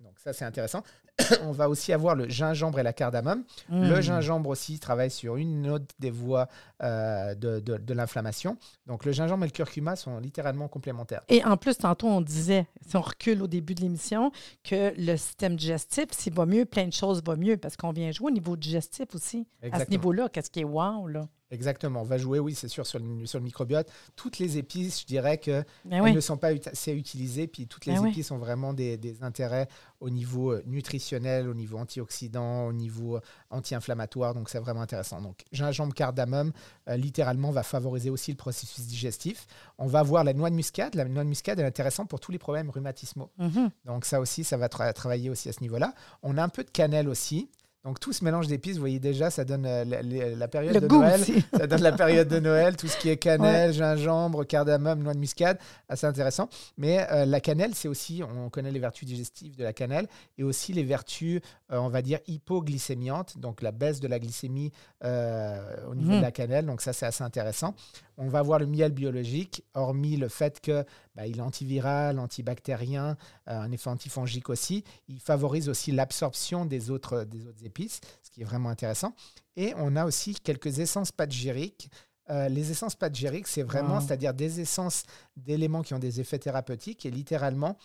donc 0.03 0.19
ça, 0.19 0.33
c'est 0.33 0.45
intéressant. 0.45 0.83
on 1.43 1.51
va 1.51 1.69
aussi 1.69 1.93
avoir 1.93 2.15
le 2.15 2.29
gingembre 2.29 2.79
et 2.79 2.83
la 2.83 2.93
cardamome. 2.93 3.43
Le 3.69 3.97
mmh. 3.97 4.01
gingembre 4.01 4.49
aussi 4.49 4.79
travaille 4.79 5.11
sur 5.11 5.37
une 5.37 5.69
autre 5.69 5.95
des 5.99 6.11
voies 6.11 6.47
euh, 6.83 7.33
de, 7.35 7.93
l'inflammation. 7.93 8.57
Donc 8.85 9.05
le 9.05 9.11
gingembre 9.11 9.45
et 9.45 9.47
le 9.47 9.51
curcuma 9.51 9.95
sont 9.95 10.19
littéralement 10.19 10.67
complémentaires. 10.67 11.21
Et 11.27 11.43
en 11.43 11.57
plus, 11.57 11.77
tantôt, 11.77 12.07
on 12.07 12.21
disait, 12.21 12.67
si 12.87 12.95
on 12.95 13.01
recule 13.01 13.41
au 13.41 13.47
début 13.47 13.73
de 13.73 13.81
l'émission, 13.81 14.31
que 14.63 14.93
le 14.97 15.17
système 15.17 15.55
digestif, 15.55 16.05
s'il 16.11 16.33
va 16.33 16.45
mieux, 16.45 16.65
plein 16.65 16.85
de 16.85 16.93
choses 16.93 17.23
vont 17.23 17.37
mieux 17.37 17.57
parce 17.57 17.77
qu'on 17.77 17.91
vient 17.91 18.11
jouer 18.11 18.27
au 18.27 18.33
niveau 18.33 18.55
digestif 18.55 19.07
aussi. 19.15 19.47
À 19.71 19.83
ce 19.83 19.89
niveau-là, 19.89 20.29
qu'est-ce 20.29 20.51
qui 20.51 20.59
est 20.59 20.65
wow, 20.65 21.07
là? 21.07 21.27
Exactement. 21.49 22.01
On 22.01 22.05
va 22.05 22.17
jouer, 22.17 22.39
oui, 22.39 22.55
c'est 22.55 22.67
sûr, 22.67 22.85
sur 22.85 22.99
le, 22.99 23.25
sur 23.25 23.39
le, 23.39 23.45
microbiote. 23.45 23.89
Toutes 24.15 24.37
les 24.37 24.57
épices, 24.57 25.01
je 25.01 25.05
dirais 25.05 25.37
que 25.37 25.63
ben 25.85 26.13
ne 26.13 26.19
sont 26.19 26.37
pas 26.37 26.49
assez 26.65 26.93
utilisées. 26.93 27.47
Puis 27.47 27.67
toutes 27.67 27.85
les 27.85 27.93
ben 27.93 28.07
épices 28.07 28.31
ont 28.31 28.37
vraiment 28.37 28.73
des, 28.73 28.97
des, 28.97 29.23
intérêts 29.23 29.67
au 29.99 30.09
niveau 30.09 30.51
euh, 30.51 30.63
nutritionnel, 30.65 31.47
au 31.47 31.53
niveau 31.53 31.77
antioxydant, 31.77 32.67
au 32.67 32.73
niveau 32.73 33.15
euh, 33.15 33.21
anti-inflammatoire. 33.49 34.33
Donc, 34.33 34.49
c'est 34.49 34.59
vraiment 34.59 34.81
intéressant. 34.81 35.21
Donc, 35.21 35.43
gingembre, 35.51 35.93
cardamome, 35.93 36.51
littéralement, 36.87 37.51
va 37.51 37.63
favoriser 37.63 38.09
aussi 38.09 38.31
le 38.31 38.37
processus 38.37 38.85
digestif. 38.85 39.47
On 39.77 39.87
va 39.87 40.03
voir 40.03 40.23
la 40.23 40.33
noix 40.33 40.49
de 40.49 40.55
muscade. 40.55 40.95
La 40.95 41.05
noix 41.05 41.23
de 41.23 41.29
muscade 41.29 41.59
est 41.59 41.65
intéressante 41.65 42.09
pour 42.09 42.19
tous 42.19 42.31
les 42.31 42.39
problèmes 42.39 42.69
rhumatismaux. 42.69 43.29
Mm-hmm. 43.39 43.69
Donc, 43.85 44.05
ça 44.05 44.19
aussi, 44.19 44.43
ça 44.43 44.57
va 44.57 44.69
travailler 44.69 45.29
aussi 45.29 45.49
à 45.49 45.53
ce 45.53 45.61
niveau-là. 45.61 45.93
On 46.23 46.37
a 46.37 46.43
un 46.43 46.49
peu 46.49 46.63
de 46.63 46.69
cannelle 46.69 47.09
aussi. 47.09 47.49
Donc 47.83 47.99
tout 47.99 48.11
ce 48.11 48.23
mélange 48.23 48.47
d'épices, 48.47 48.73
vous 48.73 48.81
voyez 48.81 48.99
déjà, 48.99 49.29
ça 49.29 49.45
donne 49.45 49.65
euh, 49.65 49.85
la, 49.85 50.47
période 50.47 50.77
de 50.77 50.87
Noël. 50.87 51.21
Ça 51.57 51.67
donne 51.67 51.81
la 51.81 51.93
période 51.93 52.27
de 52.27 52.39
Noël, 52.39 52.75
tout 52.75 52.87
ce 52.87 52.97
qui 52.97 53.07
est 53.07 53.17
cannelle, 53.17 53.71
gingembre, 53.71 54.45
cardamome, 54.45 55.03
noix 55.03 55.13
de 55.13 55.19
muscade, 55.19 55.57
assez 55.87 56.05
intéressant. 56.05 56.49
Mais 56.77 57.07
euh, 57.11 57.25
la 57.25 57.39
cannelle, 57.39 57.75
c'est 57.75 57.87
aussi, 57.87 58.21
on 58.23 58.49
connaît 58.49 58.71
les 58.71 58.79
vertus 58.79 59.07
digestives 59.07 59.55
de 59.55 59.63
la 59.63 59.71
cannelle 59.71 60.07
et 60.37 60.43
aussi 60.43 60.73
les 60.73 60.83
vertus, 60.83 61.39
euh, 61.71 61.77
on 61.77 61.87
va 61.87 62.01
dire, 62.01 62.19
hypoglycémiantes, 62.27 63.37
donc 63.37 63.61
la 63.61 63.71
baisse 63.71 64.01
de 64.01 64.07
la 64.07 64.19
glycémie 64.19 64.71
au 65.03 65.95
niveau 65.95 66.11
de 66.11 66.17
mmh. 66.17 66.21
la 66.21 66.31
cannelle. 66.31 66.65
Donc 66.65 66.81
ça, 66.81 66.91
c'est 66.91 67.05
assez 67.05 67.23
intéressant. 67.23 67.73
On 68.17 68.29
va 68.29 68.41
voir 68.41 68.57
le 68.59 68.65
miel 68.65 68.91
biologique, 68.91 69.63
hormis 69.75 70.17
le 70.17 70.27
fait 70.27 70.59
que 70.59 70.83
bah, 71.15 71.27
il 71.27 71.37
est 71.37 71.41
antiviral, 71.41 72.19
antibactérien, 72.19 73.15
euh, 73.47 73.59
un 73.59 73.71
effet 73.71 73.89
antifongique 73.89 74.49
aussi. 74.49 74.83
Il 75.07 75.19
favorise 75.19 75.69
aussi 75.69 75.91
l'absorption 75.91 76.65
des 76.65 76.89
autres, 76.89 77.23
des 77.25 77.45
autres 77.45 77.63
épices, 77.63 78.01
ce 78.23 78.31
qui 78.31 78.41
est 78.41 78.45
vraiment 78.45 78.69
intéressant. 78.69 79.13
Et 79.55 79.73
on 79.77 79.95
a 79.95 80.05
aussi 80.05 80.33
quelques 80.33 80.79
essences 80.79 81.11
patgériques. 81.11 81.91
Euh, 82.29 82.49
les 82.49 82.71
essences 82.71 82.95
patgériques, 82.95 83.47
c'est 83.47 83.63
vraiment, 83.63 84.01
c'est-à-dire 84.01 84.33
des 84.33 84.59
essences 84.59 85.03
d'éléments 85.35 85.83
qui 85.83 85.93
ont 85.93 85.99
des 85.99 86.19
effets 86.19 86.39
thérapeutiques 86.39 87.05
et 87.05 87.11
littéralement, 87.11 87.77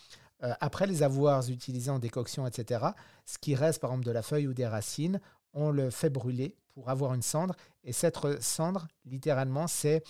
euh, 0.43 0.53
après 0.59 0.87
les 0.87 1.03
avoir 1.03 1.47
utilisés 1.47 1.91
en 1.91 1.99
décoction, 1.99 2.45
etc., 2.45 2.85
ce 3.25 3.37
qui 3.37 3.55
reste 3.55 3.79
par 3.79 3.91
exemple 3.91 4.05
de 4.05 4.11
la 4.11 4.21
feuille 4.21 4.47
ou 4.47 4.53
des 4.53 4.67
racines, 4.67 5.21
on 5.53 5.71
le 5.71 5.89
fait 5.89 6.09
brûler 6.09 6.55
pour 6.73 6.89
avoir 6.89 7.13
une 7.13 7.21
cendre. 7.21 7.55
Et 7.83 7.93
cette 7.93 8.17
cendre, 8.41 8.87
littéralement, 9.05 9.67
c'est 9.67 10.03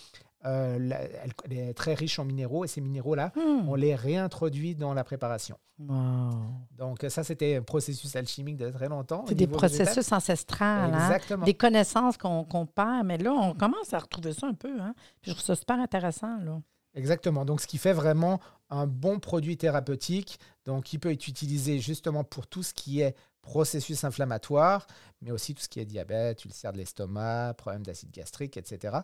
elle, 0.44 0.94
est 1.50 1.74
très 1.74 1.94
riche 1.94 2.18
en 2.18 2.24
minéraux 2.24 2.64
et 2.64 2.68
ces 2.68 2.80
minéraux-là, 2.80 3.32
hmm. 3.34 3.68
on 3.68 3.74
les 3.74 3.94
réintroduit 3.94 4.74
dans 4.74 4.92
la 4.92 5.02
préparation. 5.04 5.58
Donc 5.78 7.04
ça, 7.08 7.24
c'était 7.24 7.56
un 7.56 7.62
processus 7.62 8.14
alchimique 8.14 8.58
de 8.58 8.70
très 8.70 8.88
longtemps. 8.88 9.24
C'est 9.26 9.34
des 9.34 9.46
processus 9.46 10.12
ancestrales, 10.12 10.94
hein. 10.94 11.38
des 11.44 11.54
connaissances 11.54 12.16
qu'on 12.16 12.66
perd, 12.66 13.06
mais 13.06 13.18
là, 13.18 13.32
on 13.32 13.54
commence 13.54 13.92
à 13.92 13.98
retrouver 13.98 14.32
ça 14.32 14.46
un 14.46 14.54
peu. 14.54 14.80
Hein? 14.80 14.94
je 15.22 15.32
trouve 15.32 15.42
ça 15.42 15.56
super 15.56 15.80
intéressant. 15.80 16.38
Là. 16.38 16.60
Exactement. 16.94 17.44
Donc, 17.44 17.60
ce 17.60 17.66
qui 17.66 17.78
fait 17.78 17.92
vraiment 17.92 18.40
un 18.70 18.86
bon 18.86 19.18
produit 19.18 19.56
thérapeutique, 19.56 20.38
donc 20.64 20.84
qui 20.84 20.98
peut 20.98 21.10
être 21.10 21.26
utilisé 21.26 21.80
justement 21.80 22.22
pour 22.22 22.46
tout 22.46 22.62
ce 22.62 22.72
qui 22.72 23.00
est 23.00 23.16
processus 23.44 24.02
inflammatoire, 24.04 24.86
mais 25.22 25.30
aussi 25.30 25.54
tout 25.54 25.62
ce 25.62 25.68
qui 25.68 25.80
est 25.80 25.84
diabète, 25.84 26.44
ulcère 26.44 26.72
de 26.72 26.78
l'estomac, 26.78 27.54
problème 27.56 27.82
d'acide 27.82 28.10
gastrique, 28.10 28.56
etc. 28.56 28.98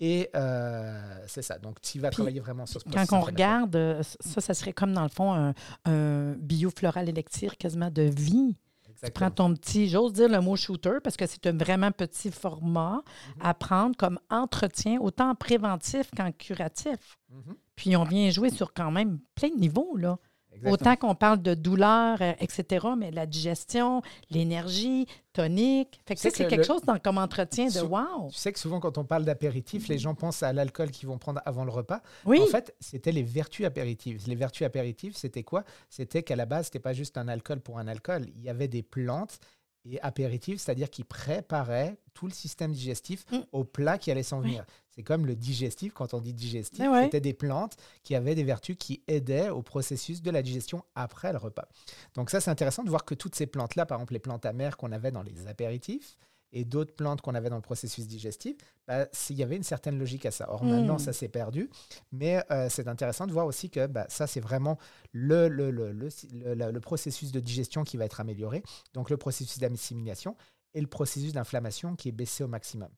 Et 0.00 0.28
euh, 0.34 1.24
c'est 1.26 1.42
ça. 1.42 1.58
Donc, 1.58 1.80
tu 1.80 2.00
vas 2.00 2.10
travailler 2.10 2.40
vraiment 2.40 2.66
sur 2.66 2.80
ce 2.80 2.88
Quand 2.88 3.16
on 3.16 3.20
regarde, 3.20 3.76
euh, 3.76 4.02
ça, 4.20 4.40
ça 4.40 4.54
serait 4.54 4.72
comme 4.72 4.92
dans 4.92 5.04
le 5.04 5.08
fond 5.08 5.32
un, 5.32 5.54
un 5.84 6.32
biofloral 6.32 7.08
élixir 7.08 7.56
quasiment 7.56 7.90
de 7.90 8.02
vie. 8.02 8.56
Tu 9.02 9.10
prends 9.10 9.30
ton 9.30 9.54
petit, 9.54 9.88
j'ose 9.88 10.12
dire 10.12 10.28
le 10.28 10.40
mot 10.40 10.56
shooter 10.56 10.98
parce 11.02 11.16
que 11.16 11.26
c'est 11.26 11.46
un 11.46 11.56
vraiment 11.56 11.90
petit 11.90 12.30
format 12.30 13.02
mhm. 13.36 13.42
à 13.42 13.54
prendre 13.54 13.96
comme 13.96 14.18
entretien, 14.30 14.98
autant 15.00 15.34
préventif 15.34 16.10
qu'en 16.16 16.32
curatif. 16.32 17.18
Mhm. 17.30 17.56
Puis 17.76 17.96
on 17.96 18.04
vient 18.04 18.30
jouer 18.30 18.50
sur 18.50 18.72
quand 18.72 18.90
même 18.90 19.18
plein 19.34 19.50
de 19.50 19.56
niveaux, 19.56 19.96
là. 19.96 20.18
Autant 20.66 20.96
qu'on 20.96 21.14
parle 21.14 21.42
de 21.42 21.54
douleur, 21.54 22.18
euh, 22.20 22.32
etc., 22.40 22.86
mais 22.96 23.10
la 23.10 23.26
digestion, 23.26 24.02
l'énergie, 24.30 25.06
tonique. 25.32 26.00
Fait 26.06 26.14
que 26.14 26.20
c'est 26.20 26.30
quelque 26.30 26.64
chose 26.64 26.82
dans, 26.82 26.98
comme 26.98 27.18
entretien 27.18 27.66
de 27.66 27.80
wow. 27.80 28.28
Tu 28.30 28.38
sais 28.38 28.52
que 28.52 28.58
souvent, 28.58 28.80
quand 28.80 28.96
on 28.98 29.04
parle 29.04 29.24
d'apéritif, 29.24 29.88
les 29.88 29.98
gens 29.98 30.14
pensent 30.14 30.42
à 30.42 30.52
l'alcool 30.52 30.90
qu'ils 30.90 31.08
vont 31.08 31.18
prendre 31.18 31.42
avant 31.44 31.64
le 31.64 31.70
repas. 31.70 32.00
Oui. 32.24 32.40
En 32.40 32.46
fait, 32.46 32.74
c'était 32.80 33.12
les 33.12 33.22
vertus 33.22 33.66
apéritives. 33.66 34.22
Les 34.26 34.36
vertus 34.36 34.66
apéritives, 34.66 35.16
c'était 35.16 35.42
quoi? 35.42 35.64
C'était 35.90 36.22
qu'à 36.22 36.36
la 36.36 36.46
base, 36.46 36.66
c'était 36.66 36.78
pas 36.78 36.92
juste 36.92 37.18
un 37.18 37.28
alcool 37.28 37.60
pour 37.60 37.78
un 37.78 37.88
alcool. 37.88 38.26
Il 38.36 38.42
y 38.42 38.48
avait 38.48 38.68
des 38.68 38.82
plantes 38.82 39.40
et 39.84 40.00
apéritifs, 40.00 40.60
c'est-à-dire 40.60 40.90
qui 40.90 41.04
préparaient 41.04 41.96
tout 42.14 42.26
le 42.26 42.32
système 42.32 42.72
digestif 42.72 43.24
mm. 43.30 43.38
au 43.52 43.64
plat 43.64 43.98
qui 43.98 44.10
allait 44.10 44.22
s'en 44.22 44.40
venir. 44.40 44.64
C'est 44.90 45.02
comme 45.02 45.26
le 45.26 45.34
digestif, 45.34 45.92
quand 45.92 46.14
on 46.14 46.20
dit 46.20 46.32
digestif, 46.32 46.86
c'était 47.02 47.20
des 47.20 47.34
plantes 47.34 47.76
qui 48.04 48.14
avaient 48.14 48.34
des 48.34 48.44
vertus 48.44 48.76
qui 48.78 49.02
aidaient 49.08 49.50
au 49.50 49.62
processus 49.62 50.22
de 50.22 50.30
la 50.30 50.42
digestion 50.42 50.84
après 50.94 51.32
le 51.32 51.38
repas. 51.38 51.66
Donc 52.14 52.30
ça, 52.30 52.40
c'est 52.40 52.50
intéressant 52.50 52.84
de 52.84 52.90
voir 52.90 53.04
que 53.04 53.14
toutes 53.14 53.34
ces 53.34 53.46
plantes-là, 53.46 53.86
par 53.86 53.98
exemple 53.98 54.12
les 54.12 54.20
plantes 54.20 54.46
amères 54.46 54.76
qu'on 54.76 54.92
avait 54.92 55.10
dans 55.10 55.22
les 55.22 55.48
apéritifs, 55.48 56.16
et 56.54 56.64
d'autres 56.64 56.94
plantes 56.94 57.20
qu'on 57.20 57.34
avait 57.34 57.50
dans 57.50 57.56
le 57.56 57.62
processus 57.62 58.06
digestif, 58.06 58.56
bah, 58.86 59.06
il 59.28 59.36
y 59.36 59.42
avait 59.42 59.56
une 59.56 59.64
certaine 59.64 59.98
logique 59.98 60.24
à 60.24 60.30
ça. 60.30 60.46
Or, 60.50 60.64
maintenant, 60.64 60.94
hmm. 60.94 61.00
ça 61.00 61.12
s'est 61.12 61.28
perdu. 61.28 61.68
Mais 62.12 62.42
euh, 62.50 62.68
c'est 62.70 62.86
intéressant 62.86 63.26
de 63.26 63.32
voir 63.32 63.46
aussi 63.46 63.70
que 63.70 63.86
bah, 63.86 64.06
ça, 64.08 64.28
c'est 64.28 64.40
vraiment 64.40 64.78
le, 65.12 65.48
le, 65.48 65.70
le, 65.70 65.92
le, 65.92 66.80
processus 66.80 67.32
de 67.32 67.40
digestion 67.40 67.82
qui 67.82 67.96
va 67.96 68.04
être 68.04 68.20
amélioré. 68.20 68.62
Donc, 68.94 69.10
le 69.10 69.16
processus 69.16 69.58
d'assimilation 69.58 70.36
et 70.74 70.80
le 70.80 70.86
processus 70.86 71.32
d'inflammation 71.32 71.96
qui 71.96 72.08
est 72.08 72.12
baissé 72.12 72.44
au 72.44 72.48
maximum. 72.48 72.88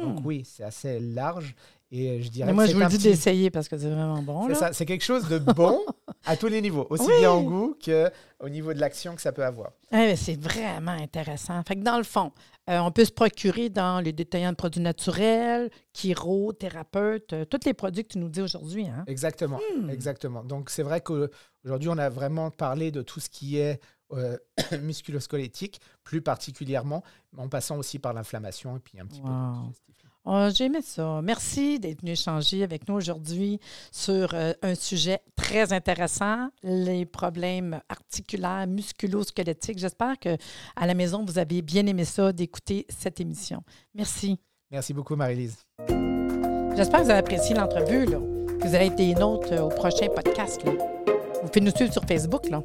Donc 0.00 0.20
hmm. 0.20 0.26
oui, 0.26 0.42
c'est 0.44 0.62
assez 0.62 1.00
large. 1.00 1.54
Et 1.90 2.20
je 2.20 2.28
dirais 2.28 2.52
moi, 2.52 2.66
je 2.66 2.74
vous 2.74 2.80
le 2.80 2.86
dis 2.88 2.98
d'essayer 2.98 3.50
parce 3.50 3.68
que 3.68 3.78
c'est 3.78 3.88
vraiment 3.88 4.22
bon. 4.22 4.48
C'est 4.72 4.86
quelque 4.86 5.04
chose 5.04 5.28
de 5.28 5.38
bon 5.38 5.80
à 6.24 6.36
tous 6.36 6.48
les 6.48 6.60
niveaux, 6.60 6.86
aussi 6.90 7.08
bien 7.18 7.30
en 7.30 7.42
goût 7.42 7.76
qu'au 7.84 8.48
niveau 8.48 8.72
de 8.72 8.80
l'action 8.80 9.14
que 9.14 9.20
ça 9.20 9.32
peut 9.32 9.44
avoir. 9.44 9.72
c'est 9.90 10.40
vraiment 10.40 10.92
intéressant. 10.92 11.62
Fait 11.66 11.76
que 11.76 11.82
dans 11.82 11.98
le 11.98 12.04
fond, 12.04 12.32
euh, 12.68 12.78
on 12.78 12.90
peut 12.90 13.04
se 13.04 13.12
procurer 13.12 13.68
dans 13.68 14.00
les 14.00 14.12
détaillants 14.12 14.50
de 14.50 14.56
produits 14.56 14.80
naturels, 14.80 15.70
chiro, 15.92 16.52
thérapeute, 16.52 17.32
euh, 17.32 17.44
tous 17.44 17.60
les 17.64 17.74
produits 17.74 18.04
que 18.04 18.12
tu 18.12 18.18
nous 18.18 18.28
dis 18.28 18.40
aujourd'hui. 18.40 18.88
Hein? 18.88 19.04
Exactement, 19.06 19.60
hmm. 19.78 19.90
exactement. 19.90 20.42
Donc 20.42 20.70
c'est 20.70 20.82
vrai 20.82 21.00
qu'aujourd'hui, 21.00 21.88
on 21.88 21.98
a 21.98 22.08
vraiment 22.08 22.50
parlé 22.50 22.90
de 22.90 23.02
tout 23.02 23.20
ce 23.20 23.28
qui 23.28 23.58
est 23.58 23.80
euh, 24.12 24.36
musculosquelettique, 24.82 25.80
plus 26.02 26.22
particulièrement, 26.22 27.04
en 27.36 27.48
passant 27.48 27.76
aussi 27.78 27.98
par 27.98 28.12
l'inflammation 28.12 28.76
et 28.76 28.80
puis 28.80 28.98
un 28.98 29.06
petit 29.06 29.20
peu 29.20 29.28
Oh, 30.28 30.48
J'ai 30.52 30.64
aimé 30.64 30.80
ça. 30.82 31.20
Merci 31.22 31.78
d'être 31.78 32.00
venu 32.00 32.10
échanger 32.10 32.64
avec 32.64 32.88
nous 32.88 32.96
aujourd'hui 32.96 33.60
sur 33.92 34.34
euh, 34.34 34.52
un 34.60 34.74
sujet 34.74 35.20
très 35.36 35.72
intéressant, 35.72 36.48
les 36.64 37.06
problèmes 37.06 37.80
articulaires, 37.88 38.66
musculo-squelettiques. 38.66 39.78
J'espère 39.78 40.18
que 40.18 40.36
à 40.74 40.88
la 40.88 40.94
maison, 40.94 41.24
vous 41.24 41.38
avez 41.38 41.62
bien 41.62 41.86
aimé 41.86 42.04
ça 42.04 42.32
d'écouter 42.32 42.86
cette 42.88 43.20
émission. 43.20 43.62
Merci. 43.94 44.40
Merci 44.72 44.92
beaucoup, 44.92 45.14
Marie-Lise. 45.14 45.58
J'espère 46.76 47.00
que 47.00 47.04
vous 47.04 47.10
avez 47.10 47.20
apprécié 47.20 47.54
l'entrevue, 47.54 48.06
que 48.06 48.66
vous 48.66 48.74
avez 48.74 48.86
été 48.86 49.14
nôtres 49.14 49.52
au 49.62 49.68
prochain 49.68 50.08
podcast. 50.08 50.60
Vous 50.64 51.48
pouvez 51.48 51.60
nous 51.60 51.70
suivre 51.70 51.92
sur 51.92 52.02
Facebook. 52.04 52.50
Là. 52.50 52.64